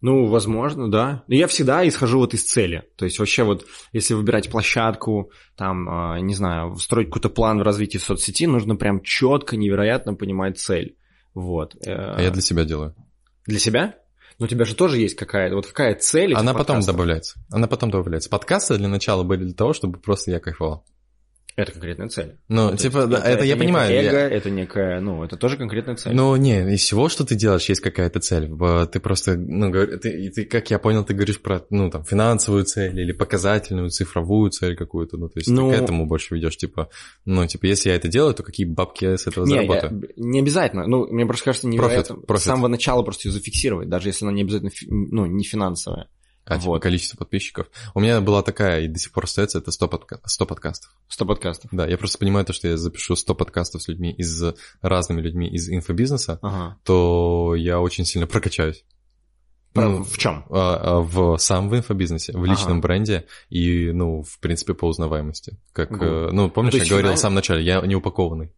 Ну, 0.02 0.26
возможно, 0.26 0.90
да. 0.90 1.22
Но 1.28 1.34
я 1.36 1.46
всегда 1.46 1.86
исхожу 1.86 2.18
вот 2.18 2.34
из 2.34 2.42
цели. 2.44 2.82
То 2.96 3.04
есть 3.04 3.20
вообще 3.20 3.44
вот, 3.44 3.64
если 3.92 4.14
выбирать 4.14 4.50
площадку, 4.50 5.30
там, 5.56 5.88
а, 5.88 6.18
не 6.18 6.34
знаю, 6.34 6.74
строить 6.76 7.06
какой-то 7.06 7.28
план 7.28 7.60
в 7.60 7.62
развитии 7.62 7.98
соцсети, 7.98 8.48
нужно 8.48 8.74
прям 8.74 9.00
четко, 9.02 9.56
невероятно 9.56 10.14
понимать 10.14 10.58
цель. 10.58 10.96
Вот. 11.34 11.76
Э, 11.86 12.14
а 12.16 12.20
я 12.20 12.30
для 12.32 12.42
себя 12.42 12.64
делаю. 12.64 12.96
Для 13.46 13.60
себя? 13.60 13.94
Но 14.40 14.46
у 14.46 14.48
тебя 14.48 14.64
же 14.64 14.74
тоже 14.74 14.98
есть 14.98 15.14
какая-то, 15.14 15.54
вот 15.54 15.68
какая 15.68 15.94
цель? 15.94 16.34
Она 16.34 16.52
потом 16.52 16.80
добавляется. 16.80 17.38
Она 17.48 17.68
потом 17.68 17.92
добавляется. 17.92 18.28
Подкасты 18.28 18.78
для 18.78 18.88
начала 18.88 19.22
были 19.22 19.44
для 19.44 19.54
того, 19.54 19.72
чтобы 19.72 20.00
просто 20.00 20.32
я 20.32 20.40
кайфовал. 20.40 20.84
Это 21.54 21.72
конкретная 21.72 22.08
цель. 22.08 22.38
Ну, 22.48 22.68
это, 22.68 22.78
типа, 22.78 23.06
да, 23.06 23.18
это, 23.18 23.28
это 23.28 23.44
я 23.44 23.56
понимаю. 23.56 23.92
Эго, 23.92 24.16
я... 24.16 24.28
это 24.28 24.48
некая, 24.48 25.00
ну, 25.00 25.22
это 25.22 25.36
тоже 25.36 25.56
конкретная 25.56 25.96
цель. 25.96 26.14
Ну, 26.14 26.34
не, 26.36 26.74
из 26.74 26.80
всего, 26.80 27.08
что 27.10 27.24
ты 27.24 27.34
делаешь, 27.34 27.68
есть 27.68 27.80
какая-то 27.80 28.20
цель. 28.20 28.50
Ты 28.90 29.00
просто, 29.00 29.36
ну, 29.36 29.70
ты, 29.70 30.30
ты, 30.30 30.44
как 30.44 30.70
я 30.70 30.78
понял, 30.78 31.04
ты 31.04 31.12
говоришь 31.12 31.40
про, 31.40 31.64
ну, 31.68 31.90
там, 31.90 32.04
финансовую 32.04 32.64
цель 32.64 32.98
или 32.98 33.12
показательную, 33.12 33.90
цифровую 33.90 34.50
цель 34.50 34.76
какую-то. 34.76 35.18
Ну, 35.18 35.28
то 35.28 35.38
есть 35.38 35.50
ну... 35.50 35.70
ты 35.70 35.76
к 35.76 35.82
этому 35.82 36.06
больше 36.06 36.34
ведешь, 36.34 36.56
типа, 36.56 36.88
ну, 37.26 37.46
типа, 37.46 37.66
если 37.66 37.90
я 37.90 37.96
это 37.96 38.08
делаю, 38.08 38.34
то 38.34 38.42
какие 38.42 38.66
бабки 38.66 39.04
я 39.04 39.18
с 39.18 39.26
этого 39.26 39.44
не, 39.44 39.54
заработаю? 39.54 40.02
Я, 40.16 40.24
не 40.24 40.40
обязательно. 40.40 40.86
Ну, 40.86 41.06
мне 41.06 41.26
просто 41.26 41.46
кажется, 41.46 41.68
невероятно 41.68 42.14
Profit, 42.14 42.26
profit. 42.26 42.38
с 42.38 42.42
самого 42.44 42.68
начала 42.68 43.02
просто 43.02 43.28
ее 43.28 43.32
зафиксировать, 43.32 43.88
даже 43.88 44.08
если 44.08 44.24
она 44.24 44.34
не 44.34 44.42
обязательно, 44.42 44.70
ну, 44.88 45.26
не 45.26 45.44
финансовая. 45.44 46.08
А, 46.44 46.58
типа, 46.58 46.72
вот. 46.72 46.82
количество 46.82 47.16
подписчиков. 47.16 47.68
У 47.94 48.00
меня 48.00 48.20
была 48.20 48.42
такая, 48.42 48.82
и 48.82 48.88
до 48.88 48.98
сих 48.98 49.12
пор 49.12 49.24
остается, 49.24 49.58
это 49.58 49.70
100, 49.70 49.88
подка... 49.88 50.20
100 50.24 50.46
подкастов. 50.46 50.90
100 51.08 51.26
подкастов. 51.26 51.70
Да, 51.72 51.86
я 51.86 51.96
просто 51.96 52.18
понимаю 52.18 52.44
то, 52.44 52.52
что 52.52 52.68
я 52.68 52.76
запишу 52.76 53.14
100 53.14 53.34
подкастов 53.34 53.82
с 53.82 53.88
людьми, 53.88 54.12
из 54.12 54.42
разными 54.80 55.20
людьми 55.20 55.48
из 55.48 55.68
инфобизнеса, 55.68 56.40
ага. 56.42 56.78
то 56.84 57.54
я 57.56 57.80
очень 57.80 58.04
сильно 58.04 58.26
прокачаюсь. 58.26 58.84
Ну, 59.74 60.04
в 60.04 60.18
чем? 60.18 60.44
А, 60.50 60.98
а, 60.98 61.00
в 61.00 61.38
сам 61.38 61.70
в 61.70 61.76
инфобизнесе, 61.76 62.36
в 62.36 62.44
личном 62.44 62.78
ага. 62.78 62.80
бренде 62.82 63.26
и, 63.48 63.90
ну, 63.92 64.22
в 64.22 64.38
принципе, 64.38 64.74
по 64.74 64.86
узнаваемости. 64.86 65.58
Как, 65.72 65.90
Гу. 65.90 66.30
ну, 66.32 66.50
помнишь, 66.50 66.74
ну, 66.74 66.80
я 66.80 66.88
говорил 66.88 67.14
в 67.14 67.18
самом 67.18 67.36
начале, 67.36 67.64
я 67.64 67.80
не 67.80 67.94
упакованный. 67.94 68.52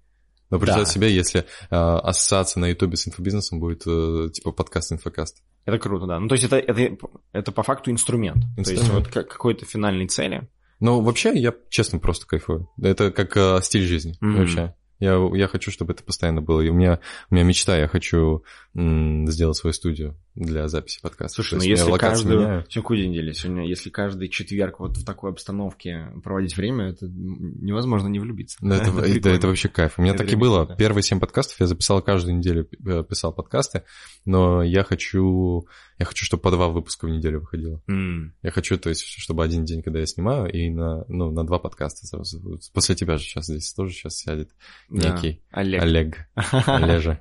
Но 0.50 0.58
представь 0.58 0.84
да. 0.84 0.90
себе, 0.90 1.14
если 1.14 1.40
э, 1.40 1.44
ассоциация 1.70 2.60
на 2.60 2.66
Ютубе 2.66 2.96
с 2.96 3.08
инфобизнесом 3.08 3.60
будет 3.60 3.82
э, 3.86 4.28
типа 4.32 4.52
подкаст-инфокаст. 4.52 5.42
Это 5.64 5.78
круто, 5.78 6.06
да. 6.06 6.20
Ну, 6.20 6.28
то 6.28 6.34
есть 6.34 6.44
это, 6.44 6.56
это, 6.56 6.96
это 7.32 7.52
по 7.52 7.62
факту 7.62 7.90
инструмент. 7.90 8.44
инструмент. 8.56 8.66
То 8.66 8.72
есть 8.72 8.88
вот 8.90 9.08
как, 9.08 9.28
какой-то 9.28 9.64
финальной 9.64 10.06
цели. 10.06 10.48
Ну, 10.80 11.00
вообще, 11.00 11.32
я, 11.38 11.54
честно, 11.70 11.98
просто 11.98 12.26
кайфую. 12.26 12.68
Это 12.80 13.10
как 13.10 13.36
э, 13.36 13.60
стиль 13.62 13.86
жизни 13.86 14.16
mm-hmm. 14.20 14.36
вообще. 14.36 14.74
Я, 15.00 15.28
я 15.34 15.48
хочу, 15.48 15.70
чтобы 15.70 15.92
это 15.92 16.04
постоянно 16.04 16.42
было. 16.42 16.60
И 16.60 16.68
у 16.68 16.74
меня, 16.74 17.00
у 17.30 17.34
меня 17.34 17.44
мечта, 17.44 17.76
я 17.76 17.88
хочу 17.88 18.44
м, 18.74 19.26
сделать 19.28 19.56
свою 19.56 19.72
студию 19.72 20.16
для 20.34 20.66
записи 20.68 21.00
подкаста. 21.00 21.42
Слушай, 21.42 21.58
ну 21.58 21.64
если 21.64 21.96
каждую... 21.96 22.40
Меняю. 22.40 22.64
Сегодня 22.68 22.82
какой 22.82 22.96
день 22.98 23.10
недели? 23.12 23.32
Сегодня, 23.32 23.68
если 23.68 23.90
каждый 23.90 24.28
четверг 24.28 24.80
вот 24.80 24.96
в 24.96 25.04
такой 25.04 25.30
обстановке 25.30 26.12
проводить 26.24 26.56
время, 26.56 26.86
это 26.86 27.06
невозможно 27.08 28.08
не 28.08 28.18
влюбиться. 28.18 28.58
Да, 28.60 28.76
это, 28.76 28.90
это, 28.98 29.06
это, 29.06 29.30
это 29.30 29.46
вообще 29.46 29.68
кайф. 29.68 29.94
У 29.98 30.02
меня 30.02 30.12
это 30.12 30.24
так 30.24 30.32
и 30.32 30.36
было. 30.36 30.66
Да. 30.66 30.74
Первые 30.74 31.02
семь 31.04 31.20
подкастов 31.20 31.60
я 31.60 31.66
записал 31.66 32.02
каждую 32.02 32.36
неделю, 32.36 32.68
э, 32.84 33.04
писал 33.08 33.32
подкасты, 33.32 33.84
но 34.24 34.62
я 34.62 34.82
хочу, 34.82 35.68
я 35.98 36.04
хочу, 36.04 36.24
чтобы 36.24 36.42
по 36.42 36.50
два 36.50 36.68
выпуска 36.68 37.06
в 37.06 37.10
неделю 37.10 37.40
выходило. 37.40 37.80
Mm. 37.88 38.30
Я 38.42 38.50
хочу, 38.50 38.76
то 38.76 38.88
есть, 38.88 39.04
чтобы 39.04 39.44
один 39.44 39.64
день, 39.64 39.82
когда 39.82 40.00
я 40.00 40.06
снимаю, 40.06 40.50
и 40.50 40.68
на, 40.68 41.04
ну, 41.06 41.30
на 41.30 41.46
два 41.46 41.60
подкаста 41.60 42.06
сразу. 42.06 42.42
После 42.72 42.96
тебя 42.96 43.18
же 43.18 43.24
сейчас 43.24 43.46
здесь 43.46 43.72
тоже 43.72 43.92
сейчас 43.92 44.16
сядет 44.16 44.50
некий 44.88 45.42
да. 45.52 45.60
Олег. 45.60 45.82
Олег. 45.82 46.28
Олежа. 46.66 47.20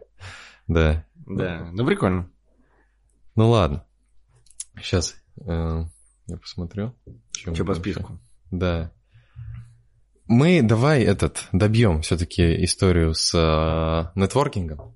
Да. 0.67 1.05
Да, 1.27 1.69
ну 1.71 1.85
прикольно. 1.85 2.29
Ну 3.35 3.49
ладно. 3.49 3.85
Сейчас 4.75 5.15
э, 5.45 5.83
я 6.27 6.37
посмотрю. 6.37 6.93
Что 7.31 7.65
по 7.65 7.75
списку? 7.75 8.19
Да. 8.51 8.91
Мы 10.27 10.61
давай 10.61 11.03
этот 11.03 11.47
добьем 11.51 12.01
все-таки 12.01 12.63
историю 12.63 13.13
с 13.13 13.33
э, 13.35 14.17
нетворкингом. 14.17 14.95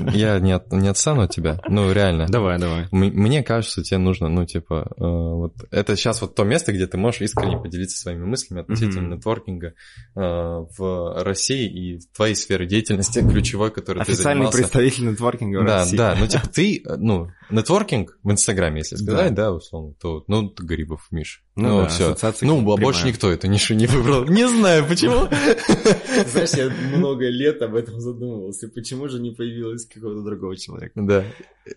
Я 0.12 0.38
не, 0.40 0.52
от, 0.52 0.70
не 0.72 0.88
отстану 0.88 1.22
от 1.22 1.30
тебя. 1.30 1.58
Ну, 1.68 1.90
реально. 1.90 2.26
Давай, 2.28 2.58
давай. 2.58 2.86
мне 2.90 3.42
кажется, 3.42 3.82
тебе 3.82 3.96
нужно, 3.96 4.28
ну, 4.28 4.44
типа, 4.44 4.92
э, 4.94 5.02
вот 5.02 5.54
это 5.70 5.96
сейчас 5.96 6.20
вот 6.20 6.34
то 6.34 6.44
место, 6.44 6.72
где 6.72 6.86
ты 6.86 6.98
можешь 6.98 7.22
искренне 7.22 7.56
поделиться 7.56 7.96
своими 7.96 8.24
мыслями 8.24 8.60
относительно 8.60 9.14
mm-hmm. 9.14 9.16
нетворкинга 9.16 9.68
э, 9.68 9.72
в 10.16 11.22
России 11.24 11.66
и 11.68 11.98
в 11.98 12.12
твоей 12.14 12.34
сфере 12.34 12.66
деятельности 12.66 13.20
ключевой, 13.26 13.70
которой 13.70 14.04
ты 14.04 14.12
занимался. 14.12 14.22
Официальный 14.22 14.50
представитель 14.52 15.10
нетворкинга 15.12 15.62
в 15.62 15.64
да, 15.64 15.78
России. 15.78 15.96
Да, 15.96 16.14
да. 16.14 16.20
Ну, 16.20 16.26
типа, 16.26 16.48
ты, 16.48 16.82
ну, 16.98 17.30
нетворкинг 17.50 18.18
в 18.22 18.30
Инстаграме, 18.30 18.80
если 18.80 18.96
сказать, 18.96 19.34
да, 19.34 19.44
да 19.46 19.52
условно, 19.52 19.94
то, 19.98 20.24
ну, 20.26 20.52
Грибов, 20.58 21.06
Миш. 21.10 21.42
Ну, 21.54 21.68
ну 21.68 21.82
да, 21.82 21.88
все. 21.88 22.16
Ну, 22.40 22.72
а 22.72 22.76
больше 22.78 23.06
никто 23.06 23.30
эту 23.30 23.46
нишу 23.46 23.74
не 23.74 23.86
выбрал. 23.86 24.24
Не 24.24 24.48
знаю, 24.48 24.86
почему. 24.86 25.28
Знаешь, 26.26 26.50
я 26.50 26.70
много 26.96 27.28
лет 27.28 27.60
об 27.60 27.74
этом 27.74 28.00
задумывался. 28.00 28.68
Почему 28.68 29.08
же 29.08 29.20
не 29.20 29.32
появилось 29.32 29.84
какого-то 29.84 30.22
другого 30.22 30.56
человека? 30.56 30.92
Да. 30.96 31.24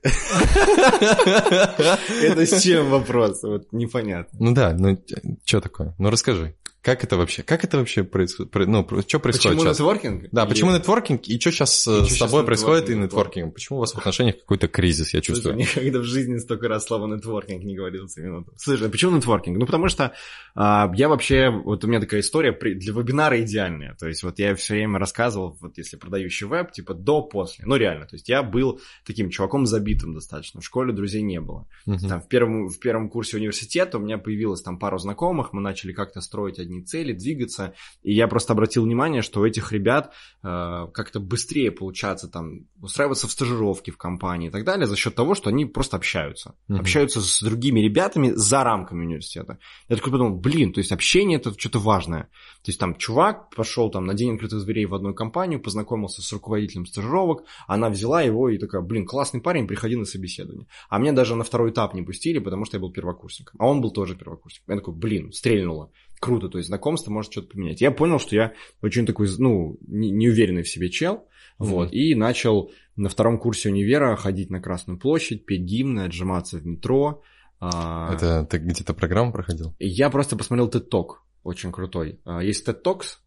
Это 2.22 2.46
с 2.46 2.62
чем 2.62 2.90
вопрос? 2.90 3.44
Вот 3.44 3.68
непонятно. 3.74 4.40
Ну 4.40 4.54
да, 4.54 4.74
ну 4.74 4.98
что 5.44 5.60
такое? 5.60 5.94
Ну 5.98 6.10
расскажи. 6.10 6.56
Как 6.86 7.04
это 7.04 7.18
вообще? 7.18 7.42
Как 7.42 7.64
это 7.64 7.80
вообще 7.80 8.04
происходит? 8.04 8.54
Ну, 8.54 8.88
что 9.08 9.20
происходит 9.20 9.58
Почему 9.58 9.62
сейчас? 9.62 9.80
нетворкинг? 9.80 10.30
Да, 10.32 10.46
почему 10.46 10.70
нетворкинг 10.70 11.28
и 11.28 11.40
что 11.40 11.52
сейчас 11.52 11.88
и 11.88 12.06
с 12.06 12.20
тобой 12.20 12.46
происходит 12.46 12.92
и 12.92 12.96
нетворкинг? 12.96 13.56
Почему 13.56 13.78
у 13.78 13.80
вас 13.80 13.94
в 13.94 13.98
отношениях 13.98 14.38
какой-то 14.42 14.68
кризис, 14.68 15.12
я 15.16 15.22
чувствую? 15.22 15.56
Слушай, 15.56 15.80
никогда 15.80 16.00
в 16.02 16.04
жизни 16.04 16.38
столько 16.38 16.68
раз 16.68 16.86
слово 16.86 17.08
нетворкинг 17.08 17.64
не 17.64 17.76
говорил 17.76 18.08
за 18.08 18.22
минуту. 18.22 18.54
Слушай, 18.58 18.88
а 18.88 18.92
почему 18.92 19.16
нетворкинг? 19.16 19.58
Ну, 19.58 19.66
потому 19.66 19.88
что 19.88 20.14
а, 20.54 20.92
я 20.96 21.10
вообще, 21.10 21.50
вот 21.50 21.84
у 21.84 21.88
меня 21.88 22.00
такая 22.00 22.20
история 22.20 22.52
для 22.52 22.94
вебинара 22.94 23.42
идеальная. 23.42 23.96
То 23.96 24.08
есть 24.08 24.22
вот 24.22 24.38
я 24.38 24.54
все 24.54 24.76
время 24.76 25.00
рассказывал, 25.00 25.58
вот 25.62 25.80
если 25.80 25.98
продающий 25.98 26.46
веб, 26.46 26.72
типа 26.72 26.94
до-после. 26.94 27.66
Ну, 27.66 27.78
реально, 27.78 28.06
то 28.06 28.16
есть 28.16 28.30
я 28.30 28.44
был 28.44 28.80
таким 29.08 29.32
чуваком 29.32 29.66
забитым 29.66 30.14
достаточно. 30.14 30.62
В 30.62 30.64
школе 30.64 30.94
друзей 30.94 31.24
не 31.24 31.42
было. 31.42 31.68
Uh-huh. 31.88 32.08
Там 32.08 32.22
в 32.22 32.28
первом, 32.28 32.70
в 32.70 32.78
первом 32.78 33.10
курсе 33.10 33.38
университета 33.38 33.98
у 33.98 34.02
меня 34.02 34.20
появилось 34.20 34.62
там 34.62 34.78
пару 34.78 35.00
знакомых, 35.00 35.52
мы 35.52 35.62
начали 35.62 35.92
как-то 35.92 36.22
строить 36.22 36.60
одни 36.60 36.75
цели, 36.82 37.14
двигаться. 37.14 37.74
И 38.04 38.14
я 38.14 38.28
просто 38.28 38.54
обратил 38.54 38.84
внимание, 38.84 39.22
что 39.22 39.42
у 39.42 39.46
этих 39.46 39.72
ребят 39.72 40.14
э, 40.44 40.88
как-то 40.94 41.20
быстрее 41.20 41.72
получается 41.72 42.28
там 42.28 42.68
устраиваться 42.82 43.28
в 43.28 43.32
стажировки 43.32 43.92
в 43.92 43.98
компании 43.98 44.50
и 44.50 44.52
так 44.52 44.64
далее 44.64 44.88
за 44.88 44.96
счет 44.96 45.16
того, 45.16 45.36
что 45.36 45.50
они 45.50 45.66
просто 45.66 45.98
общаются. 45.98 46.56
Mm-hmm. 46.70 46.80
Общаются 46.80 47.22
с 47.22 47.42
другими 47.42 47.80
ребятами 47.80 48.32
за 48.32 48.64
рамками 48.64 49.06
университета. 49.06 49.60
Я 49.90 49.96
такой 49.96 50.12
подумал, 50.12 50.38
блин, 50.38 50.74
то 50.74 50.80
есть 50.80 50.92
общение 50.92 51.38
это 51.38 51.58
что-то 51.58 51.80
важное. 51.80 52.24
То 52.64 52.70
есть 52.70 52.80
там 52.80 52.96
чувак 52.96 53.50
пошел 53.56 53.90
там 53.90 54.06
на 54.06 54.14
день 54.14 54.34
открытых 54.34 54.66
дверей 54.66 54.86
в 54.86 54.96
одну 54.96 55.14
компанию, 55.14 55.62
познакомился 55.62 56.22
с 56.22 56.34
руководителем 56.34 56.86
стажировок, 56.86 57.44
она 57.68 57.90
взяла 57.90 58.22
его 58.22 58.50
и 58.50 58.58
такая, 58.58 58.82
блин, 58.82 59.06
классный 59.06 59.42
парень, 59.42 59.68
приходи 59.68 59.96
на 59.96 60.06
собеседование. 60.06 60.68
А 60.90 61.00
мне 61.00 61.12
даже 61.12 61.36
на 61.36 61.44
второй 61.44 61.72
этап 61.72 61.94
не 61.94 62.02
пустили, 62.02 62.40
потому 62.40 62.66
что 62.66 62.78
я 62.78 62.82
был 62.82 62.92
первокурсником. 62.92 63.56
А 63.60 63.68
он 63.68 63.82
был 63.82 63.92
тоже 63.92 64.16
первокурсником. 64.16 64.74
Я 64.74 64.80
такой, 64.80 64.94
блин, 64.94 65.32
стрельнуло 65.32 65.92
круто, 66.26 66.50
то 66.50 66.58
есть 66.58 66.68
знакомство 66.68 67.12
может 67.12 67.32
что-то 67.32 67.50
поменять. 67.50 67.82
Я 67.82 67.92
понял, 67.92 68.20
что 68.20 68.36
я 68.36 68.54
очень 68.82 69.06
такой, 69.06 69.28
ну, 69.38 69.78
неуверенный 69.88 70.64
в 70.64 70.70
себе 70.70 70.90
чел, 70.90 71.16
mm-hmm. 71.16 71.66
вот, 71.66 71.94
и 71.94 72.16
начал 72.16 72.72
на 72.96 73.10
втором 73.10 73.38
курсе 73.38 73.70
универа 73.70 74.16
ходить 74.16 74.50
на 74.50 74.62
Красную 74.62 75.00
площадь, 75.00 75.46
петь 75.46 75.62
гимны, 75.62 76.02
отжиматься 76.02 76.58
в 76.58 76.66
метро. 76.66 77.24
А, 77.60 78.14
Это 78.14 78.46
ты 78.46 78.58
где-то 78.58 78.94
программу 78.94 79.32
проходил? 79.32 79.76
Я 79.80 80.10
просто 80.10 80.36
посмотрел 80.36 80.70
TED 80.70 80.90
Talk, 80.90 81.18
очень 81.44 81.72
крутой. 81.72 82.20
А, 82.26 82.44
есть 82.44 82.68
TED 82.68 82.82
Talks, 82.84 83.18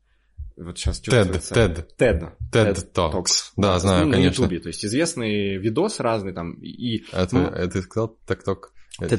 вот 0.56 0.76
сейчас 0.76 1.00
TED, 1.00 1.40
TED. 1.52 1.87
TED. 1.96 2.32
TED 2.50 2.92
Talks. 2.92 3.52
Да, 3.56 3.78
знаю, 3.78 4.06
ну, 4.06 4.12
конечно. 4.12 4.42
На 4.42 4.46
YouTube, 4.48 4.62
то 4.62 4.68
есть 4.68 4.84
известный 4.84 5.56
видос 5.56 6.00
разный 6.00 6.32
там. 6.32 6.54
И, 6.54 7.04
это, 7.12 7.34
ну, 7.34 7.46
это 7.46 7.80
сказал? 7.82 8.18
TED 8.26 8.44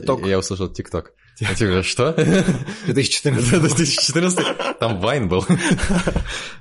Talk. 0.05 0.27
Я 0.27 0.37
услышал 0.37 0.67
TikTok. 0.67 1.11
А 1.41 1.55
тебе 1.55 1.83
что? 1.83 2.13
2014. 2.85 3.61
2014? 3.61 4.79
Там 4.79 4.99
Вайн 4.99 5.27
был. 5.27 5.45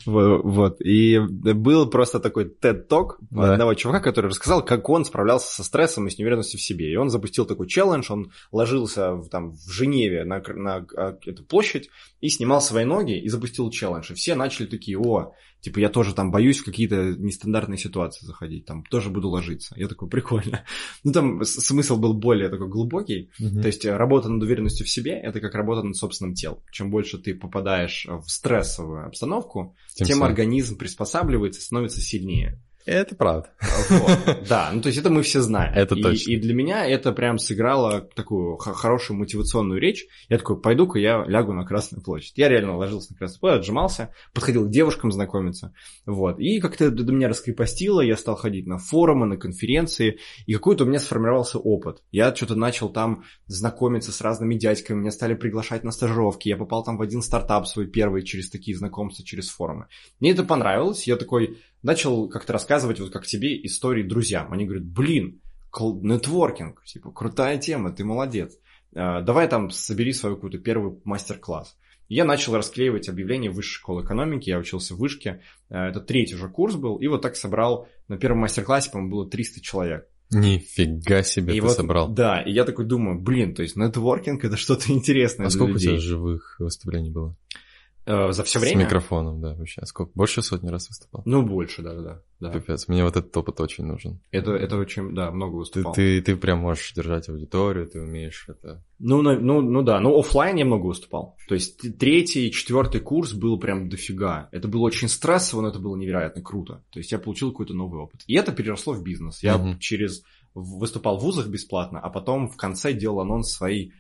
Вот. 0.07 0.81
И 0.81 1.19
был 1.19 1.91
просто 1.91 2.19
такой 2.19 2.45
TED-ток 2.45 3.19
одного 3.31 3.75
чувака, 3.75 4.01
который 4.01 4.29
рассказал, 4.29 4.65
как 4.65 4.89
он 4.89 5.05
справлялся 5.05 5.53
со 5.53 5.63
стрессом 5.65 6.07
и 6.07 6.11
с 6.11 6.19
неуверенностью 6.19 6.59
в 6.59 6.63
себе. 6.63 6.91
И 6.91 6.97
он 6.97 7.11
запустил 7.11 7.45
такой 7.45 7.69
челлендж, 7.69 8.11
он 8.11 8.33
ложился 8.51 9.21
там 9.31 9.53
в 9.53 9.71
Женеве 9.71 10.25
на, 10.25 10.41
на 10.41 10.87
а, 10.97 11.19
эту 11.27 11.45
площадь 11.45 11.91
и 12.21 12.31
снимал 12.31 12.63
свои 12.63 12.85
ноги 12.85 13.19
и 13.19 13.29
запустил 13.29 13.71
челлендж. 13.71 14.13
И 14.13 14.15
все 14.15 14.35
начали 14.35 14.67
такие, 14.67 14.99
о, 14.99 15.35
Типа 15.61 15.81
я 15.81 15.89
тоже 15.89 16.15
там 16.15 16.31
боюсь 16.31 16.61
в 16.61 16.65
какие-то 16.65 17.15
нестандартные 17.17 17.79
ситуации 17.79 18.25
заходить, 18.25 18.65
там 18.65 18.85
тоже 18.85 19.11
буду 19.11 19.29
ложиться. 19.29 19.75
Я 19.77 19.89
такой, 19.89 20.09
прикольно. 20.09 20.65
Ну 21.05 21.13
там 21.13 21.45
смысл 21.45 21.97
был 21.97 22.15
более 22.15 22.49
такой 22.49 22.69
глубокий. 22.69 23.31
Угу. 23.41 23.61
То 23.61 23.67
есть 23.67 23.85
э, 23.85 23.97
работа 23.97 24.29
над 24.29 24.43
уверенностью 24.43 24.87
в 24.87 24.91
себе– 24.91 25.13
это 25.23 25.41
как 25.41 25.55
работа 25.55 25.83
над 25.83 25.97
собственным 25.97 26.35
телом. 26.35 26.61
Чем 26.71 26.91
больше 26.91 27.19
ты 27.19 27.35
попадаешь 27.35 28.07
в 28.07 28.29
стрессовую 28.29 29.07
обстановку, 29.07 29.77
тем, 29.95 30.07
тем 30.07 30.23
организм 30.23 30.77
приспосабливается, 30.77 31.61
становится 31.61 32.01
сильнее. 32.01 32.61
Это 32.89 33.15
правда. 33.15 33.51
Вот. 33.91 34.39
Да, 34.49 34.71
ну 34.73 34.81
то 34.81 34.89
есть 34.89 34.99
это 34.99 35.11
мы 35.11 35.23
все 35.23 35.43
знаем. 35.43 35.75
Это 35.75 35.95
и, 35.95 36.03
точно. 36.03 36.31
И 36.31 36.37
для 36.39 36.55
меня 36.55 36.87
это 36.87 37.13
прям 37.13 37.39
сыграло 37.39 38.01
такую 38.01 38.57
хорошую 38.57 39.19
мотивационную 39.19 39.79
речь. 39.79 40.07
Я 40.31 40.39
такой, 40.39 40.59
пойду-ка 40.59 40.99
я 40.99 41.23
лягу 41.27 41.53
на 41.53 41.65
Красную 41.65 42.03
площадь. 42.03 42.33
Я 42.37 42.49
реально 42.49 42.77
ложился 42.79 43.13
на 43.13 43.19
Красную 43.19 43.41
площадь, 43.41 43.59
отжимался, 43.61 44.15
подходил 44.33 44.67
к 44.67 44.71
девушкам 44.71 45.13
знакомиться. 45.13 45.75
Вот. 46.07 46.41
И 46.41 46.61
как-то 46.61 46.91
до 46.91 47.13
меня 47.13 47.29
раскрепостило, 47.29 48.01
я 48.01 48.17
стал 48.17 48.37
ходить 48.37 48.67
на 48.67 48.79
форумы, 48.79 49.27
на 49.27 49.37
конференции, 49.37 50.19
и 50.47 50.55
какой-то 50.55 50.85
у 50.85 50.87
меня 50.87 50.99
сформировался 50.99 51.59
опыт. 51.59 52.03
Я 52.11 52.35
что-то 52.35 52.55
начал 52.55 52.89
там 52.89 53.25
знакомиться 53.47 54.13
с 54.13 54.21
разными 54.23 54.55
дядьками, 54.55 55.01
меня 55.01 55.11
стали 55.11 55.35
приглашать 55.35 55.85
на 55.85 55.91
стажировки, 55.91 56.49
я 56.49 56.57
попал 56.57 56.85
там 56.85 56.97
в 56.97 57.03
один 57.03 57.21
стартап 57.21 57.67
свой 57.67 57.87
первый 57.87 58.23
через 58.23 58.49
такие 58.49 58.77
знакомства, 58.77 59.25
через 59.25 59.51
форумы. 59.51 59.89
Мне 60.21 60.31
это 60.31 60.43
понравилось, 60.43 61.07
я 61.07 61.17
такой, 61.17 61.59
начал 61.83 62.29
как-то 62.29 62.53
рассказывать, 62.53 63.01
вот 63.01 63.11
как 63.11 63.27
тебе, 63.27 63.65
истории 63.65 64.03
друзьям. 64.03 64.53
Они 64.53 64.65
говорят, 64.65 64.87
блин, 64.87 65.41
нетворкинг, 65.75 66.85
типа, 66.85 67.11
крутая 67.11 67.59
тема, 67.59 67.93
ты 67.93 68.05
молодец. 68.05 68.57
А, 68.95 69.21
давай 69.21 69.49
там 69.49 69.71
собери 69.71 70.13
свой 70.13 70.35
какой-то 70.35 70.59
первый 70.59 70.99
мастер-класс. 71.05 71.77
Я 72.09 72.25
начал 72.25 72.57
расклеивать 72.57 73.09
объявления 73.09 73.51
в 73.51 73.55
высшей 73.55 73.75
школы 73.75 74.03
экономики, 74.03 74.49
я 74.49 74.59
учился 74.59 74.95
в 74.95 74.99
вышке, 74.99 75.43
а, 75.69 75.91
это 75.91 76.01
третий 76.01 76.37
уже 76.37 76.49
курс 76.49 76.75
был, 76.75 76.97
и 76.97 77.07
вот 77.07 77.23
так 77.23 77.37
собрал, 77.37 77.89
на 78.09 78.17
первом 78.17 78.39
мастер-классе, 78.39 78.91
по-моему, 78.91 79.13
было 79.13 79.31
300 79.31 79.61
человек. 79.61 80.09
Нифига 80.31 81.23
себе 81.23 81.55
и 81.55 81.61
ты 81.61 81.67
вот, 81.67 81.77
собрал. 81.77 82.09
Да, 82.09 82.43
и 82.43 82.53
я 82.53 82.65
такой 82.65 82.85
думаю, 82.85 83.19
блин, 83.19 83.55
то 83.55 83.63
есть 83.63 83.77
нетворкинг 83.77 84.45
это 84.45 84.57
что-то 84.57 84.93
интересное 84.93 85.47
А 85.47 85.51
сколько 85.51 85.73
людей. 85.73 85.95
у 85.95 85.99
тебя 85.99 86.01
живых 86.01 86.57
выступлений 86.59 87.11
было? 87.11 87.35
Э, 88.11 88.33
за 88.33 88.43
все 88.43 88.59
С 88.59 88.63
время? 88.63 88.85
микрофоном, 88.85 89.43
да, 89.43 89.53
вообще. 89.55 89.85
Сколько? 89.85 90.13
Больше 90.15 90.41
сотни 90.41 90.71
раз 90.71 90.89
выступал? 90.89 91.21
Ну, 91.27 91.43
больше, 91.43 91.83
да, 91.83 91.93
да, 91.95 92.23
да. 92.41 92.51
Пипец, 92.51 92.89
мне 92.89 93.05
вот 93.05 93.15
этот 93.19 93.37
опыт 93.37 93.61
очень 93.61 93.85
нужен. 93.85 94.19
Это, 94.31 94.53
это 94.53 94.79
очень, 94.79 95.15
да, 95.15 95.31
много 95.31 95.53
Ты, 95.53 95.59
выступал. 95.59 95.93
ты, 95.93 96.23
ты 96.23 96.35
прям 96.37 96.61
можешь 96.61 96.95
держать 96.95 97.29
аудиторию, 97.29 97.87
ты 97.87 98.01
умеешь 98.01 98.47
это... 98.49 98.83
Ну, 98.99 99.21
ну, 99.21 99.61
ну 99.61 99.83
да, 99.83 100.01
ну 100.01 100.19
оффлайн 100.19 100.57
я 100.57 100.65
много 100.65 100.87
выступал. 100.87 101.37
То 101.49 101.55
есть 101.55 101.99
третий, 101.99 102.51
четвертый 102.51 103.03
курс 103.03 103.35
был 103.35 103.59
прям 103.59 103.91
дофига. 103.91 104.49
Это 104.53 104.69
было 104.69 104.81
очень 104.87 105.09
стрессово, 105.09 105.61
но 105.61 105.69
это 105.69 105.79
было 105.79 105.95
невероятно 105.95 106.41
круто. 106.41 106.83
То 106.91 107.01
есть 107.01 107.13
я 107.13 107.19
получил 107.19 107.51
какой-то 107.51 107.75
новый 107.75 108.01
опыт. 108.01 108.23
И 108.27 108.35
это 108.35 108.53
переросло 108.53 108.95
в 108.95 109.03
бизнес. 109.03 109.43
Я 109.43 109.59
Мгм. 109.59 109.79
через 109.81 110.23
выступал 110.55 111.19
в 111.19 111.23
вузах 111.23 111.49
бесплатно, 111.49 112.01
а 112.01 112.09
потом 112.09 112.49
в 112.49 112.57
конце 112.57 112.95
делал 112.95 113.21
анонс 113.21 113.53
своей 113.53 113.93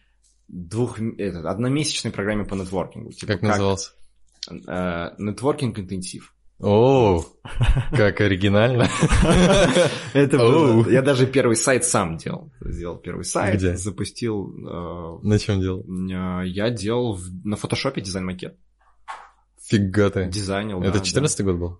двух, 0.48 0.98
это, 0.98 1.48
одномесячной 1.50 2.10
программе 2.10 2.44
по 2.44 2.54
нетворкингу. 2.54 3.12
Типа 3.12 3.34
Как 3.34 3.42
назывался? 3.42 3.92
Э, 4.50 5.10
Нетворкинг 5.18 5.78
интенсив. 5.78 6.34
О, 6.60 7.24
как 7.92 8.20
оригинально. 8.20 8.88
Это 10.12 10.38
было... 10.38 10.88
Я 10.90 11.02
даже 11.02 11.26
первый 11.26 11.54
сайт 11.54 11.84
сам 11.84 12.16
делал. 12.16 12.50
Сделал 12.60 12.96
первый 12.96 13.24
сайт, 13.24 13.60
запустил... 13.78 14.52
э, 14.66 15.18
На 15.26 15.38
чем 15.38 15.60
делал? 15.60 15.82
э, 15.82 16.46
Я 16.48 16.70
делал 16.70 17.16
на 17.44 17.56
фотошопе 17.56 18.00
дизайн-макет. 18.00 18.56
Фига 19.62 20.10
ты. 20.10 20.26
Дизайнил, 20.26 20.82
Это 20.82 20.98
да, 20.98 21.04
14 21.04 21.44
год 21.44 21.56
был? 21.56 21.78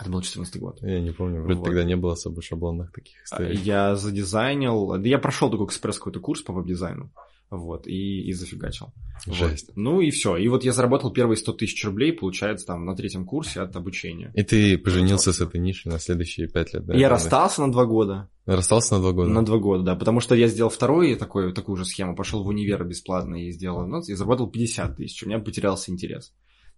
Это 0.00 0.10
был 0.10 0.22
14 0.22 0.56
год. 0.60 0.78
Я 0.82 1.00
не 1.00 1.10
помню, 1.10 1.42
вроде 1.42 1.58
Вот. 1.58 1.64
тогда 1.66 1.84
не 1.84 1.96
было 1.96 2.14
особо 2.14 2.40
шаблонных 2.42 2.92
таких 2.92 3.16
А, 3.20 3.24
историй. 3.24 3.56
Я 3.58 3.94
задизайнил... 3.96 4.96
Да 4.98 5.06
я 5.08 5.18
прошел 5.18 5.50
такой 5.50 5.66
экспресс 5.66 5.98
какой-то 5.98 6.20
курс 6.20 6.40
по 6.42 6.52
веб-дизайну. 6.52 7.12
Вот, 7.56 7.86
и, 7.86 8.22
и 8.22 8.32
зафигачил. 8.32 8.92
Вот. 9.26 9.36
Жесть. 9.36 9.70
Ну 9.76 10.00
и 10.00 10.10
все. 10.10 10.36
И 10.36 10.48
вот 10.48 10.64
я 10.64 10.72
заработал 10.72 11.12
первые 11.12 11.36
100 11.36 11.52
тысяч 11.54 11.84
рублей, 11.84 12.12
получается, 12.12 12.66
там, 12.66 12.84
на 12.84 12.94
третьем 12.94 13.24
курсе 13.24 13.60
от 13.60 13.74
обучения. 13.76 14.32
И 14.34 14.42
ты 14.42 14.76
поженился 14.76 15.32
с 15.32 15.40
этой 15.40 15.60
нишей 15.60 15.90
на 15.90 15.98
следующие 15.98 16.48
пять 16.48 16.74
лет, 16.74 16.84
да? 16.84 16.94
я 16.94 17.08
расстался 17.08 17.62
на 17.62 17.72
два 17.72 17.86
года. 17.86 18.28
Расстался 18.46 18.94
на 18.94 19.00
два 19.00 19.12
года? 19.12 19.30
На 19.30 19.44
два 19.44 19.58
года, 19.58 19.84
да. 19.84 19.94
Потому 19.94 20.20
что 20.20 20.34
я 20.34 20.48
сделал 20.48 20.70
второй 20.70 21.14
такой, 21.14 21.52
такую 21.52 21.76
же 21.76 21.84
схему, 21.84 22.16
пошел 22.16 22.42
в 22.42 22.48
универ 22.48 22.84
бесплатно 22.84 23.36
и 23.36 23.50
сделал, 23.52 23.86
ну, 23.86 24.00
и 24.00 24.14
заработал 24.14 24.50
50 24.50 24.96
тысяч. 24.96 25.22
У 25.22 25.28
меня 25.28 25.38
потерялся 25.38 25.90
интерес. 25.90 26.32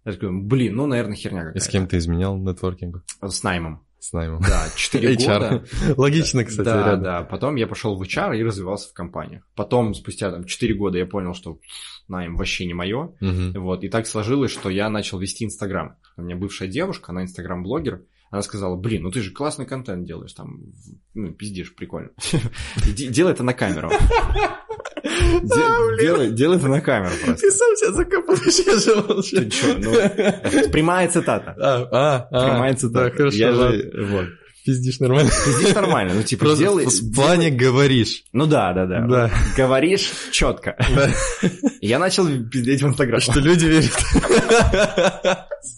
Я 0.05 0.13
такой, 0.13 0.31
блин, 0.31 0.75
ну, 0.75 0.85
наверное, 0.85 1.15
херня 1.15 1.39
какая-то. 1.39 1.57
И 1.57 1.61
с 1.61 1.67
кем 1.67 1.87
ты 1.87 1.97
изменял 1.97 2.37
нетворкингу? 2.37 3.01
С 3.21 3.43
наймом. 3.43 3.86
С 4.07 4.13
наймом. 4.13 4.41
Да, 4.41 4.67
4 4.73 5.15
года. 5.27 5.65
Логично, 5.97 6.45
кстати, 6.45 6.65
да, 6.65 6.77
рядом. 6.77 7.03
да. 7.03 7.23
Потом 7.23 7.55
я 7.55 7.67
пошел 7.67 7.97
в 7.97 8.01
HR 8.01 8.37
и 8.37 8.43
развивался 8.43 8.89
в 8.89 8.93
компаниях. 8.93 9.43
Потом, 9.53 9.93
спустя 9.93 10.31
там 10.31 10.45
4 10.45 10.73
года, 10.75 10.97
я 10.97 11.05
понял, 11.05 11.33
что 11.33 11.59
найм 12.07 12.37
вообще 12.37 12.65
не 12.65 12.73
мое. 12.73 13.13
Мгм. 13.19 13.61
Вот. 13.61 13.83
И 13.83 13.89
так 13.89 14.07
сложилось, 14.07 14.51
что 14.51 14.69
я 14.69 14.89
начал 14.89 15.19
вести 15.19 15.43
Инстаграм. 15.43 15.97
У 16.15 16.21
меня 16.21 16.37
бывшая 16.37 16.69
девушка, 16.69 17.11
она 17.11 17.23
Инстаграм-блогер. 17.23 18.03
Она 18.29 18.41
сказала, 18.41 18.75
блин, 18.75 19.03
ну 19.03 19.11
ты 19.11 19.21
же 19.21 19.31
классный 19.31 19.65
контент 19.65 20.05
делаешь, 20.05 20.33
там, 20.33 20.59
ну, 21.13 21.31
пиздишь, 21.31 21.73
прикольно. 21.75 22.09
Делай 22.85 23.31
это 23.31 23.43
на 23.43 23.53
камеру. 23.53 23.89
Де- 25.03 26.31
Делай 26.31 26.57
это 26.57 26.67
на 26.67 26.81
камеру 26.81 27.13
просто. 27.23 27.49
сам 27.51 27.75
себя 27.75 27.91
закопаешь, 27.93 28.59
я 28.65 28.77
же 28.77 28.95
молчу. 29.01 29.37
Ты 29.37 29.49
чё, 29.49 29.77
ну, 29.77 30.71
прямая 30.71 31.07
цитата. 31.07 31.55
А, 31.57 31.87
а, 31.91 32.27
а. 32.31 32.49
Прямая 32.49 32.75
цитата. 32.75 33.15
Хорошо, 33.15 33.37
Я 33.37 33.53
же, 33.53 33.91
вот. 34.09 34.25
Пиздишь 34.65 34.99
нормально. 34.99 35.31
Здесь 35.45 35.73
нормально, 35.73 36.13
ну 36.13 36.23
типа 36.23 36.43
Просто 36.43 36.61
делай... 36.61 36.85
в 36.85 37.15
плане 37.15 37.51
говоришь. 37.51 38.23
Ну 38.33 38.47
да, 38.47 38.73
да, 38.73 38.85
да. 38.85 39.07
Да. 39.07 39.31
Говоришь 39.55 40.11
четко. 40.31 40.75
Да. 40.93 41.09
Я 41.79 41.99
начал 41.99 42.27
пиздеть 42.27 42.81
в 42.81 42.87
Инстаграм. 42.87 43.21
Что 43.21 43.39
люди 43.39 43.65
верят. 43.65 43.97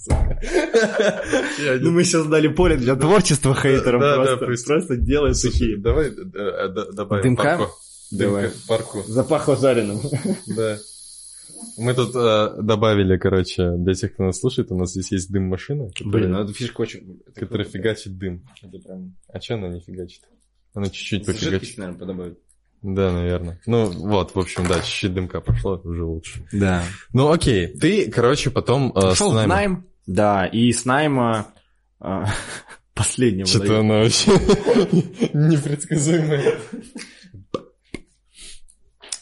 Ну 0.08 1.92
мы 1.92 2.04
сейчас 2.04 2.26
дали 2.28 2.48
поле 2.48 2.78
для 2.78 2.96
творчества 2.96 3.54
хейтерам. 3.54 4.00
Да, 4.02 4.24
да, 4.24 4.38
просто, 4.38 4.98
делай 4.98 5.34
такие. 5.34 5.78
Давай 5.78 6.08
э, 6.08 6.12
э, 6.12 6.92
добавим 6.94 7.36
парку. 7.36 7.72
Давай. 8.12 8.44
Дымка, 8.44 8.58
парку. 8.68 9.04
Запахло 9.08 9.56
жареным. 9.56 10.00
Да. 10.48 10.78
Мы 11.78 11.94
тут 11.94 12.16
э, 12.16 12.62
добавили, 12.62 13.18
короче, 13.18 13.72
для 13.78 13.94
тех, 13.94 14.14
кто 14.14 14.24
нас 14.24 14.40
слушает, 14.40 14.72
у 14.72 14.78
нас 14.78 14.92
здесь 14.92 15.12
есть 15.12 15.32
дым-машина, 15.32 15.90
Блин, 16.06 16.32
ну 16.32 16.44
эта 16.44 16.54
фишка 16.54 16.82
очень... 16.82 17.22
это 17.28 17.40
которая 17.40 17.66
круто. 17.66 17.78
фигачит 17.78 18.18
дым. 18.18 18.46
Это 18.62 18.80
прям... 18.80 19.16
А 19.28 19.40
что 19.40 19.56
она 19.56 19.70
не 19.70 19.82
фигачит? 19.82 20.24
Она 20.74 20.88
чуть-чуть 20.88 21.26
пофигачит. 21.26 21.78
наверное, 21.78 22.00
подобавить. 22.00 22.38
Да, 22.82 23.12
наверное. 23.12 23.60
Ну, 23.66 23.86
вот, 23.90 24.34
в 24.36 24.40
общем, 24.40 24.66
да, 24.68 24.76
чуть-чуть 24.80 25.14
дымка 25.14 25.42
прошло, 25.42 25.80
уже 25.84 26.04
лучше. 26.04 26.46
Да. 26.54 26.84
Ну, 27.14 27.30
окей. 27.32 27.68
Ты, 27.68 28.10
короче, 28.10 28.50
потом 28.52 28.92
э, 28.96 29.00
с 29.02 29.04
Пошел 29.04 29.32
в 29.32 29.36
наймом- 29.36 29.48
найм. 29.48 29.86
Да, 30.08 30.46
и 30.46 30.72
с 30.72 30.86
найма... 30.86 31.48
а, 32.00 32.26
Последнего. 32.96 33.48
Что-то 33.48 33.80
она 33.80 34.00
вообще 34.00 34.32
непредсказуемая. 35.34 36.56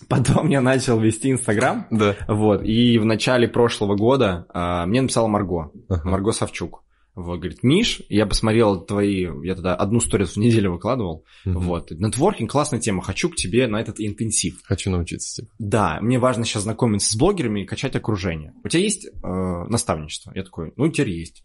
Потом 0.10 0.48
я 0.50 0.62
начал 0.62 1.00
вести 1.00 1.32
Инстаграм. 1.32 1.86
Да. 1.92 2.16
Вот, 2.28 2.64
и 2.64 2.98
в 2.98 3.06
начале 3.06 3.48
прошлого 3.48 3.96
года 3.96 4.46
а, 4.54 4.86
мне 4.86 5.02
написала 5.02 5.28
Марго, 5.28 5.72
Ага. 5.90 6.10
Марго 6.10 6.32
Савчук. 6.32 6.84
Вот, 7.18 7.40
говорит, 7.40 7.64
Миш, 7.64 8.04
я 8.10 8.28
посмотрел 8.28 8.80
твои, 8.80 9.28
я 9.44 9.56
тогда 9.56 9.76
одну 9.76 10.00
сторис 10.00 10.34
в 10.34 10.38
неделю 10.38 10.74
выкладывал, 10.74 11.26
Мгм. 11.46 11.60
вот, 11.62 11.90
нетворкинг, 11.90 12.52
классная 12.52 12.80
тема, 12.80 13.02
хочу 13.02 13.30
к 13.30 13.36
тебе 13.36 13.66
на 13.66 13.82
этот 13.82 14.00
интенсив. 14.00 14.62
Хочу 14.64 14.92
научиться, 14.92 15.42
типа. 15.42 15.52
Да, 15.58 15.98
мне 16.00 16.20
важно 16.20 16.46
сейчас 16.46 16.64
знакомиться 16.64 17.12
с 17.12 17.16
блогерами 17.16 17.62
и 17.62 17.66
качать 17.66 17.96
окружение. 17.96 18.54
У 18.64 18.68
тебя 18.68 18.84
есть 18.84 19.08
э, 19.08 19.10
наставничество? 19.68 20.32
Я 20.36 20.44
такой, 20.44 20.74
ну, 20.76 20.88
теперь 20.90 21.10
есть. 21.10 21.44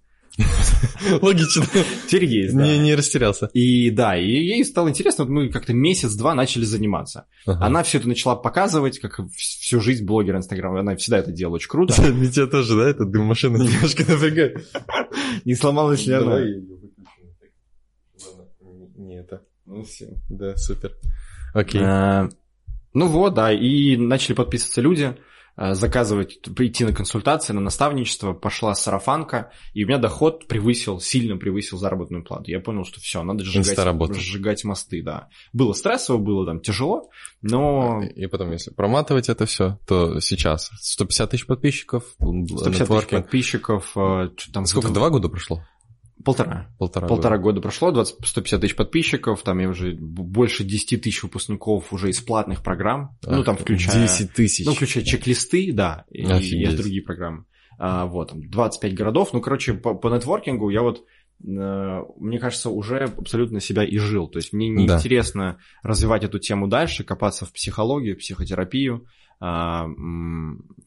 Логично. 1.20 1.64
Теперь 2.06 2.24
есть, 2.24 2.56
да. 2.56 2.62
Не, 2.64 2.78
не 2.78 2.94
растерялся. 2.94 3.46
И 3.52 3.90
да, 3.90 4.16
и 4.16 4.26
ей 4.26 4.64
стало 4.64 4.88
интересно, 4.88 5.24
вот 5.24 5.30
мы 5.30 5.48
как-то 5.50 5.72
месяц-два 5.74 6.34
начали 6.34 6.64
заниматься. 6.64 7.26
Ага. 7.46 7.64
Она 7.66 7.82
все 7.82 7.98
это 7.98 8.08
начала 8.08 8.34
показывать, 8.36 8.98
как 8.98 9.20
всю 9.36 9.80
жизнь 9.80 10.04
блогера 10.04 10.38
Инстаграма, 10.38 10.80
она 10.80 10.96
всегда 10.96 11.18
это 11.18 11.32
делала 11.32 11.56
очень 11.56 11.68
круто. 11.68 12.00
Меня 12.10 12.46
тоже, 12.46 12.76
да, 12.76 12.88
эта 12.88 13.04
дым-машина 13.04 13.56
немножко 13.62 14.04
напрягает. 14.10 14.66
Не 15.44 15.54
сломалась 15.54 16.06
ли 16.06 16.14
она? 16.14 16.40
Не- 18.96 19.18
это. 19.20 19.42
Ну, 19.66 19.82
все. 19.84 20.08
Да, 20.28 20.56
супер. 20.56 20.92
Окей. 21.54 21.80
Э, 21.82 22.28
Ну 22.94 23.06
вот, 23.08 23.34
да, 23.34 23.52
и 23.52 23.96
начали 23.96 24.34
подписываться 24.34 24.80
люди, 24.80 25.16
заказывать, 25.56 26.40
прийти 26.54 26.84
на 26.84 26.92
консультации, 26.92 27.52
на 27.52 27.60
наставничество, 27.60 28.32
пошла 28.32 28.74
сарафанка, 28.74 29.52
и 29.74 29.84
у 29.84 29.88
меня 29.88 29.98
доход 29.98 30.46
превысил, 30.46 31.00
сильно 31.00 31.36
превысил 31.36 31.78
заработную 31.78 32.24
плату. 32.24 32.50
Я 32.50 32.60
понял, 32.60 32.84
что 32.84 33.00
все, 33.00 33.22
надо 33.22 33.44
сжигать, 33.44 33.76
сжигать 34.16 34.64
мосты, 34.64 35.02
да. 35.02 35.28
Было 35.52 35.72
стрессово, 35.72 36.18
было 36.18 36.46
там 36.46 36.60
тяжело, 36.60 37.10
но 37.42 38.02
И 38.02 38.26
потом, 38.26 38.52
если 38.52 38.70
проматывать 38.70 39.28
это 39.28 39.46
все, 39.46 39.78
то 39.86 40.20
сейчас 40.20 40.70
150 40.80 41.30
тысяч 41.30 41.46
подписчиков, 41.46 42.04
150 42.18 42.88
тысяч 42.88 43.08
подписчиков, 43.08 43.92
э, 43.96 44.30
там... 44.52 44.66
Сколько, 44.66 44.90
два 44.90 45.10
года 45.10 45.28
прошло? 45.28 45.62
Полтора. 46.24 46.68
Полтора, 46.78 47.08
Полтора 47.08 47.36
года. 47.38 47.54
года 47.56 47.60
прошло, 47.62 47.90
20, 47.90 48.26
150 48.26 48.60
тысяч 48.60 48.76
подписчиков, 48.76 49.42
там 49.42 49.58
я 49.58 49.68
уже 49.68 49.94
больше 49.94 50.64
10 50.64 51.02
тысяч 51.02 51.22
выпускников 51.22 51.92
уже 51.92 52.10
из 52.10 52.20
платных 52.20 52.62
программ, 52.62 53.16
ну 53.26 53.40
Ах, 53.40 53.44
там 53.44 53.56
включая... 53.56 54.02
10 54.02 54.32
тысяч. 54.32 54.66
Ну, 54.66 54.72
включая 54.74 55.04
чек-листы, 55.04 55.72
да, 55.72 56.04
и, 56.10 56.22
есть 56.22 56.76
другие 56.76 57.02
программы. 57.02 57.44
А, 57.78 58.06
вот, 58.06 58.30
там, 58.30 58.48
25 58.48 58.94
городов. 58.94 59.30
Ну, 59.32 59.40
короче, 59.40 59.74
по, 59.74 59.94
по 59.94 60.08
нетворкингу 60.14 60.68
я 60.70 60.82
вот, 60.82 61.04
э, 61.44 62.02
мне 62.18 62.38
кажется, 62.38 62.70
уже 62.70 62.98
абсолютно 62.98 63.58
себя 63.60 63.82
и 63.82 63.98
жил. 63.98 64.28
То 64.28 64.38
есть 64.38 64.52
мне 64.52 64.68
Да. 64.72 64.94
неинтересно 64.94 65.58
развивать 65.82 66.22
эту 66.22 66.38
тему 66.38 66.68
дальше, 66.68 67.02
копаться 67.02 67.44
в 67.44 67.52
психологию, 67.52 68.16
психотерапию. 68.16 69.06
А, 69.40 69.88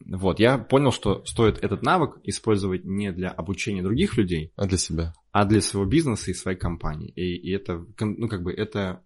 вот, 0.06 0.40
я 0.40 0.56
понял, 0.56 0.90
что 0.90 1.22
стоит 1.26 1.62
этот 1.62 1.82
навык 1.82 2.18
использовать 2.24 2.86
не 2.86 3.12
для 3.12 3.28
обучения 3.28 3.82
других 3.82 4.16
людей, 4.16 4.52
А 4.56 4.66
для 4.66 4.78
себя? 4.78 5.12
А 5.36 5.44
для 5.44 5.60
своего 5.60 5.86
бизнеса 5.86 6.30
и 6.30 6.34
своей 6.34 6.56
компании. 6.56 7.10
И, 7.10 7.36
и 7.36 7.50
это, 7.52 7.84
ну, 8.00 8.26
как 8.26 8.42
бы, 8.42 8.54
это 8.54 9.02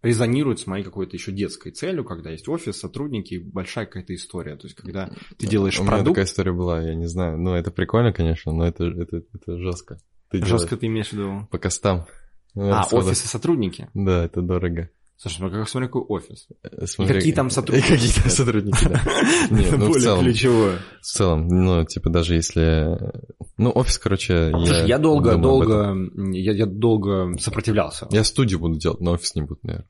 резонирует 0.00 0.60
с 0.60 0.68
моей 0.68 0.84
какой-то 0.84 1.16
еще 1.16 1.32
детской 1.32 1.72
целью, 1.72 2.04
когда 2.04 2.30
есть 2.30 2.48
офис, 2.48 2.78
сотрудники, 2.78 3.34
большая 3.34 3.86
какая-то 3.86 4.14
история. 4.14 4.54
То 4.54 4.68
есть, 4.68 4.76
когда 4.76 5.10
ты 5.36 5.48
делаешь 5.48 5.80
У 5.80 5.82
меня 5.82 5.90
продукт, 5.90 6.14
такая 6.14 6.26
история 6.26 6.52
была, 6.52 6.80
я 6.80 6.94
не 6.94 7.06
знаю. 7.06 7.36
Ну, 7.38 7.52
это 7.52 7.72
прикольно, 7.72 8.12
конечно, 8.12 8.52
но 8.52 8.64
это, 8.64 8.84
это, 8.84 9.24
это 9.34 9.58
жестко. 9.58 9.98
Ты 10.30 10.38
жестко 10.38 10.76
делаешь 10.76 10.80
ты 10.80 10.86
имеешь 10.86 11.08
в 11.08 11.12
виду? 11.14 11.48
по 11.50 11.58
костам. 11.58 12.06
Ну, 12.54 12.70
А, 12.70 12.82
отсюда. 12.82 13.06
офис 13.06 13.24
и 13.24 13.26
сотрудники. 13.26 13.90
Да, 13.92 14.24
это 14.24 14.42
дорого. 14.42 14.90
Слушай, 15.18 15.40
ну 15.40 15.50
как 15.50 15.68
смотри, 15.68 15.88
какой 15.88 16.02
офис. 16.02 16.46
Э, 16.62 16.86
смотри- 16.86 17.14
какие 17.14 17.32
там 17.32 17.48
сотрудники? 17.50 17.86
И 17.86 17.96
какие 17.96 18.12
там 18.12 18.30
сотрудники, 18.30 18.84
да. 18.84 19.02
Нет, 19.50 19.72
ну 19.72 19.86
в 19.86 19.88
более 19.88 20.00
целом, 20.00 20.24
ключевое. 20.24 20.78
в 21.00 21.06
целом, 21.06 21.48
ну, 21.48 21.84
типа 21.84 22.10
даже 22.10 22.34
если... 22.34 22.98
Ну, 23.56 23.72
офис, 23.74 23.98
короче, 23.98 24.50
Слушай, 24.50 24.80
я... 24.80 24.84
я 24.84 24.98
долго, 24.98 25.36
долго, 25.38 25.96
я, 26.32 26.52
я 26.52 26.66
долго 26.66 27.32
сопротивлялся. 27.38 28.06
Я 28.10 28.24
студию 28.24 28.58
буду 28.58 28.78
делать, 28.78 29.00
но 29.00 29.12
офис 29.12 29.34
не 29.34 29.42
буду, 29.42 29.60
наверное. 29.62 29.88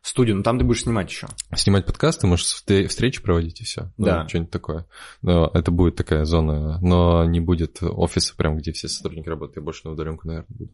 Студию, 0.00 0.36
ну 0.36 0.42
там 0.42 0.58
ты 0.58 0.64
будешь 0.64 0.82
снимать 0.82 1.10
еще. 1.10 1.26
Снимать 1.54 1.84
подкасты, 1.84 2.26
можешь 2.26 2.46
встречи 2.46 3.20
проводить 3.20 3.60
и 3.60 3.64
все. 3.64 3.92
Да. 3.98 4.22
Ну, 4.22 4.28
что-нибудь 4.28 4.50
такое. 4.50 4.86
Но 5.22 5.50
это 5.52 5.70
будет 5.70 5.96
такая 5.96 6.24
зона, 6.24 6.78
но 6.80 7.24
не 7.24 7.40
будет 7.40 7.82
офиса 7.82 8.34
прям, 8.36 8.56
где 8.56 8.72
все 8.72 8.88
сотрудники 8.88 9.28
работают. 9.28 9.56
Я 9.56 9.62
больше 9.62 9.82
на 9.84 9.92
удаленку, 9.92 10.26
наверное, 10.26 10.46
буду. 10.48 10.72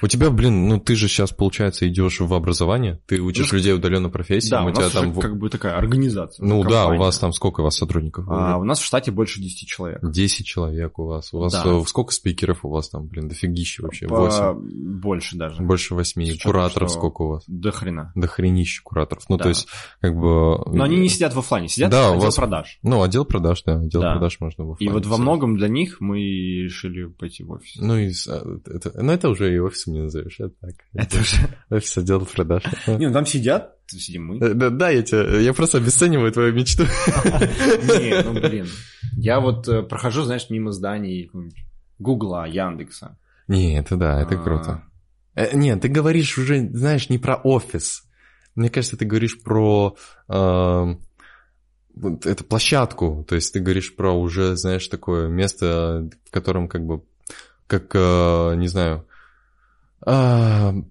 У 0.00 0.06
тебя, 0.06 0.30
блин, 0.30 0.68
ну 0.68 0.78
ты 0.78 0.94
же 0.94 1.08
сейчас, 1.08 1.30
получается, 1.32 1.88
идешь 1.88 2.20
в 2.20 2.32
образование, 2.34 3.00
ты 3.06 3.20
учишь 3.20 3.50
Ну, 3.52 3.58
людей 3.58 3.74
удаленно 3.74 4.08
профессии, 4.10 4.50
Да, 4.50 4.62
у, 4.64 4.68
у 4.68 4.72
тебя 4.72 4.84
нас 4.84 4.92
там... 4.92 5.10
уже 5.10 5.20
как 5.20 5.36
бы 5.36 5.48
такая 5.50 5.76
организация. 5.76 6.44
Ну 6.46 6.62
да, 6.62 6.68
у 6.68 6.88
компания. 6.88 7.00
вас 7.00 7.18
там 7.18 7.32
сколько 7.32 7.60
у 7.60 7.64
вас 7.64 7.76
сотрудников? 7.76 8.26
А, 8.28 8.58
у 8.58 8.64
нас 8.64 8.78
в 8.80 8.84
штате 8.84 9.10
больше 9.10 9.40
10 9.40 9.66
человек. 9.68 9.98
10 10.02 10.46
человек 10.46 10.98
у 10.98 11.06
вас. 11.06 11.32
У 11.32 11.38
вас 11.38 11.52
Да. 11.52 11.62
э, 11.66 11.82
сколько 11.86 12.12
спикеров 12.12 12.64
у 12.64 12.68
вас 12.70 12.88
там, 12.90 13.06
блин, 13.08 13.28
дофигища 13.28 13.82
вообще? 13.82 14.06
По- 14.06 14.20
8. 14.20 14.54
Больше 15.00 15.36
даже. 15.36 15.62
Больше 15.62 15.94
8. 15.94 16.24
С 16.38 16.42
Кураторов 16.42 16.88
что- 16.90 16.98
сколько 16.98 17.22
у 17.22 17.28
вас? 17.28 17.44
До 17.46 17.70
хрена. 17.72 18.12
До 18.14 18.26
хренища 18.28 18.82
кураторов. 18.84 19.24
Ну, 19.28 19.36
Да. 19.36 19.42
то 19.44 19.48
есть, 19.48 19.66
как 20.00 20.14
бы... 20.14 20.58
Но 20.72 20.84
они 20.84 20.96
не 20.96 21.08
сидят 21.08 21.34
в 21.34 21.38
офлайне, 21.38 21.68
сидят 21.68 21.90
Да, 21.90 22.10
в 22.10 22.12
отдел 22.12 22.24
вас- 22.26 22.36
продаж. 22.36 22.78
Ну, 22.82 23.02
отдел 23.02 23.24
продаж, 23.24 23.62
да, 23.64 23.76
отдел 23.76 24.00
Да. 24.00 24.12
продаж 24.12 24.38
можно 24.40 24.64
в 24.64 24.76
И 24.78 24.88
вот 24.88 25.06
во 25.06 25.16
многом 25.16 25.56
для 25.56 25.68
них 25.68 26.00
мы 26.00 26.18
решили 26.18 27.04
пойти 27.06 27.42
в 27.44 27.50
офис. 27.52 27.76
Ну, 27.80 27.96
и, 27.98 28.12
а, 28.28 28.58
это, 28.66 28.92
ну, 29.02 29.12
это 29.12 29.28
уже 29.28 29.54
и 29.54 29.58
офисом 29.72 29.94
не 29.94 30.00
назовешь, 30.02 30.38
это 30.38 30.54
так. 30.60 30.74
Это 30.92 31.18
уже... 31.20 31.36
Офис 31.70 31.98
отдел 31.98 32.24
продаж. 32.26 32.64
Не, 32.86 33.06
ну 33.08 33.12
там 33.12 33.26
сидят, 33.26 33.76
сидим 33.86 34.26
мы. 34.26 34.38
Э, 34.38 34.54
Да, 34.54 34.70
да, 34.70 34.90
я 34.90 35.02
тебя, 35.02 35.38
я 35.38 35.52
просто 35.52 35.78
обесцениваю 35.78 36.30
твою 36.32 36.52
мечту. 36.54 36.84
Не, 36.84 38.22
ну 38.22 38.34
блин. 38.34 38.66
Я 39.16 39.40
вот 39.40 39.68
э, 39.68 39.82
прохожу, 39.82 40.22
знаешь, 40.22 40.48
мимо 40.50 40.72
зданий 40.72 41.30
Гугла, 41.98 42.46
Яндекса. 42.46 43.18
Не, 43.48 43.78
это 43.78 43.96
да, 43.96 44.20
это 44.20 44.34
А. 44.34 44.42
круто. 44.42 44.82
Э, 45.34 45.56
Нет, 45.56 45.80
ты 45.80 45.88
говоришь 45.88 46.38
уже, 46.38 46.68
знаешь, 46.72 47.08
не 47.08 47.18
про 47.18 47.36
офис. 47.36 48.04
Мне 48.54 48.68
кажется, 48.68 48.96
ты 48.96 49.06
говоришь 49.06 49.42
про 49.42 49.96
эм, 50.28 51.00
вот 51.94 52.26
эту 52.26 52.44
площадку. 52.44 53.24
То 53.26 53.34
есть 53.34 53.52
ты 53.52 53.60
говоришь 53.60 53.96
про 53.96 54.12
уже, 54.12 54.56
знаешь, 54.56 54.86
такое 54.88 55.28
место, 55.28 56.10
в 56.26 56.30
котором 56.30 56.68
как 56.68 56.84
бы, 56.84 57.02
как, 57.66 57.94
не 57.94 58.68
знаю, 58.68 59.06
крутые 60.04 60.84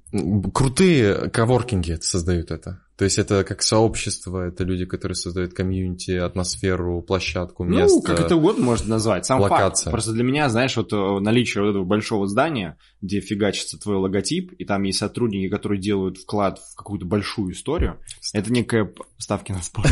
коворкинги 1.30 2.00
создают 2.02 2.52
это. 2.52 2.82
То 3.02 3.06
есть 3.06 3.18
это 3.18 3.44
как 3.44 3.64
сообщество, 3.64 4.50
это 4.50 4.64
люди, 4.64 4.86
которые 4.86 5.16
создают 5.16 5.56
комьюнити, 5.56 6.12
атмосферу, 6.12 7.02
площадку, 7.02 7.64
место. 7.64 7.96
Ну, 7.96 8.02
как 8.04 8.20
это 8.20 8.36
угодно 8.36 8.64
можно 8.64 8.90
назвать. 8.90 9.26
Сам 9.26 9.42
локация. 9.42 9.86
факт. 9.86 9.92
Просто 9.92 10.12
для 10.12 10.24
меня, 10.24 10.48
знаешь, 10.50 10.78
вот 10.78 10.94
э, 10.94 11.20
наличие 11.20 11.64
вот 11.64 11.72
этого 11.72 11.84
большого 11.84 12.28
здания, 12.28 12.78
где 13.02 13.20
фигачится 13.20 13.80
твой 13.80 13.96
логотип, 13.96 14.52
и 14.54 14.66
там 14.66 14.84
есть 14.84 15.00
сотрудники, 15.00 15.50
которые 15.50 15.82
делают 15.82 16.20
вклад 16.20 16.60
в 16.60 16.76
какую-то 16.76 17.08
большую 17.08 17.54
историю, 17.54 17.98
это 18.34 18.54
некая 18.54 18.94
ставки 19.18 19.52
на 19.52 19.62
спорт. 19.62 19.90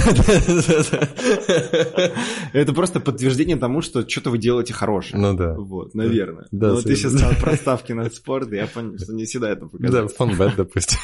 Это 2.54 2.74
просто 2.74 3.00
подтверждение 3.00 3.58
тому, 3.58 3.82
что 3.82 4.08
что-то 4.08 4.30
вы 4.32 4.38
делаете 4.38 4.74
хорошее. 4.74 5.22
Ну 5.22 5.36
да. 5.36 5.54
Вот, 5.56 5.94
наверное. 5.94 6.48
Да, 6.52 6.70
Но 6.70 6.76
вот 6.76 6.84
ты 6.84 6.96
сейчас 6.96 7.14
сказал 7.14 7.34
про 7.40 7.56
ставки 7.56 7.92
на 7.94 8.10
спорт, 8.10 8.52
и 8.52 8.56
я 8.56 8.68
понял, 8.68 8.98
что 8.98 9.14
не 9.14 9.26
всегда 9.26 9.50
это 9.50 9.62
Да, 9.62 9.70
показывает. 10.06 10.12
фанбет, 10.14 10.56
допустим. 10.58 10.98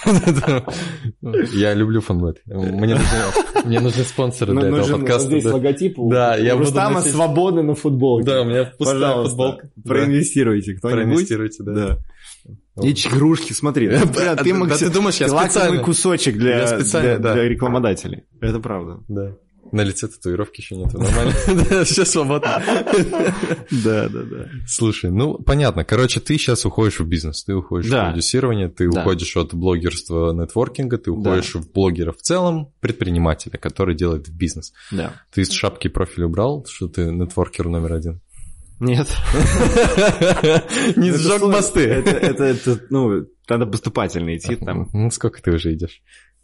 Я 1.54 1.74
люблю 1.74 1.95
фанбет. 2.02 2.42
Мне 2.46 2.96
нужны, 2.96 3.08
мне 3.66 3.80
нужны 3.80 4.04
спонсоры 4.04 4.54
для 4.54 4.68
этого 4.68 4.98
подкаста. 4.98 5.28
здесь 5.28 5.46
логотип. 5.46 5.98
Да, 5.98 6.36
я 6.36 6.54
буду 6.54 6.66
Рустама 6.66 7.02
свободны 7.02 7.64
на 7.64 7.76
футболке. 7.76 8.26
Да, 8.26 8.42
у 8.42 8.46
меня 8.46 8.66
пустая 8.78 9.24
футболка. 9.24 9.70
проинвестируйте 9.84 10.74
кто-нибудь. 10.76 11.04
Проинвестируйте, 11.04 11.64
да. 11.64 11.98
И 12.82 12.92
игрушки, 12.92 13.54
смотри. 13.54 13.90
Да, 13.90 14.36
ты, 14.36 14.54
думаешь, 14.90 15.18
я 15.18 15.30
специально? 15.30 15.82
кусочек 15.82 16.38
для 16.38 16.66
рекламодателей. 17.48 18.24
Это 18.42 18.60
правда. 18.60 19.00
Да. 19.08 19.36
На 19.76 19.82
лице 19.82 20.08
татуировки 20.08 20.62
еще 20.62 20.78
нет, 20.78 20.94
нормально. 20.94 21.34
Все 21.84 22.06
свободно. 22.06 22.64
Да, 23.84 24.08
да, 24.08 24.24
да. 24.24 24.50
Слушай, 24.66 25.12
ну 25.12 25.38
понятно. 25.38 25.84
Короче, 25.84 26.22
ты 26.22 26.38
сейчас 26.38 26.66
уходишь 26.66 27.02
в 27.02 27.06
бизнес, 27.06 27.44
ты 27.44 27.54
уходишь 27.54 27.92
в 27.92 27.92
продюсирование, 27.92 28.70
ты 28.70 28.88
уходишь 28.88 29.36
от 29.36 29.54
блогерства, 29.54 30.32
нетворкинга, 30.32 30.98
ты 30.98 31.12
уходишь 31.12 31.56
в 31.56 31.74
блогера 31.74 32.14
в 32.14 32.22
целом, 32.22 32.72
предпринимателя, 32.80 33.58
который 33.58 33.96
делает 33.96 34.30
бизнес. 34.30 34.72
Да. 34.92 35.12
Ты 35.34 35.42
из 35.42 35.52
шапки 35.52 35.90
профиль 35.90 36.24
убрал, 36.24 36.66
что 36.70 36.88
ты 36.88 37.12
нетворкер 37.12 37.68
номер 37.68 37.94
один? 37.96 38.22
Нет. 38.80 39.08
Не 40.96 41.12
сжег 41.12 41.42
мосты. 41.42 41.82
Это, 41.82 42.80
ну, 42.90 43.26
надо 43.50 43.66
поступательно 43.66 44.36
идти 44.36 44.56
там. 44.56 44.90
Ну, 44.92 45.12
сколько 45.12 45.42
ты 45.42 45.52
уже 45.52 45.74
идешь? 45.74 46.02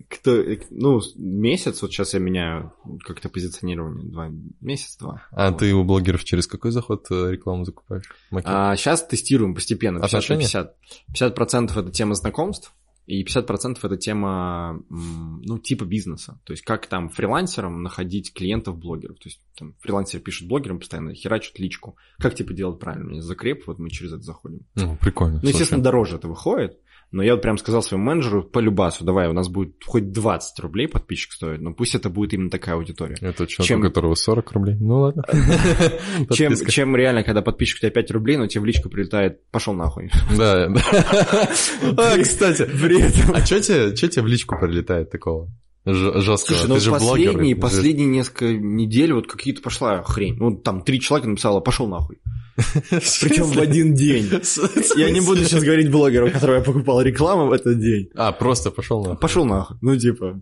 Кто, 0.09 0.43
ну, 0.69 1.01
месяц, 1.15 1.81
вот 1.81 1.91
сейчас 1.91 2.13
я 2.13 2.19
меняю 2.19 2.73
как-то 3.03 3.29
позиционирование. 3.29 4.09
Два, 4.09 4.29
месяц-два. 4.59 5.23
А 5.31 5.51
Вот. 5.51 5.59
ты 5.59 5.73
у 5.73 5.83
блогеров 5.83 6.23
через 6.23 6.47
какой 6.47 6.71
заход 6.71 7.07
э, 7.11 7.31
рекламу 7.31 7.65
закупаешь? 7.65 8.05
Макет? 8.29 8.49
А 8.49 8.75
сейчас 8.75 9.05
тестируем 9.05 9.55
постепенно. 9.55 9.99
50 9.99 10.11
на 10.11 10.17
Отношения? 10.17 10.75
50. 11.13 11.37
50% 11.37 11.79
это 11.79 11.91
тема 11.91 12.15
знакомств, 12.15 12.73
и 13.07 13.23
50% 13.23 13.79
это 13.81 13.97
тема, 13.97 14.83
ну, 14.89 15.59
типа 15.59 15.85
бизнеса. 15.85 16.39
То 16.45 16.53
есть 16.53 16.63
как 16.63 16.87
там 16.87 17.09
фрилансерам 17.09 17.81
находить 17.83 18.33
клиентов-блогеров. 18.33 19.17
То 19.17 19.27
есть 19.27 19.41
там 19.57 19.75
фрилансеры 19.79 20.23
пишут 20.23 20.47
блогерам 20.47 20.79
постоянно, 20.79 21.13
херачат 21.13 21.59
личку. 21.59 21.97
Как 22.19 22.35
типа 22.35 22.53
делать 22.53 22.79
правильно? 22.79 23.21
Закреп, 23.21 23.67
вот 23.67 23.79
мы 23.79 23.89
через 23.89 24.13
это 24.13 24.21
заходим. 24.21 24.61
Ну, 24.75 24.95
прикольно. 24.95 25.39
Ну, 25.41 25.49
естественно, 25.49 25.79
слушай. 25.79 25.83
дороже 25.83 26.15
это 26.17 26.27
выходит. 26.27 26.79
Но 27.11 27.21
я 27.23 27.33
вот 27.33 27.41
прям 27.41 27.57
сказал 27.57 27.83
своему 27.83 28.05
менеджеру 28.05 28.41
по 28.43 28.59
любасу, 28.59 29.03
давай, 29.03 29.27
у 29.27 29.33
нас 29.33 29.49
будет 29.49 29.75
хоть 29.85 30.11
20 30.11 30.59
рублей 30.59 30.87
подписчик 30.87 31.33
стоит, 31.33 31.59
но 31.59 31.73
пусть 31.73 31.93
это 31.93 32.09
будет 32.09 32.33
именно 32.33 32.49
такая 32.49 32.75
аудитория. 32.75 33.17
Это 33.19 33.47
человек, 33.47 33.67
Чем- 33.67 33.79
у 33.81 33.83
которого 33.83 34.15
40 34.15 34.51
рублей. 34.53 34.77
Ну 34.79 34.99
ладно. 35.01 35.23
Чем, 36.31 36.55
чем 36.55 36.95
реально, 36.95 37.23
когда 37.23 37.41
подписчик 37.41 37.77
у 37.77 37.81
тебя 37.81 37.91
5 37.91 38.11
рублей, 38.11 38.37
но 38.37 38.47
тебе 38.47 38.61
в 38.61 38.65
личку 38.65 38.89
прилетает, 38.89 39.49
пошел 39.51 39.73
нахуй. 39.73 40.09
Да, 40.37 40.67
да. 40.67 40.81
А, 41.97 42.17
кстати, 42.21 42.63
а 42.63 43.45
что 43.45 43.59
тебе, 43.61 43.95
чё 43.95 44.07
тебе 44.07 44.21
в 44.21 44.27
личку 44.27 44.57
прилетает 44.57 45.11
такого? 45.11 45.49
Жесткого. 45.85 46.57
Слушай, 46.57 46.67
ну 46.69 46.75
Ты 46.75 46.81
же 46.81 46.89
блогер. 46.91 47.01
последние, 47.31 47.55
же- 47.55 47.61
последние 47.61 48.07
несколько 48.07 48.53
недель 48.53 49.13
вот 49.13 49.27
какие-то 49.27 49.61
пошла 49.61 50.03
хрень. 50.03 50.35
Ну, 50.37 50.55
там 50.55 50.83
три 50.83 50.99
человека 50.99 51.29
написало, 51.29 51.59
пошел 51.59 51.87
нахуй. 51.87 52.19
Причем 52.89 53.45
в 53.45 53.57
один 53.59 53.93
день. 53.95 54.25
Я 54.97 55.09
не 55.09 55.21
буду 55.21 55.43
сейчас 55.43 55.63
говорить 55.63 55.89
блогеру, 55.89 56.29
которого 56.29 56.57
я 56.57 56.61
покупал 56.61 57.01
рекламу 57.01 57.47
в 57.47 57.51
этот 57.51 57.79
день. 57.79 58.09
А, 58.15 58.31
просто 58.31 58.69
пошел 58.71 59.03
на. 59.03 59.15
Пошел 59.15 59.45
нахуй. 59.45 59.77
Ну, 59.81 59.97
типа, 59.97 60.39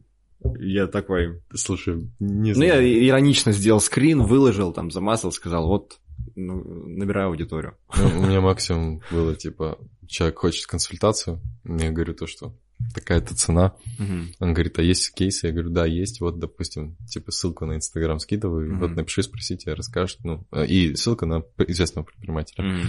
я 0.60 0.88
такой... 0.88 1.42
Слушай, 1.54 2.10
не 2.20 2.54
Ну, 2.54 2.64
я 2.64 2.74
знаю. 2.74 3.08
иронично 3.08 3.52
сделал 3.54 3.80
скрин, 3.80 4.24
выложил, 4.24 4.74
там, 4.74 4.92
замазал, 4.92 5.32
сказал, 5.32 5.68
вот, 5.68 6.00
ну, 6.36 6.62
набираю 6.88 7.28
аудиторию. 7.30 7.76
Ну, 7.98 8.20
У 8.20 8.26
меня 8.26 8.42
максимум 8.42 9.02
было, 9.12 9.36
типа, 9.36 9.78
человек 10.08 10.40
хочет 10.40 10.66
консультацию, 10.66 11.40
я 11.66 11.92
говорю 11.92 12.14
то, 12.14 12.28
что 12.28 12.54
такая-то 12.94 13.36
цена. 13.36 13.76
Он 14.40 14.54
говорит, 14.54 14.80
а 14.80 14.82
есть 14.82 15.14
кейсы? 15.14 15.48
Я 15.48 15.54
говорю, 15.54 15.70
да, 15.70 15.86
есть. 15.86 16.22
Вот, 16.22 16.40
допустим, 16.40 16.96
типа 17.08 17.32
ссылку 17.32 17.66
на 17.66 17.76
Инстаграм 17.76 18.20
скидываю, 18.20 18.72
Мгм. 18.72 18.80
вот 18.80 18.92
напиши, 18.96 19.24
спроси, 19.24 19.58
тебе 19.58 19.74
расскажут. 19.74 20.20
Ну, 20.24 20.46
э, 20.52 20.66
и 20.66 20.96
ссылка 20.96 21.26
на 21.26 21.44
известного 21.68 22.06
предпринимателя. 22.06 22.64
Мгм. 22.64 22.88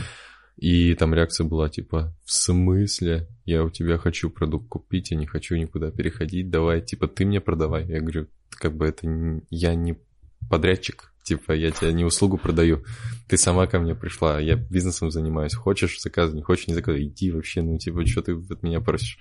И 0.57 0.95
там 0.95 1.15
реакция 1.15 1.45
была 1.47 1.69
типа, 1.69 2.15
в 2.25 2.33
смысле? 2.33 3.29
Я 3.47 3.65
у 3.65 3.71
тебя 3.71 3.97
хочу 3.99 4.31
продукт 4.31 4.69
купить, 4.69 5.11
я 5.11 5.17
не 5.17 5.27
хочу 5.27 5.57
никуда 5.57 5.91
переходить, 5.91 6.51
давай, 6.51 6.83
типа, 6.83 7.09
ты 7.09 7.25
мне 7.25 7.41
продавай. 7.41 7.87
Я 7.87 8.01
говорю, 8.01 8.27
как 8.51 8.77
бы 8.77 8.87
это 8.87 9.07
не- 9.07 9.43
я 9.51 9.75
не 9.75 9.97
подрядчик, 10.51 11.13
типа, 11.25 11.53
я 11.53 11.71
тебе 11.71 11.93
не 11.93 12.05
услугу 12.05 12.37
продаю. 12.37 12.85
Ты 13.29 13.37
сама 13.39 13.67
ко 13.67 13.79
мне 13.79 13.95
пришла, 13.95 14.39
я 14.41 14.57
бизнесом 14.57 15.11
занимаюсь. 15.11 15.55
Хочешь 15.55 16.01
заказывай, 16.01 16.37
не 16.39 16.43
хочешь 16.43 16.67
не 16.69 16.75
заказывай. 16.75 17.07
Иди 17.07 17.31
вообще, 17.31 17.63
ну, 17.63 17.79
типа, 17.79 18.05
что 18.07 18.23
ты 18.23 18.33
от 18.33 18.63
меня 18.63 18.81
просишь? 18.81 19.19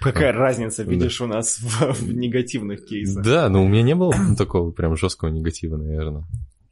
Какая 0.00 0.32
разница, 0.32 0.82
видишь, 0.82 1.20
у 1.20 1.26
нас 1.26 1.58
в, 1.58 1.92
в 1.92 2.14
негативных 2.14 2.84
кейсах. 2.84 3.24
Да, 3.24 3.48
но 3.48 3.64
у 3.64 3.68
меня 3.68 3.82
не 3.82 3.94
было 3.94 4.14
такого 4.38 4.70
прям 4.70 4.96
жесткого 4.96 5.30
негатива, 5.30 5.76
наверное. 5.76 6.24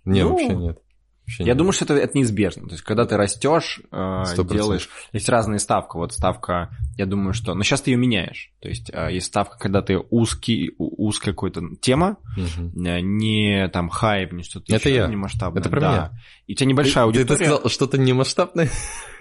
Не, 0.04 0.22
Ну, 0.22 0.30
вообще 0.30 0.54
нет. 0.54 0.78
Вообще 1.26 1.42
Я 1.44 1.48
нет. 1.48 1.56
думаю, 1.56 1.72
что 1.72 1.84
это, 1.86 1.94
это 1.94 2.18
неизбежно. 2.18 2.64
То 2.66 2.72
есть, 2.72 2.82
когда 2.84 3.06
ты 3.06 3.16
растешь, 3.16 3.80
э, 3.90 3.96
100%. 3.96 4.52
делаешь... 4.52 4.88
Есть 5.12 5.28
разные 5.28 5.58
ставки. 5.58 5.96
Вот 5.96 6.12
ставка, 6.12 6.68
я 6.98 7.06
думаю, 7.06 7.32
что... 7.32 7.54
Но 7.54 7.62
сейчас 7.62 7.80
ты 7.80 7.92
ее 7.92 7.96
меняешь. 7.96 8.50
То 8.60 8.68
есть, 8.68 8.90
э, 8.92 9.08
есть 9.12 9.26
ставка, 9.26 9.56
когда 9.58 9.80
ты 9.80 9.98
узкий, 10.10 10.72
узкая 10.78 11.32
какая-то 11.34 11.62
тема, 11.80 12.18
э, 12.36 13.00
не 13.00 13.68
там 13.68 13.88
хайп, 13.88 14.32
не 14.32 14.42
что-то 14.42 14.74
Это 14.74 14.88
еще, 14.88 14.98
я. 14.98 15.06
не 15.06 15.16
масштабное. 15.16 15.60
Это 15.60 15.70
про 15.70 15.80
да. 15.80 15.90
меня. 15.92 16.10
И 16.46 16.52
у 16.52 16.56
тебя 16.56 16.66
небольшая 16.68 17.04
Ты- 17.04 17.08
аудитория. 17.08 17.38
Ты 17.38 17.44
сказал 17.46 17.68
что-то 17.70 17.96
немасштабное? 17.98 18.68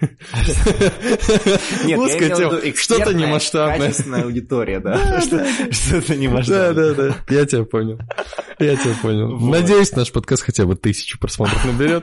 Нет, 1.84 1.98
Узкая 1.98 2.28
я 2.28 2.34
тема. 2.34 2.50
Что-то 2.52 2.70
экспертная, 2.70 3.14
немасштабное. 3.14 3.78
Качественная 3.88 4.22
аудитория, 4.24 4.80
да. 4.80 5.20
Что- 5.20 5.72
Что-то 5.72 6.08
Да, 6.08 6.14
немасштабное. 6.16 6.94
да, 6.94 7.08
да. 7.08 7.16
Я 7.34 7.46
тебя 7.46 7.64
понял. 7.64 7.98
Я 8.58 8.76
тебя 8.76 8.94
понял. 9.00 9.38
Надеюсь, 9.38 9.92
наш 9.92 10.12
подкаст 10.12 10.42
хотя 10.42 10.66
бы 10.66 10.76
тысячу 10.76 11.18
просмотров 11.18 11.64
наберет. 11.64 11.93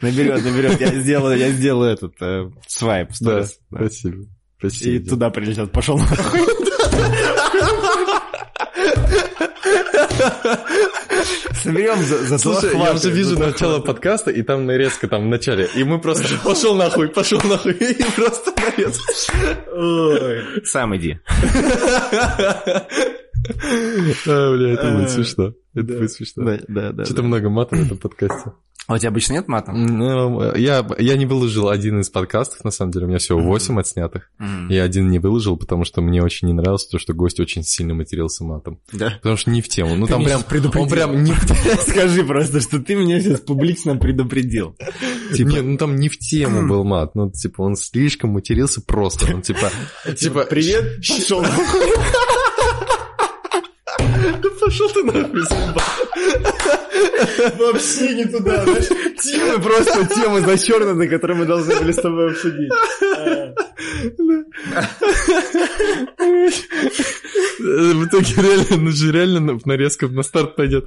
Наберет, 0.00 0.44
наберет. 0.44 0.80
Я 0.80 0.88
сделаю, 1.00 1.38
я 1.38 1.50
сделаю 1.50 1.92
этот 1.92 2.14
э, 2.20 2.50
свайп. 2.66 3.10
Да, 3.20 3.44
спасибо. 3.44 4.26
Почти. 4.60 4.96
И 4.96 4.98
туда 4.98 5.30
прилетят. 5.30 5.72
Пошел 5.72 5.98
нахуй. 5.98 6.40
Соберем 11.62 12.02
за, 12.02 12.18
за 12.24 12.38
Слушай, 12.38 12.76
я 12.76 12.92
уже 12.92 13.10
вижу 13.10 13.38
начало 13.38 13.80
подкаста, 13.80 14.30
и 14.30 14.42
там 14.42 14.66
нарезка 14.66 15.08
там 15.08 15.24
в 15.26 15.28
начале. 15.28 15.68
И 15.74 15.84
мы 15.84 16.00
просто 16.00 16.24
пошел 16.44 16.74
нахуй, 16.74 17.08
пошел 17.08 17.40
нахуй, 17.44 17.72
и 17.72 18.02
просто 18.16 18.52
нарезка. 18.56 19.12
Сам 20.64 20.96
иди. 20.96 21.18
А, 24.24 24.52
бля, 24.52 24.74
это 24.74 24.92
будет 24.92 25.10
смешно. 25.10 25.52
Это 25.74 25.98
будет 25.98 26.12
смешно. 26.12 26.44
Да, 26.44 26.60
да, 26.68 26.92
да. 26.92 27.04
Что-то 27.04 27.22
много 27.22 27.48
мата 27.48 27.76
в 27.76 27.82
этом 27.84 27.98
подкасте. 27.98 28.52
А 28.88 28.94
у 28.94 28.98
тебя 28.98 29.10
обычно 29.10 29.34
нет 29.34 29.46
мата? 29.46 29.70
Ну, 29.70 30.56
я, 30.56 30.84
я 30.98 31.16
не 31.16 31.24
выложил 31.24 31.68
один 31.68 32.00
из 32.00 32.10
подкастов, 32.10 32.64
на 32.64 32.72
самом 32.72 32.90
деле. 32.90 33.06
У 33.06 33.08
меня 33.08 33.18
всего 33.18 33.38
8 33.38 33.78
отснятых. 33.78 34.30
Я 34.68 34.82
один 34.82 35.08
не 35.08 35.20
выложил, 35.20 35.56
потому 35.56 35.84
что 35.84 36.00
мне 36.00 36.20
очень 36.20 36.48
не 36.48 36.54
нравилось 36.54 36.86
то, 36.86 36.98
что 36.98 37.14
гость 37.14 37.38
очень 37.38 37.62
сильно 37.62 37.94
матерился 37.94 38.42
матом. 38.42 38.80
Да. 38.92 39.10
Потому 39.22 39.36
что 39.36 39.50
не 39.50 39.62
в 39.62 39.68
тему. 39.68 39.94
Ну, 39.94 40.06
Ты 40.06 40.12
там 40.14 40.24
прям... 40.24 40.42
предупредил. 40.42 40.82
Он 40.82 40.90
прям 40.90 41.22
не. 41.22 41.32
Скажи 41.88 42.24
просто, 42.24 42.60
что 42.60 42.80
ты 42.80 42.96
меня 42.96 43.20
сейчас 43.20 43.40
публично 43.40 43.96
предупредил. 43.96 44.76
Типа, 45.32 45.48
Не, 45.48 45.60
ну 45.60 45.78
там 45.78 45.94
не 45.96 46.08
в 46.08 46.18
тему 46.18 46.66
был 46.66 46.82
мат. 46.82 47.14
Ну, 47.14 47.30
типа, 47.30 47.62
он 47.62 47.76
слишком 47.76 48.30
матерился 48.30 48.80
просто. 48.82 49.32
Он, 49.32 49.42
типа, 49.42 49.70
типа, 50.18 50.44
привет, 50.50 50.96
пошел 50.96 51.42
Да 51.42 51.48
пошел 54.72 54.88
ты 54.88 55.02
нахуй, 55.04 55.42
заебал. 55.42 55.82
Вообще 57.58 58.14
не 58.14 58.24
туда, 58.24 58.64
знаешь? 58.64 58.88
Темы 59.22 59.62
просто 59.62 60.06
темы 60.14 60.40
зачернуты, 60.40 61.08
которые 61.08 61.36
мы 61.38 61.44
должны 61.44 61.78
были 61.78 61.92
с 61.92 61.96
тобой 61.96 62.30
обсудить. 62.30 62.72
В 67.58 68.06
итоге 68.06 68.34
реально, 68.36 68.76
ну 68.76 68.90
же 68.90 69.12
реально 69.12 69.58
в 69.58 69.66
нарезка 69.66 70.08
на 70.08 70.22
старт 70.22 70.56
пойдет. 70.56 70.86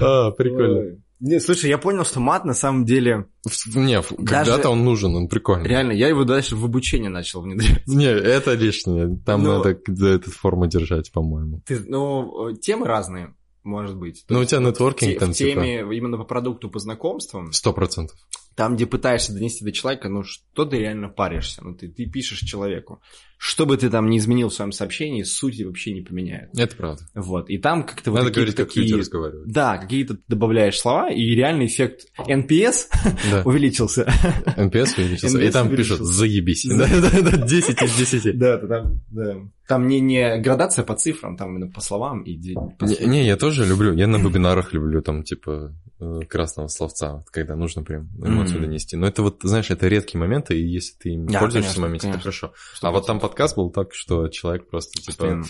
А, 0.00 0.30
прикольно. 0.30 0.98
Не, 1.20 1.40
слушай, 1.40 1.68
я 1.68 1.78
понял, 1.78 2.04
что 2.04 2.20
мат 2.20 2.44
на 2.44 2.54
самом 2.54 2.84
деле... 2.84 3.26
Не, 3.74 4.00
когда-то 4.02 4.70
он 4.70 4.84
нужен, 4.84 5.16
он 5.16 5.28
прикольный. 5.28 5.68
Реально, 5.68 5.92
я 5.92 6.08
его 6.08 6.24
дальше 6.24 6.54
в 6.54 6.64
обучение 6.64 7.10
начал 7.10 7.40
внедрять. 7.42 7.86
Не, 7.86 8.06
это 8.06 8.54
лишнее. 8.54 9.18
Там 9.26 9.42
Ну- 9.42 9.58
надо 9.58 9.80
за 9.86 10.08
эту 10.08 10.30
форму 10.30 10.66
держать, 10.66 11.10
по-моему. 11.12 11.60
Ты, 11.66 11.80
ну, 11.86 12.52
темы 12.60 12.86
разные, 12.86 13.34
может 13.64 13.96
быть. 13.96 14.24
То 14.26 14.34
Ну, 14.34 14.40
у 14.40 14.44
тебя 14.44 14.60
нетворкинг 14.60 15.18
там, 15.18 15.32
В 15.32 15.36
теме 15.36 15.80
именно 15.80 16.18
по 16.18 16.24
продукту, 16.24 16.70
по 16.70 16.78
знакомствам, 16.78 17.52
Сто 17.52 17.72
процентов. 17.72 18.16
Там, 18.58 18.74
где 18.74 18.86
пытаешься 18.86 19.32
донести 19.32 19.64
до 19.64 19.70
человека, 19.70 20.08
ну, 20.08 20.24
что 20.24 20.64
ты 20.64 20.80
реально 20.80 21.08
паришься, 21.08 21.62
ну, 21.62 21.76
ты, 21.76 21.86
ты 21.86 22.06
пишешь 22.06 22.40
человеку. 22.40 23.00
Что 23.36 23.66
бы 23.66 23.76
ты 23.76 23.88
там 23.88 24.10
ни 24.10 24.18
изменил 24.18 24.48
в 24.48 24.52
своем 24.52 24.72
сообщении, 24.72 25.22
сути 25.22 25.62
вообще 25.62 25.92
не 25.92 26.00
поменяет. 26.00 26.50
Это 26.58 26.74
правда. 26.74 27.04
Вот, 27.14 27.50
и 27.50 27.58
там 27.58 27.84
как-то 27.84 28.10
вот 28.10 28.16
Надо 28.16 28.30
какие-то 28.30 28.40
говорить, 28.40 28.56
как 28.56 28.66
такие... 28.66 28.86
люди 28.86 28.98
разговаривают. 28.98 29.48
Да, 29.48 29.78
какие-то 29.78 30.14
ты 30.14 30.22
добавляешь 30.26 30.76
слова, 30.76 31.08
и 31.08 31.22
реальный 31.36 31.66
эффект 31.66 32.08
NPS 32.18 32.88
Да. 33.30 33.42
увеличился. 33.44 34.12
NPS 34.56 34.94
увеличился. 34.98 35.38
И 35.38 35.46
NPS 35.46 35.52
там 35.52 35.68
пишут 35.76 36.00
увеличился. 36.00 36.18
«заебись». 36.18 36.64
Да-да-да, 36.64 37.46
10 37.46 37.80
из 37.80 37.96
10. 38.12 38.38
Да, 38.38 38.58
там, 38.58 39.00
да. 39.10 39.36
Там 39.68 39.86
не, 39.86 40.00
не 40.00 40.38
градация 40.38 40.82
по 40.82 40.94
цифрам, 40.94 41.36
там 41.36 41.50
именно 41.50 41.70
по 41.70 41.82
словам 41.82 42.22
и 42.22 42.54
по 42.54 42.86
Не, 42.86 43.06
не, 43.06 43.26
я 43.26 43.36
тоже 43.36 43.66
люблю. 43.66 43.92
Я 43.92 44.06
на 44.06 44.16
вебинарах 44.16 44.72
люблю 44.72 45.02
там, 45.02 45.22
типа, 45.22 45.74
э, 46.00 46.20
красного 46.26 46.68
словца, 46.68 47.16
вот 47.16 47.28
когда 47.30 47.54
нужно 47.54 47.84
прям 47.84 48.08
эмоцию 48.16 48.62
донести. 48.62 48.96
Но 48.96 49.06
это 49.06 49.22
вот, 49.22 49.40
знаешь, 49.42 49.70
это 49.70 49.86
редкие 49.86 50.20
моменты, 50.20 50.58
и 50.58 50.66
если 50.66 50.96
ты 50.96 51.10
им 51.10 51.26
Да, 51.26 51.40
пользуешься 51.40 51.72
в 51.72 51.74
конечно, 51.74 51.82
моменте, 51.82 52.08
это 52.08 52.18
конечно. 52.22 52.48
хорошо. 52.48 52.54
А 52.80 52.90
вот 52.90 53.06
там 53.06 53.20
подкаст 53.20 53.56
был 53.56 53.70
так, 53.70 53.92
что 53.92 54.28
человек 54.28 54.70
просто, 54.70 54.92
типа, 55.00 55.06
Постоянно. 55.08 55.44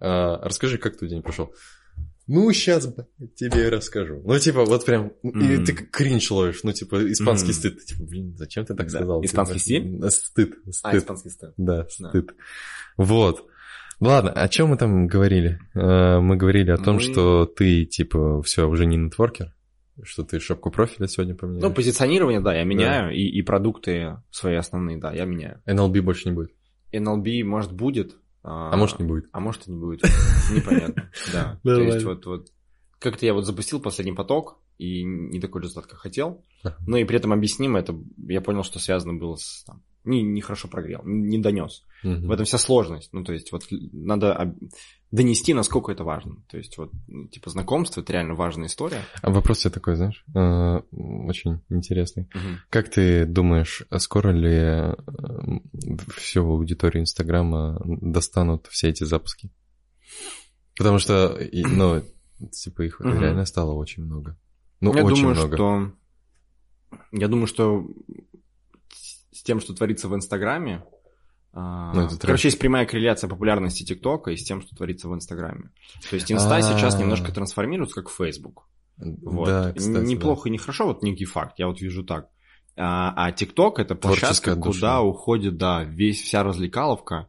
«А, 0.00 0.38
расскажи, 0.44 0.76
как 0.76 0.98
твой 0.98 1.08
день 1.08 1.22
прошел. 1.22 1.54
Ну, 2.26 2.50
сейчас 2.52 2.88
тебе 3.36 3.68
расскажу. 3.68 4.22
Ну, 4.24 4.38
типа, 4.38 4.64
вот 4.64 4.86
прям, 4.86 5.08
и 5.22 5.28
Мгм. 5.28 5.64
ты 5.66 5.74
как 5.74 5.90
кринж 5.90 6.30
ловишь, 6.30 6.62
ну, 6.62 6.72
типа, 6.72 7.10
испанский 7.12 7.48
Мгм. 7.50 7.54
стыд. 7.54 7.78
Ты, 7.80 7.84
типа, 7.84 8.04
блин, 8.04 8.34
зачем 8.36 8.64
ты 8.64 8.74
так 8.74 8.86
Да. 8.86 8.90
сказал? 8.98 9.24
Испанский 9.24 9.58
Типа, 9.58 9.64
стиль? 9.64 10.04
э, 10.04 10.10
Стыд, 10.10 10.54
А, 10.66 10.72
стыд. 10.72 11.02
испанский 11.02 11.30
стиль. 11.30 11.48
Да, 11.58 11.86
Да. 11.98 12.08
стыд. 12.08 12.30
Вот. 12.96 13.46
Ладно, 14.00 14.32
о 14.32 14.48
чем 14.48 14.68
мы 14.68 14.76
там 14.76 15.06
говорили? 15.06 15.58
Э, 15.74 16.18
Мы 16.20 16.36
говорили 16.36 16.70
о 16.70 16.78
том, 16.78 16.96
Мы- 16.96 17.00
что 17.00 17.46
ты, 17.46 17.84
типа, 17.84 18.42
все, 18.42 18.66
уже 18.68 18.86
не 18.86 18.96
нетворкер, 18.96 19.54
что 20.02 20.24
ты 20.24 20.40
шапку 20.40 20.70
профиля 20.70 21.06
сегодня 21.06 21.34
поменяешь. 21.34 21.62
Ну, 21.62 21.72
позиционирование, 21.72 22.40
да, 22.40 22.54
я 22.54 22.64
меняю, 22.64 23.14
и, 23.14 23.20
и 23.22 23.42
продукты 23.42 24.16
свои 24.30 24.54
основные, 24.56 24.96
да, 24.98 25.12
я 25.12 25.24
меняю. 25.26 25.60
NLB 25.66 26.00
больше 26.00 26.28
не 26.28 26.34
будет. 26.34 26.50
NLB, 26.92 27.42
может, 27.44 27.72
будет. 27.72 28.16
А 28.44 28.76
может, 28.76 28.98
не 28.98 29.06
будет. 29.06 29.28
А 29.32 29.40
может, 29.40 29.66
и 29.66 29.72
не 29.72 29.78
будет. 29.78 30.02
Непонятно, 30.54 31.10
да. 31.32 31.58
То 31.64 31.80
есть, 31.80 32.04
вот, 32.04 32.26
вот, 32.26 32.48
как-то 32.98 33.24
я 33.24 33.32
вот 33.32 33.46
запустил 33.46 33.80
последний 33.80 34.12
поток, 34.12 34.58
и 34.76 35.02
не 35.02 35.40
такой 35.40 35.62
результат, 35.62 35.86
как 35.86 36.00
хотел. 36.00 36.44
Но 36.86 36.96
и 36.96 37.04
при 37.04 37.16
этом 37.16 37.32
объяснимо, 37.32 37.78
это 37.78 37.98
я 38.18 38.40
понял, 38.40 38.62
что 38.64 38.78
связано 38.78 39.14
было 39.14 39.36
с... 39.36 39.64
Там, 39.64 39.82
не, 40.04 40.22
не 40.22 40.40
хорошо 40.40 40.68
прогрел, 40.68 41.00
не 41.04 41.38
донес. 41.38 41.84
Мгм. 42.02 42.28
В 42.28 42.30
этом 42.32 42.44
вся 42.44 42.58
сложность. 42.58 43.10
Ну, 43.12 43.24
то 43.24 43.32
есть, 43.32 43.52
вот 43.52 43.64
надо 43.70 44.54
донести, 45.10 45.54
насколько 45.54 45.92
это 45.92 46.04
важно. 46.04 46.36
То 46.48 46.58
есть, 46.58 46.76
вот, 46.76 46.90
ну, 47.06 47.28
типа, 47.28 47.50
знакомство 47.50 48.00
это 48.00 48.12
реально 48.12 48.34
важная 48.34 48.66
история. 48.66 49.00
А 49.22 49.30
вопрос 49.30 49.60
тебе 49.60 49.70
такой, 49.70 49.96
знаешь, 49.96 50.24
э, 50.34 50.80
очень 50.90 51.62
интересный. 51.70 52.28
Как 52.68 52.90
ты 52.90 53.24
думаешь, 53.24 53.84
а 53.90 53.98
скоро 53.98 54.30
ли 54.30 54.50
э, 54.52 54.94
всю 56.16 56.44
аудиторию 56.44 57.02
Инстаграма 57.02 57.80
достанут 57.84 58.66
все 58.66 58.88
эти 58.90 59.04
запуски? 59.04 59.50
Потому 60.76 60.98
что, 60.98 61.38
ну, 61.52 62.02
типа, 62.50 62.82
их 62.82 63.00
Мгм. 63.00 63.20
реально 63.20 63.46
стало 63.46 63.72
очень 63.72 64.04
много. 64.04 64.36
Ну, 64.80 64.94
я 64.94 65.04
очень 65.04 65.16
думаю, 65.16 65.36
много. 65.36 65.56
что... 65.56 65.92
Я 67.12 67.28
думаю, 67.28 67.46
что 67.46 67.86
тем, 69.44 69.60
что 69.60 69.74
творится 69.74 70.08
в 70.08 70.14
Инстаграме, 70.14 70.84
а, 71.52 71.92
Ну, 71.94 72.06
это 72.06 72.18
короче, 72.18 72.48
есть 72.48 72.58
прямая 72.58 72.84
корреляция 72.84 73.28
популярности 73.28 73.84
ТикТока 73.84 74.32
и 74.32 74.36
с 74.36 74.42
тем, 74.42 74.60
что 74.60 74.74
творится 74.74 75.08
в 75.08 75.14
Инстаграме. 75.14 75.70
То 76.10 76.16
есть 76.16 76.30
Инста 76.32 76.56
А. 76.56 76.62
сейчас 76.62 76.98
немножко 76.98 77.30
трансформируется, 77.30 77.94
как 77.94 78.10
Фейсбук. 78.10 78.68
Вот. 78.96 79.46
Да, 79.46 79.72
кстати, 79.72 80.04
Неплохо 80.04 80.48
и 80.48 80.52
не 80.52 80.58
хорошо, 80.58 80.86
вот 80.86 81.02
некий 81.02 81.24
факт, 81.24 81.58
я 81.58 81.68
вот 81.68 81.80
вижу 81.80 82.04
так. 82.04 82.28
А, 82.76 83.12
а 83.16 83.30
ТикТок 83.30 83.78
это 83.78 83.94
площадка, 83.94 84.56
куда 84.56 85.00
уходит, 85.00 85.56
да, 85.56 85.84
весь, 85.84 86.20
вся 86.20 86.42
развлекаловка, 86.42 87.28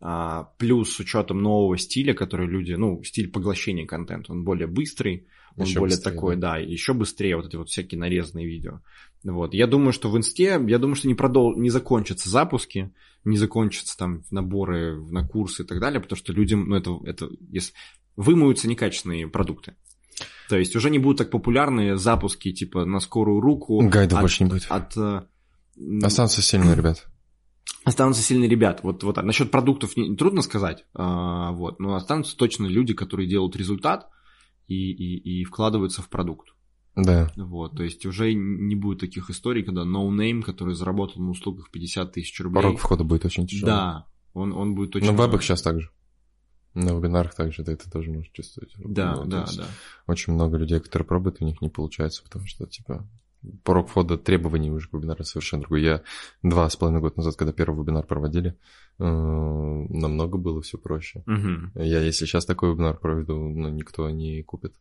а, 0.00 0.44
плюс 0.58 0.92
с 0.92 0.98
учетом 0.98 1.42
нового 1.42 1.78
стиля, 1.78 2.12
который 2.12 2.48
люди, 2.48 2.72
ну, 2.72 3.02
стиль 3.04 3.30
поглощения 3.30 3.86
контента, 3.86 4.32
он 4.32 4.42
более 4.42 4.66
быстрый, 4.66 5.28
он 5.56 5.66
Ещё 5.66 5.80
более 5.80 5.96
быстрее, 5.96 6.12
такой, 6.12 6.36
да, 6.36 6.56
еще 6.56 6.92
быстрее 6.92 7.36
вот 7.36 7.46
эти 7.46 7.56
вот 7.56 7.68
всякие 7.68 8.00
нарезанные 8.00 8.46
видео. 8.46 8.80
Вот. 9.24 9.52
Я 9.54 9.66
думаю, 9.66 9.92
что 9.92 10.10
в 10.10 10.16
инсте, 10.16 10.60
я 10.66 10.78
думаю, 10.78 10.96
что 10.96 11.08
не, 11.08 11.14
продол... 11.14 11.56
не 11.56 11.70
закончатся 11.70 12.28
запуски, 12.30 12.92
не 13.24 13.36
закончатся 13.36 13.96
там 13.98 14.22
наборы 14.30 14.98
на 15.10 15.26
курсы 15.26 15.62
и 15.62 15.66
так 15.66 15.78
далее, 15.80 16.00
потому 16.00 16.16
что 16.16 16.32
людям, 16.32 16.68
ну, 16.68 16.76
это, 16.76 16.98
это 17.04 17.28
если 17.50 17.74
вымоются 18.16 18.68
некачественные 18.68 19.28
продукты. 19.28 19.74
То 20.48 20.58
есть 20.58 20.74
уже 20.76 20.90
не 20.90 20.98
будут 20.98 21.18
так 21.18 21.30
популярны 21.30 21.96
запуски 21.96 22.52
типа 22.52 22.84
на 22.84 23.00
скорую 23.00 23.40
руку. 23.40 23.80
Гайдов 23.88 24.18
от- 24.18 24.22
больше 24.22 24.44
не 24.44 24.50
будет. 24.50 24.66
От, 24.68 24.96
э, 24.96 25.22
м, 25.78 26.04
Останутся 26.04 26.42
сильные 26.42 26.74
ребят. 26.74 27.06
останутся 27.84 28.22
сильные 28.22 28.48
ребята. 28.48 28.80
Вот, 28.82 29.02
вот 29.02 29.16
насчет 29.22 29.50
продуктов 29.50 29.96
не, 29.96 30.16
трудно 30.16 30.42
сказать, 30.42 30.84
а, 30.94 31.52
вот, 31.52 31.78
но 31.80 31.94
останутся 31.94 32.36
точно 32.36 32.66
люди, 32.66 32.92
которые 32.94 33.28
делают 33.28 33.56
результат 33.56 34.08
и, 34.66 34.92
и, 34.92 35.40
и 35.40 35.44
вкладываются 35.44 36.02
в 36.02 36.08
продукт. 36.08 36.48
Да. 36.96 37.30
Вот, 37.36 37.76
то 37.76 37.82
есть 37.82 38.04
уже 38.04 38.34
не 38.34 38.74
будет 38.74 39.00
таких 39.00 39.30
историй, 39.30 39.62
когда 39.62 39.82
no-name, 39.82 40.42
который 40.42 40.74
заработал 40.74 41.22
на 41.22 41.30
услугах 41.30 41.70
50 41.70 42.12
тысяч 42.12 42.40
рублей. 42.40 42.62
Порог 42.62 42.78
входа 42.78 43.04
будет 43.04 43.24
очень 43.24 43.46
тяжелый. 43.46 43.70
Да, 43.70 44.06
он, 44.34 44.52
он 44.52 44.74
будет 44.74 44.96
очень... 44.96 45.06
На 45.06 45.12
вебах 45.12 45.42
сейчас 45.42 45.62
так 45.62 45.80
же. 45.80 45.90
На 46.74 46.90
вебинарах 46.90 47.34
также 47.34 47.64
ты 47.64 47.72
это 47.72 47.90
тоже 47.90 48.10
можешь 48.10 48.30
чувствовать. 48.32 48.72
Да, 48.78 49.16
Ну, 49.16 49.24
да, 49.24 49.46
да. 49.56 49.66
Очень 50.06 50.34
много 50.34 50.56
людей, 50.56 50.78
которые 50.78 51.06
пробуют, 51.06 51.38
у 51.40 51.44
них 51.44 51.60
не 51.60 51.68
получается, 51.68 52.22
потому 52.22 52.46
что, 52.46 52.66
типа, 52.66 53.08
порог 53.64 53.88
входа 53.88 54.16
требований 54.18 54.70
уже 54.70 54.88
к 54.88 54.92
вебинару 54.92 55.24
совершенно 55.24 55.62
другой. 55.62 55.82
Я 55.82 56.02
два 56.42 56.68
с 56.68 56.76
половиной 56.76 57.00
года 57.00 57.14
назад, 57.16 57.36
когда 57.36 57.52
первый 57.52 57.82
вебинар 57.82 58.06
проводили, 58.06 58.56
э, 58.98 59.04
намного 59.04 60.38
было 60.38 60.62
все 60.62 60.78
проще. 60.78 61.22
Мгм. 61.26 61.72
Я, 61.74 62.02
если 62.02 62.26
сейчас 62.26 62.44
такой 62.46 62.72
вебинар 62.72 62.96
проведу, 62.96 63.36
ну, 63.36 63.68
никто 63.68 64.08
не 64.10 64.42
купит. 64.42 64.74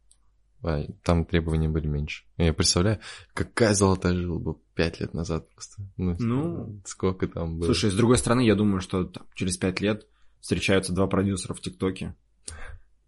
А 0.62 0.84
там 1.04 1.26
требования 1.26 1.70
были 1.70 1.88
меньше. 1.88 2.26
Я 2.38 2.54
представляю, 2.54 3.00
какая 3.34 3.74
золотая 3.74 4.14
жила 4.14 4.40
бы 4.40 4.56
пять 4.76 5.00
лет 5.00 5.14
назад 5.14 5.50
просто. 5.54 5.82
Ну, 5.96 6.16
Ну, 6.20 6.82
сколько 6.86 7.28
там 7.28 7.58
было. 7.60 7.66
Слушай, 7.68 7.92
с 7.92 7.96
другой 7.96 8.18
стороны, 8.18 8.42
я 8.42 8.56
думаю, 8.56 8.82
что 8.82 9.06
там, 9.06 9.26
через 9.36 9.58
пять 9.58 9.80
лет 9.80 10.06
встречаются 10.42 10.94
два 10.94 11.08
продюсера 11.08 11.54
в 11.54 11.62
ТикТоке, 11.62 12.16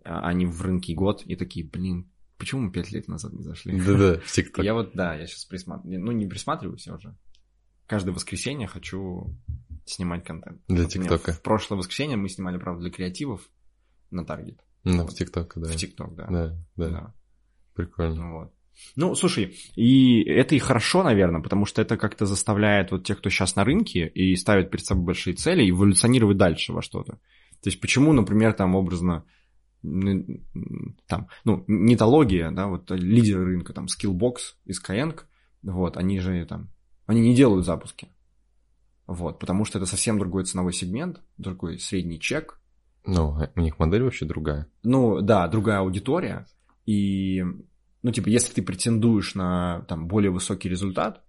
а 0.04 0.22
они 0.28 0.45
в 0.45 0.62
рынке 0.62 0.93
год 0.93 1.24
и 1.26 1.36
такие, 1.36 1.66
блин, 1.68 2.10
почему 2.38 2.62
мы 2.62 2.72
пять 2.72 2.91
лет 2.91 3.08
назад 3.10 3.34
не 3.34 3.43
зашли? 3.43 3.78
Да-да, 3.80 4.20
в 4.20 4.32
ТикТок. 4.32 4.64
Я 4.64 4.74
вот, 4.74 4.91
да, 4.93 5.16
я 5.16 5.28
сейчас 5.28 5.43
присматриваю, 5.45 5.99
ну 5.99 6.12
не 6.12 6.28
присматриваюсь 6.28 6.88
я 6.88 6.95
уже. 6.95 7.18
Каждое 7.86 8.12
воскресенье 8.14 8.68
хочу 8.68 9.36
снимать 9.86 10.24
контент. 10.24 10.62
Для 10.70 10.84
Вот 10.84 10.91
ТикТока. 10.93 11.34
В 11.34 11.41
прошлое 11.41 11.78
воскресенье 11.80 12.16
мы 12.16 12.30
снимали, 12.30 12.58
правда, 12.58 12.84
для 12.84 12.91
креативов 12.91 13.41
на 14.10 14.24
таргет. 14.26 14.64
Ну, 14.84 15.06
в 15.06 15.14
ТикТок, 15.14 15.54
да. 15.58 15.68
В 15.68 15.76
ТикТок, 15.76 16.16
да. 16.16 16.28
Да, 16.28 16.58
да, 16.78 16.89
Да. 16.89 17.14
Прикольно. 17.86 18.32
Вот. 18.34 18.53
Ну, 18.95 19.15
слушай, 19.15 19.57
и 19.75 20.21
это 20.23 20.55
и 20.55 20.59
хорошо, 20.59 21.03
наверное, 21.03 21.41
потому 21.41 21.65
что 21.65 21.82
это 21.82 21.97
как-то 21.97 22.25
заставляет 22.25 22.91
вот 22.91 23.05
тех, 23.05 23.19
кто 23.19 23.29
сейчас 23.29 23.55
на 23.55 23.63
рынке 23.63 24.07
и 24.07 24.36
ставит 24.36 24.71
перед 24.71 24.86
собой 24.86 25.05
большие 25.05 25.36
цели, 25.36 25.69
эволюционировать 25.69 26.38
дальше 26.38 26.73
во 26.73 26.82
что-то. 26.82 27.13
То 27.13 27.69
есть 27.69 27.79
почему, 27.79 28.11
например, 28.13 28.53
там 28.53 28.75
образно 28.75 29.23
там, 29.84 31.27
ну, 31.43 31.63
нетология, 31.67 32.51
да, 32.51 32.67
вот 32.67 32.91
лидеры 32.91 33.45
рынка, 33.45 33.73
там, 33.73 33.86
Skillbox 33.86 34.36
и 34.65 34.71
Skyeng, 34.71 35.19
вот, 35.63 35.97
они 35.97 36.19
же 36.19 36.45
там, 36.45 36.69
они 37.07 37.21
не 37.21 37.36
делают 37.36 37.65
запуски. 37.65 38.09
Вот, 39.07 39.39
потому 39.39 39.65
что 39.65 39.79
это 39.79 39.88
совсем 39.88 40.19
другой 40.19 40.45
ценовой 40.45 40.73
сегмент, 40.73 41.21
другой 41.38 41.79
средний 41.79 42.19
чек, 42.19 42.59
Ну, 43.05 43.32
а 43.41 43.49
у 43.55 43.59
них 43.59 43.79
модель 43.79 44.03
вообще 44.03 44.25
другая. 44.25 44.67
ну, 44.84 45.21
да, 45.21 45.47
другая 45.47 45.79
аудитория, 45.79 46.45
и, 46.86 47.43
ну, 48.04 48.12
типа, 48.12 48.30
если 48.30 48.54
ты 48.54 48.62
претендуешь 48.62 49.36
на, 49.36 49.82
там, 49.88 50.08
более 50.08 50.32
высокий 50.32 50.70
результат, 50.70 51.24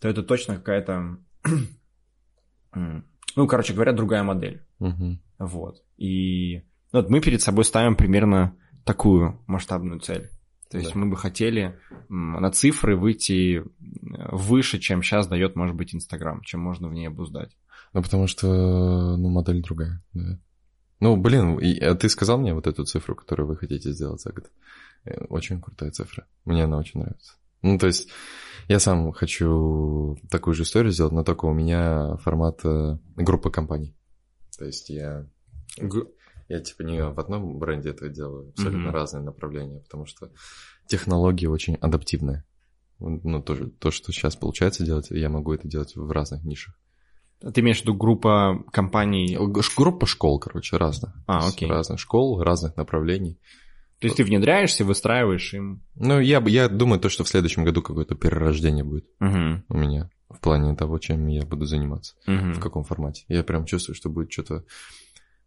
то 0.00 0.08
это 0.08 0.22
точно 0.22 0.56
какая-то, 0.56 1.18
ну, 2.74 3.46
короче 3.46 3.74
говоря, 3.74 3.92
другая 3.92 4.22
модель, 4.22 4.62
Мгм. 4.78 5.20
вот, 5.38 5.82
и 5.96 6.62
ну, 6.92 7.00
вот 7.00 7.10
мы 7.10 7.20
перед 7.20 7.40
собой 7.42 7.64
ставим 7.64 7.96
примерно 7.96 8.54
такую 8.84 9.40
масштабную 9.46 10.00
цель, 10.00 10.30
то 10.70 10.78
есть 10.78 10.92
Да. 10.94 10.98
мы 10.98 11.06
бы 11.10 11.16
хотели 11.16 11.78
на 12.08 12.50
цифры 12.50 12.96
выйти 12.96 13.58
э, 13.58 13.62
выше, 14.32 14.78
чем 14.78 15.02
сейчас 15.02 15.26
дает, 15.26 15.56
может 15.56 15.76
быть, 15.76 15.94
Инстаграм, 15.94 16.42
чем 16.42 16.60
можно 16.60 16.88
в 16.88 16.92
ней 16.92 17.06
обуздать. 17.06 17.56
Ну, 17.94 18.02
потому 18.02 18.26
что, 18.26 19.16
ну, 19.16 19.28
модель 19.28 19.62
другая, 19.62 20.02
да. 20.14 20.38
Ну, 21.02 21.16
блин, 21.16 21.58
а 21.82 21.96
ты 21.96 22.08
сказал 22.08 22.38
мне 22.38 22.54
вот 22.54 22.68
эту 22.68 22.84
цифру, 22.84 23.16
которую 23.16 23.48
вы 23.48 23.56
хотите 23.56 23.90
сделать 23.90 24.20
за 24.20 24.30
год? 24.30 24.52
Э, 25.04 25.24
Очень 25.30 25.60
крутая 25.60 25.90
цифра. 25.90 26.28
Мне 26.44 26.62
она 26.62 26.78
очень 26.78 27.00
нравится. 27.00 27.32
Ну, 27.60 27.76
то 27.76 27.88
есть, 27.88 28.08
я 28.68 28.78
сам 28.78 29.10
хочу 29.10 30.16
такую 30.30 30.54
же 30.54 30.62
историю 30.62 30.92
сделать, 30.92 31.12
но 31.12 31.24
только 31.24 31.46
у 31.46 31.52
меня 31.52 32.16
формат 32.18 32.60
э, 32.64 32.98
группы 33.16 33.50
компаний. 33.50 33.96
То 34.56 34.64
есть 34.64 34.90
я, 34.90 35.26
я 36.48 36.60
типа 36.60 36.82
не 36.82 37.02
в 37.04 37.18
одном 37.18 37.58
бренде 37.58 37.90
это 37.90 38.08
делаю, 38.08 38.50
абсолютно 38.50 38.78
Мгм. 38.90 38.90
разные 38.92 39.24
направления, 39.24 39.80
потому 39.80 40.06
что 40.06 40.30
технологии 40.86 41.46
очень 41.46 41.74
адаптивные. 41.80 42.44
Ну, 43.00 43.42
тоже 43.42 43.70
то, 43.70 43.90
что 43.90 44.12
сейчас 44.12 44.36
получается 44.36 44.84
делать, 44.84 45.10
я 45.10 45.28
могу 45.28 45.52
это 45.52 45.66
делать 45.66 45.96
в 45.96 46.08
разных 46.12 46.44
нишах. 46.44 46.78
Ты 47.52 47.60
имеешь 47.60 47.78
в 47.78 47.82
виду 47.82 47.94
группа 47.94 48.64
компаний? 48.72 49.36
Группа 49.76 50.06
школ, 50.06 50.38
короче, 50.38 50.76
разных. 50.76 51.12
А, 51.26 51.46
окей. 51.48 51.68
Разных 51.68 51.98
школ, 52.00 52.42
разных 52.42 52.76
направлений. 52.76 53.38
То 54.00 54.06
есть 54.06 54.16
ты 54.16 54.24
внедряешься, 54.24 54.84
выстраиваешь 54.84 55.54
им. 55.54 55.82
Ну, 55.94 56.18
я, 56.18 56.42
я 56.46 56.68
думаю, 56.68 56.98
то, 57.00 57.08
что 57.08 57.22
в 57.22 57.28
следующем 57.28 57.62
году 57.64 57.82
какое-то 57.82 58.16
перерождение 58.16 58.82
будет 58.84 59.04
Угу. 59.20 59.62
у 59.68 59.76
меня 59.76 60.10
в 60.28 60.40
плане 60.40 60.74
того, 60.74 60.98
чем 60.98 61.26
я 61.28 61.42
буду 61.46 61.66
заниматься, 61.66 62.16
Угу. 62.26 62.52
в 62.54 62.60
каком 62.60 62.82
формате. 62.84 63.24
Я 63.28 63.44
прям 63.44 63.64
чувствую, 63.64 63.94
что 63.94 64.08
будет 64.08 64.32
что-то 64.32 64.64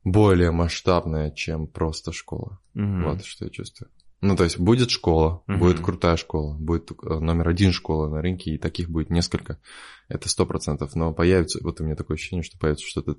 более 0.06 0.52
масштабное, 0.52 1.32
чем 1.32 1.68
просто 1.68 2.14
школа. 2.14 2.60
Вот 2.74 3.26
что 3.26 3.46
я 3.46 3.52
чувствую. 3.52 3.90
Ну, 4.26 4.36
то 4.36 4.44
есть 4.44 4.58
будет 4.58 4.90
школа, 4.90 5.44
Мгм. 5.46 5.60
будет 5.60 5.80
крутая 5.82 6.18
школа, 6.18 6.56
будет 6.56 6.92
э, 6.92 7.20
номер 7.20 7.50
один 7.50 7.72
школа 7.72 8.10
на 8.10 8.22
рынке, 8.24 8.56
и 8.56 8.58
таких 8.58 8.90
будет 8.90 9.12
несколько. 9.12 9.60
Это 10.08 10.30
сто 10.30 10.48
процентов. 10.48 10.96
Но 10.96 11.14
появится, 11.14 11.60
вот 11.62 11.80
у 11.80 11.84
меня 11.84 11.96
такое 11.96 12.16
ощущение, 12.16 12.42
что 12.42 12.58
появится 12.58 12.88
что-то 12.88 13.18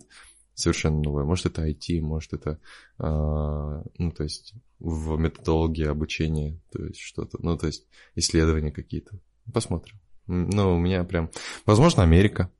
совершенно 0.54 1.00
новое. 1.00 1.24
Может, 1.24 1.46
это 1.46 1.64
IT, 1.68 2.00
может, 2.00 2.32
это, 2.32 2.58
а, 2.98 3.84
ну, 3.98 4.10
то 4.10 4.24
есть 4.24 4.54
в 4.80 5.16
методологии 5.16 5.84
обучения, 5.86 6.58
то 6.72 6.84
есть 6.84 6.98
что-то, 6.98 7.38
ну, 7.40 7.56
то 7.56 7.68
есть 7.68 7.86
исследования 8.16 8.72
какие-то. 8.72 9.16
Посмотрим. 9.52 10.00
Ну, 10.26 10.74
у 10.74 10.78
меня 10.78 11.04
прям... 11.04 11.30
Возможно, 11.66 12.02
Америка. 12.02 12.50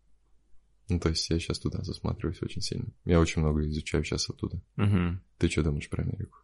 Ну, 0.89 1.01
то 1.01 1.09
есть 1.09 1.29
я 1.31 1.41
сейчас 1.41 1.59
туда 1.59 1.83
засматриваюсь 1.83 2.41
очень 2.43 2.63
сильно. 2.63 2.93
Я 3.05 3.19
очень 3.19 3.43
много 3.43 3.67
изучаю 3.67 4.05
сейчас 4.05 4.31
оттуда. 4.31 4.61
Угу. 4.77 5.19
Ты 5.39 5.49
что 5.49 5.65
думаешь 5.65 5.89
про 5.91 6.05
Америку? 6.05 6.39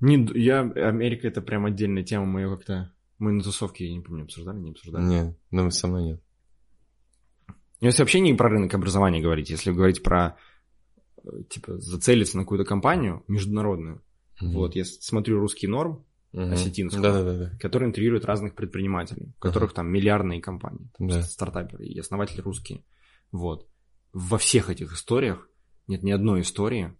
Не, 0.00 0.28
я, 0.34 0.60
Америка 0.60 1.26
это 1.28 1.40
прям 1.40 1.64
отдельная 1.64 2.02
тема, 2.04 2.26
мы 2.26 2.42
ее 2.42 2.56
как-то, 2.56 2.92
мы 3.18 3.32
на 3.32 3.42
тусовке, 3.42 3.86
я 3.86 3.92
не 3.94 4.00
помню, 4.00 4.24
обсуждали, 4.24 4.58
не 4.58 4.70
обсуждали. 4.72 5.04
Нет, 5.04 5.38
ну, 5.50 5.70
со 5.70 5.86
мной 5.88 6.02
нет. 6.04 6.22
Если 7.80 8.02
вообще 8.02 8.20
не 8.20 8.34
про 8.34 8.48
рынок 8.48 8.72
образования 8.74 9.20
говорить, 9.20 9.50
если 9.50 9.70
говорить 9.72 10.02
про, 10.02 10.36
э, 11.24 11.42
типа, 11.48 11.78
зацелиться 11.78 12.36
на 12.36 12.44
какую-то 12.44 12.64
компанию 12.64 13.22
международную, 13.28 14.02
вот, 14.40 14.74
я 14.76 14.84
смотрю 14.84 15.38
русский 15.40 15.66
норм, 15.66 16.04
Мгм. 16.32 16.52
осетинскую. 16.52 17.02
Да-да-да. 17.02 17.56
который 17.58 17.88
интервьюирует 17.88 18.26
разных 18.26 18.54
предпринимателей, 18.54 19.32
у 19.38 19.40
которых 19.40 19.72
там 19.72 19.88
миллиардные 19.90 20.42
компании, 20.42 20.90
там, 20.98 21.08
Да. 21.08 21.22
стартаперы 21.22 21.86
и 21.86 21.98
основатели 21.98 22.42
русские. 22.42 22.84
Вот. 23.32 23.66
Во 24.12 24.36
всех 24.36 24.68
этих 24.68 24.92
историях 24.92 25.48
нет 25.86 26.02
ни 26.02 26.10
одной 26.10 26.42
истории, 26.42 26.94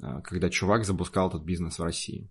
а, 0.00 0.20
когда 0.20 0.50
чувак 0.50 0.84
запускал 0.84 1.28
этот 1.28 1.44
бизнес 1.44 1.78
в 1.78 1.82
России. 1.82 2.28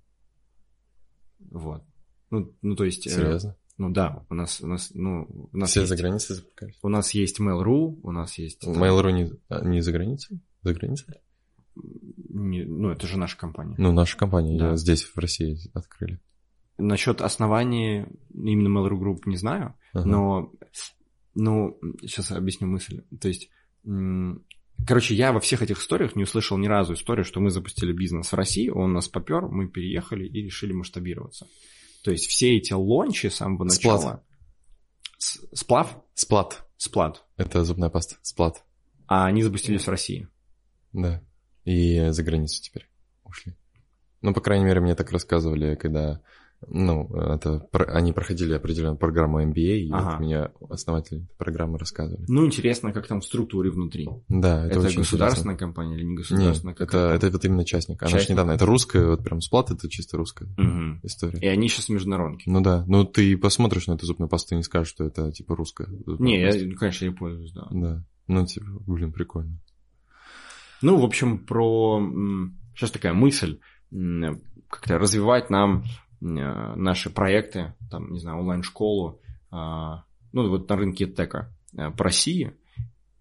Вот. 1.52 1.84
Ну, 2.30 2.54
ну 2.62 2.76
то 2.76 2.84
есть... 2.84 3.08
э, 3.08 3.10
Серьезно? 3.10 3.56
ну 3.78 3.89
да, 3.91 4.26
у 4.30 4.34
нас, 4.36 4.62
у 4.62 4.68
нас, 4.68 4.91
ну, 4.94 5.50
у 5.52 5.58
нас 5.58 5.70
Все 5.72 5.82
есть, 5.82 5.89
за 5.89 5.96
границей 5.98 6.36
запускались? 6.36 6.78
у 6.82 6.89
нас 6.89 7.12
есть 7.14 7.39
Mail.ru, 7.39 8.00
у 8.02 8.12
нас 8.12 8.38
есть... 8.38 8.60
там, 8.60 8.74
Mail.ru 8.82 9.12
не, 9.12 9.32
а, 9.50 9.64
не 9.64 9.82
за 9.82 9.91
границей? 9.91 10.39
За 10.62 10.74
границей? 10.74 11.16
не- 11.76 12.66
ну, 12.66 12.89
это 12.89 13.08
же 13.08 13.18
наша 13.18 13.38
компания. 13.38 13.76
Ну, 13.78 13.91
наша 13.91 14.18
компания 14.18 14.58
Да. 14.60 14.76
здесь, 14.76 15.04
в 15.04 15.18
России, 15.18 15.58
открыли. 15.74 16.20
Насчет 16.78 17.22
основания 17.22 18.08
именно 18.34 18.68
Mail.ru 18.80 19.00
Group 19.00 19.22
не 19.26 19.38
знаю, 19.38 19.76
Ага. 19.94 20.08
Но, 20.08 20.52
ну, 21.36 21.80
сейчас 22.02 22.32
объясню 22.32 22.68
мысль. 22.68 23.04
То 23.20 23.28
есть, 23.28 23.50
короче, 24.88 25.16
я 25.16 25.32
во 25.32 25.40
всех 25.40 25.62
этих 25.62 25.80
историях 25.80 26.16
не 26.16 26.24
услышал 26.24 26.58
ни 26.58 26.68
разу 26.68 26.94
историю, 26.94 27.26
что 27.26 27.40
мы 27.40 27.50
запустили 27.50 27.94
бизнес 27.94 28.32
в 28.32 28.36
России, 28.36 28.70
он 28.70 28.94
нас 28.94 29.08
попер, 29.08 29.48
мы 29.48 29.68
переехали 29.68 30.26
и 30.26 30.42
решили 30.44 30.74
масштабироваться. 30.74 31.48
То 32.04 32.12
есть 32.12 32.28
все 32.28 32.58
эти 32.58 32.74
лончи 32.74 33.28
с 33.28 33.36
самого 33.36 33.68
Сплат. 33.70 33.96
начала... 34.00 34.24
С- 35.18 35.40
Сплав? 35.54 35.98
Сплат. 36.14 36.66
Сплат. 36.78 37.24
Это 37.38 37.64
зубная 37.64 37.90
паста. 37.90 38.18
Сплат. 38.22 38.64
А 39.08 39.26
они 39.26 39.42
запустились 39.42 39.86
в 39.86 39.90
России. 39.90 40.28
Да. 40.92 41.24
И 41.66 42.10
за 42.10 42.24
границу 42.24 42.62
теперь 42.62 42.90
ушли. 43.24 43.56
Ну, 44.22 44.34
по 44.34 44.42
крайней 44.42 44.66
мере, 44.66 44.82
мне 44.82 44.96
так 44.96 45.12
рассказывали, 45.12 45.76
когда... 45.76 46.22
Ну, 46.68 47.07
это 47.16 47.68
они 47.89 48.14
проходили 48.14 48.53
определенную 48.53 48.97
программу 48.97 49.41
MBA, 49.41 49.78
и 49.80 49.91
Ага. 49.91 50.11
вот 50.11 50.20
мне 50.20 50.49
основатели 50.70 51.28
программы 51.38 51.78
рассказывали. 51.78 52.26
Ну, 52.28 52.45
интересно, 52.45 52.91
как 52.93 53.07
там 53.07 53.22
в 53.22 53.26
структуре 53.26 53.70
внутри. 53.72 54.07
Да, 54.30 54.66
это, 54.66 54.80
Это, 54.80 54.88
очень 54.88 54.99
государственная 54.99 55.57
компания 55.57 55.95
или 55.95 56.03
не 56.03 56.11
интересно. 56.14 56.36
государственная? 56.38 56.74
Нет, 56.74 56.82
это, 56.82 56.97
это 57.28 57.30
вот 57.32 57.45
именно 57.45 57.66
частник. 57.66 58.01
Она 58.01 58.09
же 58.11 58.18
Частник. 58.18 58.32
недавно, 58.36 58.51
это 58.51 58.66
русская, 58.66 59.05
вот 59.07 59.24
прям 59.24 59.41
сплат, 59.41 59.72
это 59.72 59.89
чисто 59.89 60.18
русская 60.18 60.47
Мгм. 60.57 60.99
история. 61.03 61.39
И 61.39 61.47
они 61.47 61.68
сейчас 61.70 61.89
международки. 61.89 62.49
Ну 62.49 62.61
да, 62.61 62.84
ну 62.88 63.03
ты 63.05 63.38
посмотришь 63.38 63.88
на 63.88 63.93
эту 63.93 64.05
зубную 64.05 64.30
пасту, 64.30 64.49
ты 64.49 64.55
не 64.55 64.64
скажешь, 64.64 64.89
что 64.89 65.03
это 65.05 65.32
типа 65.32 65.55
русская. 65.55 65.88
Не, 66.20 66.39
я, 66.41 66.51
ну, 66.66 66.76
конечно, 66.76 67.05
я 67.05 67.11
пользуюсь, 67.11 67.51
да. 67.51 67.68
Да, 67.72 68.05
ну 68.28 68.45
типа, 68.45 68.66
блин, 68.88 69.11
прикольно. 69.11 69.57
Ну, 70.82 70.97
в 70.99 71.03
общем, 71.05 71.39
про... 71.45 72.01
Сейчас 72.76 72.91
такая 72.91 73.14
мысль, 73.14 73.59
как-то 74.70 74.97
развивать 74.97 75.49
нам 75.49 75.84
наши 76.24 77.10
проекты, 77.10 77.74
там, 77.90 78.14
не 78.14 78.20
знаю, 78.20 78.40
онлайн-школу, 78.40 79.20
а, 79.52 80.06
ну, 80.32 80.50
вот 80.50 80.70
на 80.70 80.76
рынке 80.76 81.06
тека 81.06 81.54
э, 81.78 81.92
по 81.92 82.06
России, 82.06 82.54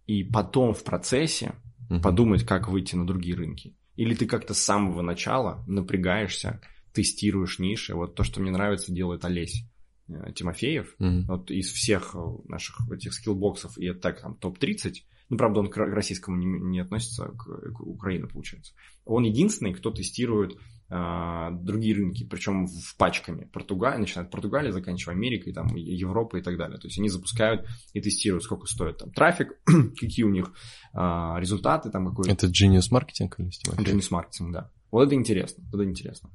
и 0.07 0.25
потом 0.25 0.75
в 0.75 0.85
процессе 0.85 1.55
Мгм. 1.89 2.01
подумать, 2.01 2.47
как 2.47 2.69
выйти 2.69 2.95
на 2.97 3.07
другие 3.07 3.37
рынки. 3.37 3.77
Или 3.97 4.15
ты 4.15 4.27
как-то 4.27 4.55
с 4.55 4.59
самого 4.59 5.03
начала 5.03 5.63
напрягаешься, 5.67 6.61
тестируешь 6.95 7.59
ниши. 7.59 7.95
Вот 7.95 8.15
то, 8.15 8.25
что 8.25 8.41
мне 8.41 8.51
нравится, 8.51 8.93
делает 8.93 9.25
Олесь 9.27 9.65
э, 10.09 10.33
Тимофеев. 10.35 10.95
Мгм. 10.99 11.27
Вот 11.27 11.51
из 11.51 11.71
всех 11.71 12.15
э, 12.15 12.19
наших 12.47 12.91
этих 12.91 13.13
скиллбоксов 13.13 13.77
и 13.77 13.93
так 13.93 14.23
там 14.23 14.37
топ-30, 14.37 14.95
ну, 15.29 15.37
правда, 15.37 15.61
он 15.61 15.69
к 15.69 15.77
ро- 15.77 15.91
российскому 15.91 16.37
не, 16.37 16.47
не 16.47 16.81
относится, 16.81 17.27
к, 17.29 17.73
к 17.73 17.81
Украине, 17.81 18.27
получается. 18.27 18.75
Он 19.05 19.25
единственный, 19.25 19.73
кто 19.75 19.91
тестирует 19.91 20.59
другие 20.93 21.95
рынки, 21.95 22.24
причем 22.24 22.66
в 22.66 22.97
пачками. 22.99 23.45
Португалия, 23.45 23.99
начиная 23.99 24.26
от 24.26 24.30
Португалии, 24.30 24.70
заканчивая 24.70 25.14
Америкой, 25.14 25.55
там, 25.55 25.74
Европой 25.74 26.40
и 26.40 26.43
так 26.43 26.59
далее. 26.59 26.78
То 26.78 26.86
есть 26.86 26.99
они 26.99 27.09
запускают 27.09 27.66
и 27.95 28.01
тестируют, 28.01 28.45
сколько 28.45 28.66
стоит 28.66 28.99
там 28.99 29.11
трафик, 29.11 29.59
какие 29.64 30.24
у 30.24 30.30
них 30.30 30.53
а, 30.93 31.38
результаты, 31.38 31.90
там 31.90 32.11
какой 32.11 32.30
Это 32.30 32.47
Genius 32.47 32.90
Marketing 32.93 33.32
или 33.38 33.51
Стимофей? 33.51 33.84
Genius 33.86 34.09
маркетинг, 34.11 34.53
да. 34.53 34.70
Вот 34.90 35.07
это 35.07 35.14
интересно, 35.14 35.64
вот 35.72 35.80
это 35.80 35.88
интересно. 35.88 36.30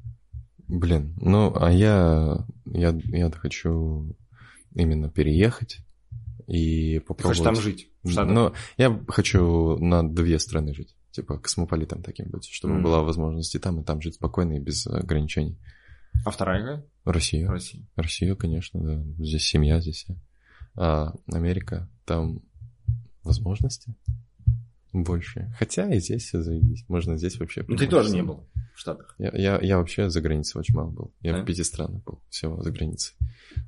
Блин, 0.68 1.16
ну, 1.22 1.54
а 1.56 1.72
я, 1.72 2.46
я, 2.66 2.98
я 3.06 3.32
хочу 3.32 4.18
именно 4.74 5.10
переехать 5.10 5.80
и 6.48 7.00
попробовать... 7.00 7.38
Хочешь 7.38 7.44
там 7.44 7.56
жить? 7.56 7.92
Ну, 8.04 8.54
я 8.78 9.00
хочу 9.08 9.78
на 9.78 10.08
две 10.08 10.40
страны 10.40 10.74
жить. 10.74 10.97
Типа 11.18 11.40
космополитом 11.40 12.04
таким 12.04 12.30
быть, 12.30 12.46
чтобы 12.46 12.76
Мгм. 12.76 12.84
была 12.84 13.02
возможность 13.02 13.56
и 13.56 13.60
там, 13.60 13.82
и 13.82 13.84
там 13.84 14.00
жить 14.02 14.14
спокойно 14.16 14.54
и 14.54 14.60
без 14.60 14.86
ограничений. 14.86 15.58
А 16.24 16.30
вторая 16.30 16.60
какая? 16.62 16.86
Россия. 17.06 17.50
Россия. 17.50 17.84
Россия, 17.96 18.36
конечно, 18.36 18.80
да. 18.80 19.04
Здесь 19.18 19.44
семья, 19.48 19.82
здесь. 19.82 20.06
А 20.76 21.16
Америка, 21.34 21.90
там 22.06 22.44
возможности 23.24 23.96
больше. 24.94 25.52
Хотя 25.58 25.92
и 25.92 26.00
здесь 26.00 26.24
все 26.26 26.44
заебись. 26.44 26.86
Можно 26.88 27.18
здесь 27.18 27.40
вообще... 27.40 27.66
Ну, 27.68 27.76
ты 27.78 27.88
тоже 27.88 28.14
не 28.14 28.22
был 28.22 28.48
в 28.76 28.80
Штатах. 28.80 29.16
Я, 29.18 29.32
я, 29.34 29.60
я 29.60 29.78
вообще 29.80 30.10
за 30.12 30.22
границей 30.22 30.60
очень 30.60 30.76
мало 30.76 30.92
был. 30.92 31.14
Я 31.22 31.34
Да? 31.34 31.42
в 31.42 31.46
пяти 31.46 31.64
странах 31.64 32.04
был 32.04 32.22
всего 32.30 32.62
за 32.62 32.72
границей. 32.72 33.16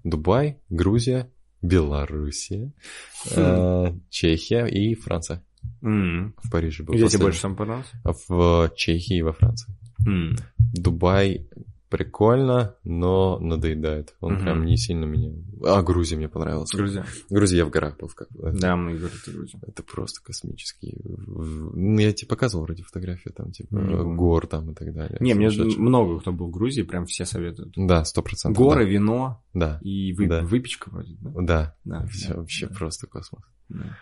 Дубай, 0.03 0.59
Грузия, 0.69 1.31
Белоруссия, 1.61 2.71
э, 3.35 3.93
Чехия 4.09 4.65
и 4.65 4.93
Франция. 4.95 5.43
М. 5.81 6.33
В 6.43 6.49
Париже 6.51 6.83
был. 6.83 6.93
Где 6.93 7.07
тебе 7.07 7.23
больше 7.23 7.39
всего 7.39 7.55
понравилось? 7.55 7.91
В 8.27 8.71
Чехии 8.75 9.17
и 9.17 9.21
во 9.21 9.33
Франции. 9.33 9.73
М. 10.05 10.35
Дубай 10.73 11.47
прикольно, 11.89 12.75
но 12.83 13.39
надоедает. 13.39 14.13
Он 14.21 14.33
Мгм. 14.35 14.41
прям 14.43 14.65
не 14.65 14.77
сильно 14.77 15.05
меня... 15.05 15.31
А, 15.65 15.81
Грузия 15.81 16.17
мне 16.17 16.29
понравилась. 16.29 16.69
Грузия. 16.71 17.03
Грузия 17.31 17.57
я 17.57 17.65
в 17.65 17.71
горах 17.71 17.97
был. 17.97 18.09
Как... 18.09 18.27
Да, 18.31 18.75
мы 18.75 18.95
ты 18.99 19.31
Грузия. 19.31 19.59
Это 19.65 19.81
просто 19.81 20.21
космический. 20.23 20.95
В- 21.03 21.75
Ну, 21.75 21.99
я 21.99 22.13
тебе 22.13 22.27
показывал 22.27 22.65
вроде 22.65 22.83
фотографии 22.83 23.29
там, 23.29 23.51
типа, 23.51 23.69
помню. 23.77 24.15
гор 24.15 24.45
там 24.45 24.69
и 24.69 24.75
так 24.75 24.93
далее. 24.93 25.17
Не, 25.19 25.33
мне 25.33 25.49
много 25.77 26.19
кто 26.19 26.31
был 26.31 26.47
в 26.49 26.51
Грузии, 26.51 26.83
прям 26.83 27.05
все 27.05 27.25
советуют. 27.25 27.73
Да, 27.75 28.05
сто 28.05 28.21
процентов. 28.21 28.61
Горы, 28.63 28.87
вино 28.87 29.43
Да, 29.55 29.79
и 29.81 30.13
вы- 30.13 30.27
Да. 30.27 30.41
выпечка 30.43 30.89
вроде, 30.91 31.15
да? 31.19 31.31
да. 31.41 31.75
Да, 31.85 32.05
Все 32.07 32.29
да, 32.29 32.35
вообще 32.41 32.67
да, 32.67 32.75
просто 32.75 33.07
космос. 33.07 33.43
да. 33.69 33.97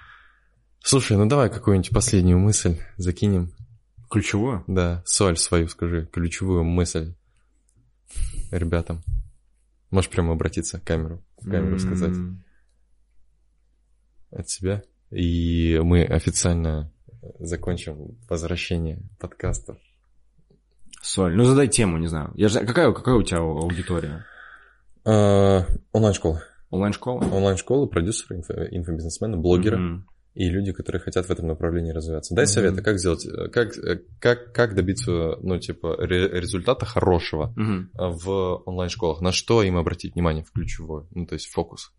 Слушай, 0.87 1.17
ну 1.17 1.25
давай 1.25 1.49
какую-нибудь 1.49 1.89
последнюю 1.89 2.39
мысль 2.39 2.77
закинем. 2.95 3.51
Ключевую? 4.09 4.63
Да, 4.67 5.03
соль 5.05 5.35
свою 5.35 5.67
скажи, 5.67 6.07
ключевую 6.09 6.63
мысль 6.63 7.13
ребятам. 8.51 9.03
Можешь 9.91 10.09
прямо 10.09 10.31
обратиться 10.31 10.79
к 10.79 10.85
камеру, 10.85 11.21
в 11.41 11.51
камеру 11.51 11.77
сказать 11.77 12.15
М. 12.15 12.41
от 14.31 14.47
себя. 14.49 14.81
И 15.11 15.77
мы 15.83 16.05
официально 16.05 16.89
закончим 17.37 18.17
возвращение 18.29 19.01
подкастов. 19.19 19.77
Соль. 21.01 21.35
Ну, 21.35 21.43
задай 21.43 21.67
тему, 21.67 21.97
не 21.97 22.07
знаю. 22.07 22.31
Я 22.35 22.47
же... 22.47 22.65
какая, 22.65 22.93
какая 22.93 23.15
у 23.15 23.23
тебя 23.23 23.39
аудитория? 23.39 24.25
А, 25.03 25.65
Онлайн-школа. 25.91 26.43
Онлайн-школа? 26.69 27.25
Онлайн-школы, 27.25 27.87
продюсеры, 27.87 28.39
инфо- 28.39 28.69
инфобизнесмены, 28.71 29.35
блогеры 29.35 29.77
Мгм. 29.77 30.07
И 30.37 30.49
люди, 30.49 30.71
которые 30.71 31.01
хотят 31.01 31.25
в 31.25 31.31
этом 31.31 31.47
направлении 31.47 31.91
развиваться. 31.91 32.35
Дай 32.35 32.45
Мгм. 32.45 32.49
советы, 32.51 32.81
как 32.83 32.99
сделать, 32.99 33.25
э, 33.25 33.47
как, 33.49 33.75
э, 33.77 34.01
как, 34.19 34.53
как 34.53 34.75
добиться, 34.75 35.35
ну, 35.41 35.57
типа, 35.59 35.95
ре- 35.97 36.29
результата 36.39 36.85
хорошего 36.85 37.53
а, 37.95 38.09
в 38.09 38.61
онлайн-школах. 38.67 39.21
На 39.21 39.31
что 39.31 39.63
им 39.63 39.77
обратить 39.77 40.13
внимание 40.13 40.43
в 40.43 40.51
ключевое? 40.51 41.07
Ну, 41.11 41.25
то 41.25 41.33
есть 41.33 41.47
фокус. 41.47 41.91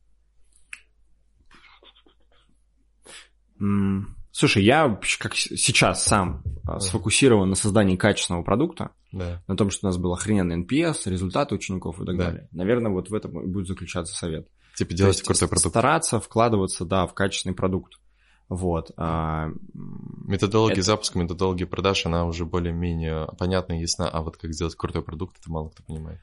М, 3.61 4.15
Слушай, 4.31 4.63
я 4.63 5.01
как 5.19 5.35
сейчас 5.35 6.05
сам 6.05 6.45
а, 6.65 6.79
сфокусирован 6.79 7.49
на 7.49 7.57
создании 7.57 7.97
качественного 7.97 8.45
продукта, 8.45 8.91
Да. 9.11 9.43
на 9.49 9.57
том, 9.57 9.71
что 9.71 9.87
у 9.87 9.89
нас 9.89 9.97
был 9.97 10.13
охрененный 10.13 10.55
NPS, 10.63 11.07
результаты 11.11 11.57
учеников 11.57 12.01
и 12.01 12.05
так 12.05 12.17
Да. 12.17 12.27
далее. 12.27 12.49
Наверное, 12.53 12.93
вот 12.93 13.11
в 13.11 13.15
этом 13.15 13.41
и 13.43 13.47
будет 13.49 13.67
заключаться 13.67 14.15
совет. 14.15 14.47
Типа 14.77 14.95
делать 14.95 15.21
крутой 15.23 15.49
продукт. 15.49 15.71
Стараться 15.71 16.21
вкладываться, 16.21 16.85
да, 16.85 17.07
в 17.09 17.15
качественный 17.15 17.55
продукт. 17.57 17.95
Вот. 18.49 18.93
а, 18.97 19.51
Методология 19.75 20.79
Это- 20.79 20.87
запуска, 20.87 21.19
методология 21.19 21.67
продаж, 21.67 22.07
она 22.07 22.25
уже 22.27 22.45
более-менее 22.45 23.29
понятна 23.39 23.79
и 23.79 23.81
ясна, 23.83 24.09
а 24.09 24.23
вот 24.23 24.37
как 24.37 24.53
сделать 24.53 24.75
крутой 24.75 25.03
продукт, 25.03 25.37
это 25.41 25.51
мало 25.51 25.69
кто 25.71 25.83
понимает. 25.83 26.21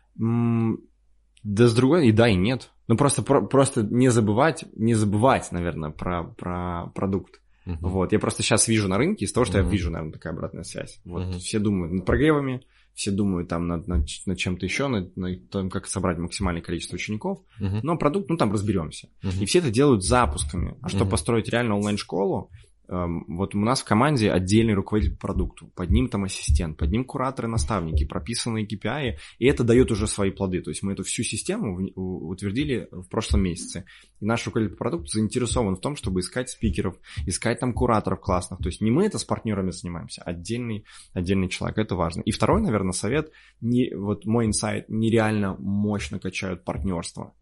да, 1.43 1.67
с 1.67 1.75
другой, 1.75 2.07
и 2.07 2.11
да, 2.11 2.27
и 2.27 2.35
нет. 2.35 2.71
Ну, 2.87 2.97
просто, 2.97 3.21
про- 3.21 3.41
просто 3.45 3.83
не 3.83 4.09
забывать, 4.09 4.65
не 4.75 4.95
забывать, 4.95 5.51
наверное, 5.51 5.91
про, 5.91 6.23
про 6.23 6.87
продукт. 6.95 7.41
Мгм. 7.65 7.77
Вот, 7.81 8.11
я 8.13 8.19
просто 8.19 8.41
сейчас 8.43 8.67
вижу 8.67 8.87
на 8.87 8.97
рынке, 8.97 9.25
из 9.25 9.33
того, 9.33 9.45
что 9.45 9.57
я 9.57 9.63
Мгм. 9.63 9.71
вижу, 9.71 9.91
наверное, 9.91 10.13
такая 10.13 10.33
обратная 10.33 10.63
связь. 10.63 10.99
Вот, 11.05 11.23
Мгм. 11.27 11.39
все 11.39 11.59
думают 11.59 11.93
над 11.93 12.05
прогревами, 12.05 12.61
все 12.95 13.11
думают 13.11 13.49
там 13.49 13.67
над, 13.67 13.87
над, 13.87 14.07
над 14.25 14.37
чем-то 14.37 14.65
еще, 14.65 14.87
над, 14.87 15.15
над 15.17 15.49
том, 15.49 15.69
как 15.69 15.85
собрать 15.85 16.17
максимальное 16.17 16.61
количество 16.61 16.95
учеников. 16.95 17.39
Мгм. 17.59 17.81
Но 17.83 17.97
продукт, 17.97 18.29
ну, 18.29 18.37
там 18.37 18.51
разберемся. 18.53 19.09
Мгм. 19.21 19.41
И 19.41 19.45
все 19.45 19.59
это 19.59 19.69
делают 19.69 20.03
запусками. 20.03 20.77
А 20.81 20.87
чтобы 20.87 21.03
Мгм. 21.03 21.11
построить 21.11 21.49
реально 21.49 21.75
онлайн-школу, 21.75 22.49
вот 22.87 23.55
у 23.55 23.59
нас 23.59 23.81
в 23.81 23.85
команде 23.85 24.31
отдельный 24.31 24.73
руководитель 24.73 25.17
продукту, 25.17 25.71
под 25.75 25.89
ним 25.89 26.09
там 26.09 26.23
ассистент, 26.23 26.77
под 26.77 26.91
ним 26.91 27.05
кураторы, 27.05 27.47
наставники, 27.47 28.05
прописанные 28.05 28.67
KPI, 28.67 29.15
и 29.39 29.45
это 29.45 29.63
дает 29.63 29.91
уже 29.91 30.07
свои 30.07 30.31
плоды. 30.31 30.61
То 30.61 30.71
есть 30.71 30.83
мы 30.83 30.93
эту 30.93 31.03
всю 31.03 31.23
систему 31.23 31.89
утвердили 31.95 32.87
в 32.91 33.07
прошлом 33.07 33.43
месяце. 33.43 33.85
И 34.19 34.25
наш 34.25 34.45
руководитель 34.45 34.77
продукту 34.77 35.07
заинтересован 35.07 35.75
в 35.75 35.81
том, 35.81 35.95
чтобы 35.95 36.19
искать 36.19 36.49
спикеров, 36.49 36.95
искать 37.25 37.59
там 37.59 37.73
кураторов 37.73 38.21
классных. 38.21 38.59
То 38.59 38.67
есть 38.67 38.81
не 38.81 38.91
мы 38.91 39.05
это 39.05 39.17
с 39.17 39.23
партнерами 39.23 39.71
занимаемся, 39.71 40.21
а 40.23 40.31
отдельный, 40.31 40.85
отдельный 41.13 41.49
человек. 41.49 41.77
Это 41.77 41.95
важно. 41.95 42.21
И 42.21 42.31
второй, 42.31 42.61
наверное, 42.61 42.93
совет, 42.93 43.31
не, 43.61 43.93
вот 43.95 44.25
мой 44.25 44.45
инсайт, 44.45 44.89
нереально 44.89 45.55
мощно 45.59 46.19
качают 46.19 46.63
партнерство. 46.63 47.33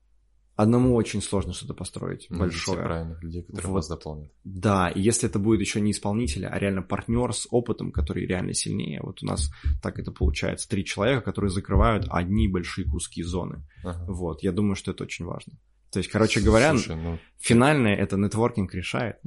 Одному 0.56 0.94
очень 0.94 1.22
сложно 1.22 1.52
что-то 1.54 1.74
построить 1.74 2.28
Найдите 2.30 2.38
большое. 2.40 2.84
правильных 2.84 3.24
людей, 3.24 3.42
которые 3.42 3.68
Вот. 3.68 3.74
вас 3.74 3.88
дополнят. 3.88 4.32
Да, 4.44 4.90
и 4.90 5.02
если 5.02 5.28
это 5.28 5.40
будет 5.40 5.62
еще 5.62 5.82
не 5.82 5.92
исполнитель, 5.92 6.46
а 6.46 6.60
реально 6.60 6.84
партнер 6.84 7.34
с 7.34 7.48
опытом, 7.50 7.92
который 7.92 8.28
реально 8.28 8.54
сильнее, 8.54 9.00
вот 9.02 9.24
у 9.24 9.26
нас 9.26 9.52
так 9.82 9.98
это 9.98 10.12
получается. 10.12 10.70
Три 10.70 10.86
человека, 10.86 11.22
которые 11.22 11.50
закрывают 11.50 12.06
одни 12.10 12.48
большие 12.48 12.88
куски 12.88 13.24
зоны. 13.24 13.64
Ага. 13.84 14.06
Вот, 14.08 14.44
я 14.44 14.52
думаю, 14.52 14.76
что 14.76 14.92
это 14.92 15.04
очень 15.04 15.26
важно. 15.26 15.54
То 15.94 16.00
есть, 16.00 16.10
короче 16.10 16.40
говоря, 16.40 16.72
Слушай, 16.72 16.96
ну... 16.96 17.20
финальное 17.40 17.96
это 17.96 18.18
нетворкинг 18.18 18.74
решает. 18.74 19.18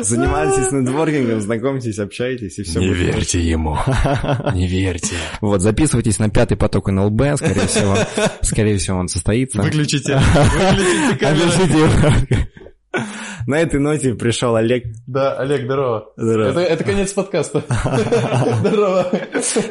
Занимайтесь 0.00 0.72
нетворкингом, 0.72 1.42
знакомьтесь, 1.42 1.98
общайтесь, 1.98 2.58
и 2.58 2.62
все 2.62 2.80
Не 2.80 2.94
верьте 2.94 3.38
ему. 3.38 3.76
Не 4.54 4.66
верьте. 4.66 5.14
Вот, 5.42 5.60
записывайтесь 5.60 6.18
на 6.18 6.30
пятый 6.30 6.56
поток 6.56 6.88
НЛБ, 6.88 7.36
скорее 7.36 7.66
всего, 7.66 7.96
скорее 8.40 8.78
всего, 8.78 8.98
он 8.98 9.08
состоится. 9.08 9.60
Выключите. 9.60 10.18
Выключите 10.18 11.16
камеру. 11.18 12.46
На 13.46 13.60
этой 13.60 13.80
ноте 13.80 14.14
пришел 14.14 14.56
Олег. 14.56 14.84
Да, 15.06 15.34
Олег, 15.34 15.64
здорово. 15.64 16.12
Здорово. 16.16 16.48
Это, 16.50 16.60
это 16.60 16.84
конец 16.84 17.12
подкаста. 17.12 17.62
Здорово. 18.60 19.10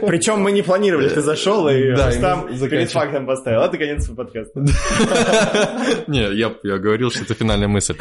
Причем 0.07 0.41
мы 0.41 0.51
не 0.51 0.61
планировали, 0.61 1.09
ты 1.09 1.21
зашел 1.21 1.67
и 1.67 1.95
там 2.21 2.47
перед 2.47 2.91
фактом 2.91 3.25
поставил. 3.25 3.63
И 3.71 3.77
конец 3.77 4.07
подкаста. 4.07 4.59
Не, 6.07 6.33
я, 6.35 6.53
я 6.63 6.77
говорил, 6.77 7.11
что 7.11 7.23
это 7.23 7.33
финальная 7.33 7.67
мысль. 7.67 7.95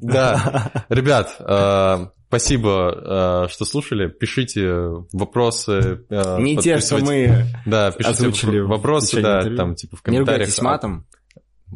Да, 0.00 0.70
ребят, 0.88 1.36
э, 1.40 2.06
спасибо, 2.28 3.44
э, 3.46 3.48
что 3.50 3.64
слушали. 3.64 4.08
Пишите 4.08 4.70
вопросы. 5.12 6.04
э, 6.08 6.38
Не 6.40 6.56
те, 6.56 6.78
что 6.78 6.98
мы 6.98 7.46
Да, 7.66 7.90
пишите 7.90 8.10
озвучили 8.10 8.60
вопросы, 8.60 9.20
да, 9.20 9.42
там 9.56 9.74
типа 9.74 9.96
в 9.96 10.00
не 10.00 10.04
комментариях. 10.04 10.40
ругайтесь 10.40 10.62
матом. 10.62 11.06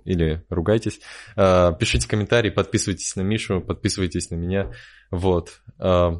Или 0.05 0.45
ругайтесь. 0.49 1.01
Э, 1.37 1.73
Пишите 1.79 2.09
комментарии, 2.09 2.51
подписывайтесь 2.51 3.15
на 3.17 3.23
Мишу, 3.23 3.61
подписывайтесь 3.61 4.31
на 4.31 4.37
меня. 4.37 4.73
Вот. 5.11 5.61
Э, 5.79 6.13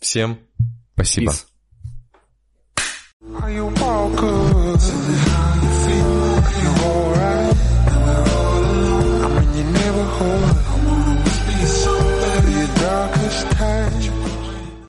Всем 0.00 0.38
спасибо. 0.94 1.32
Peace. 1.32 1.46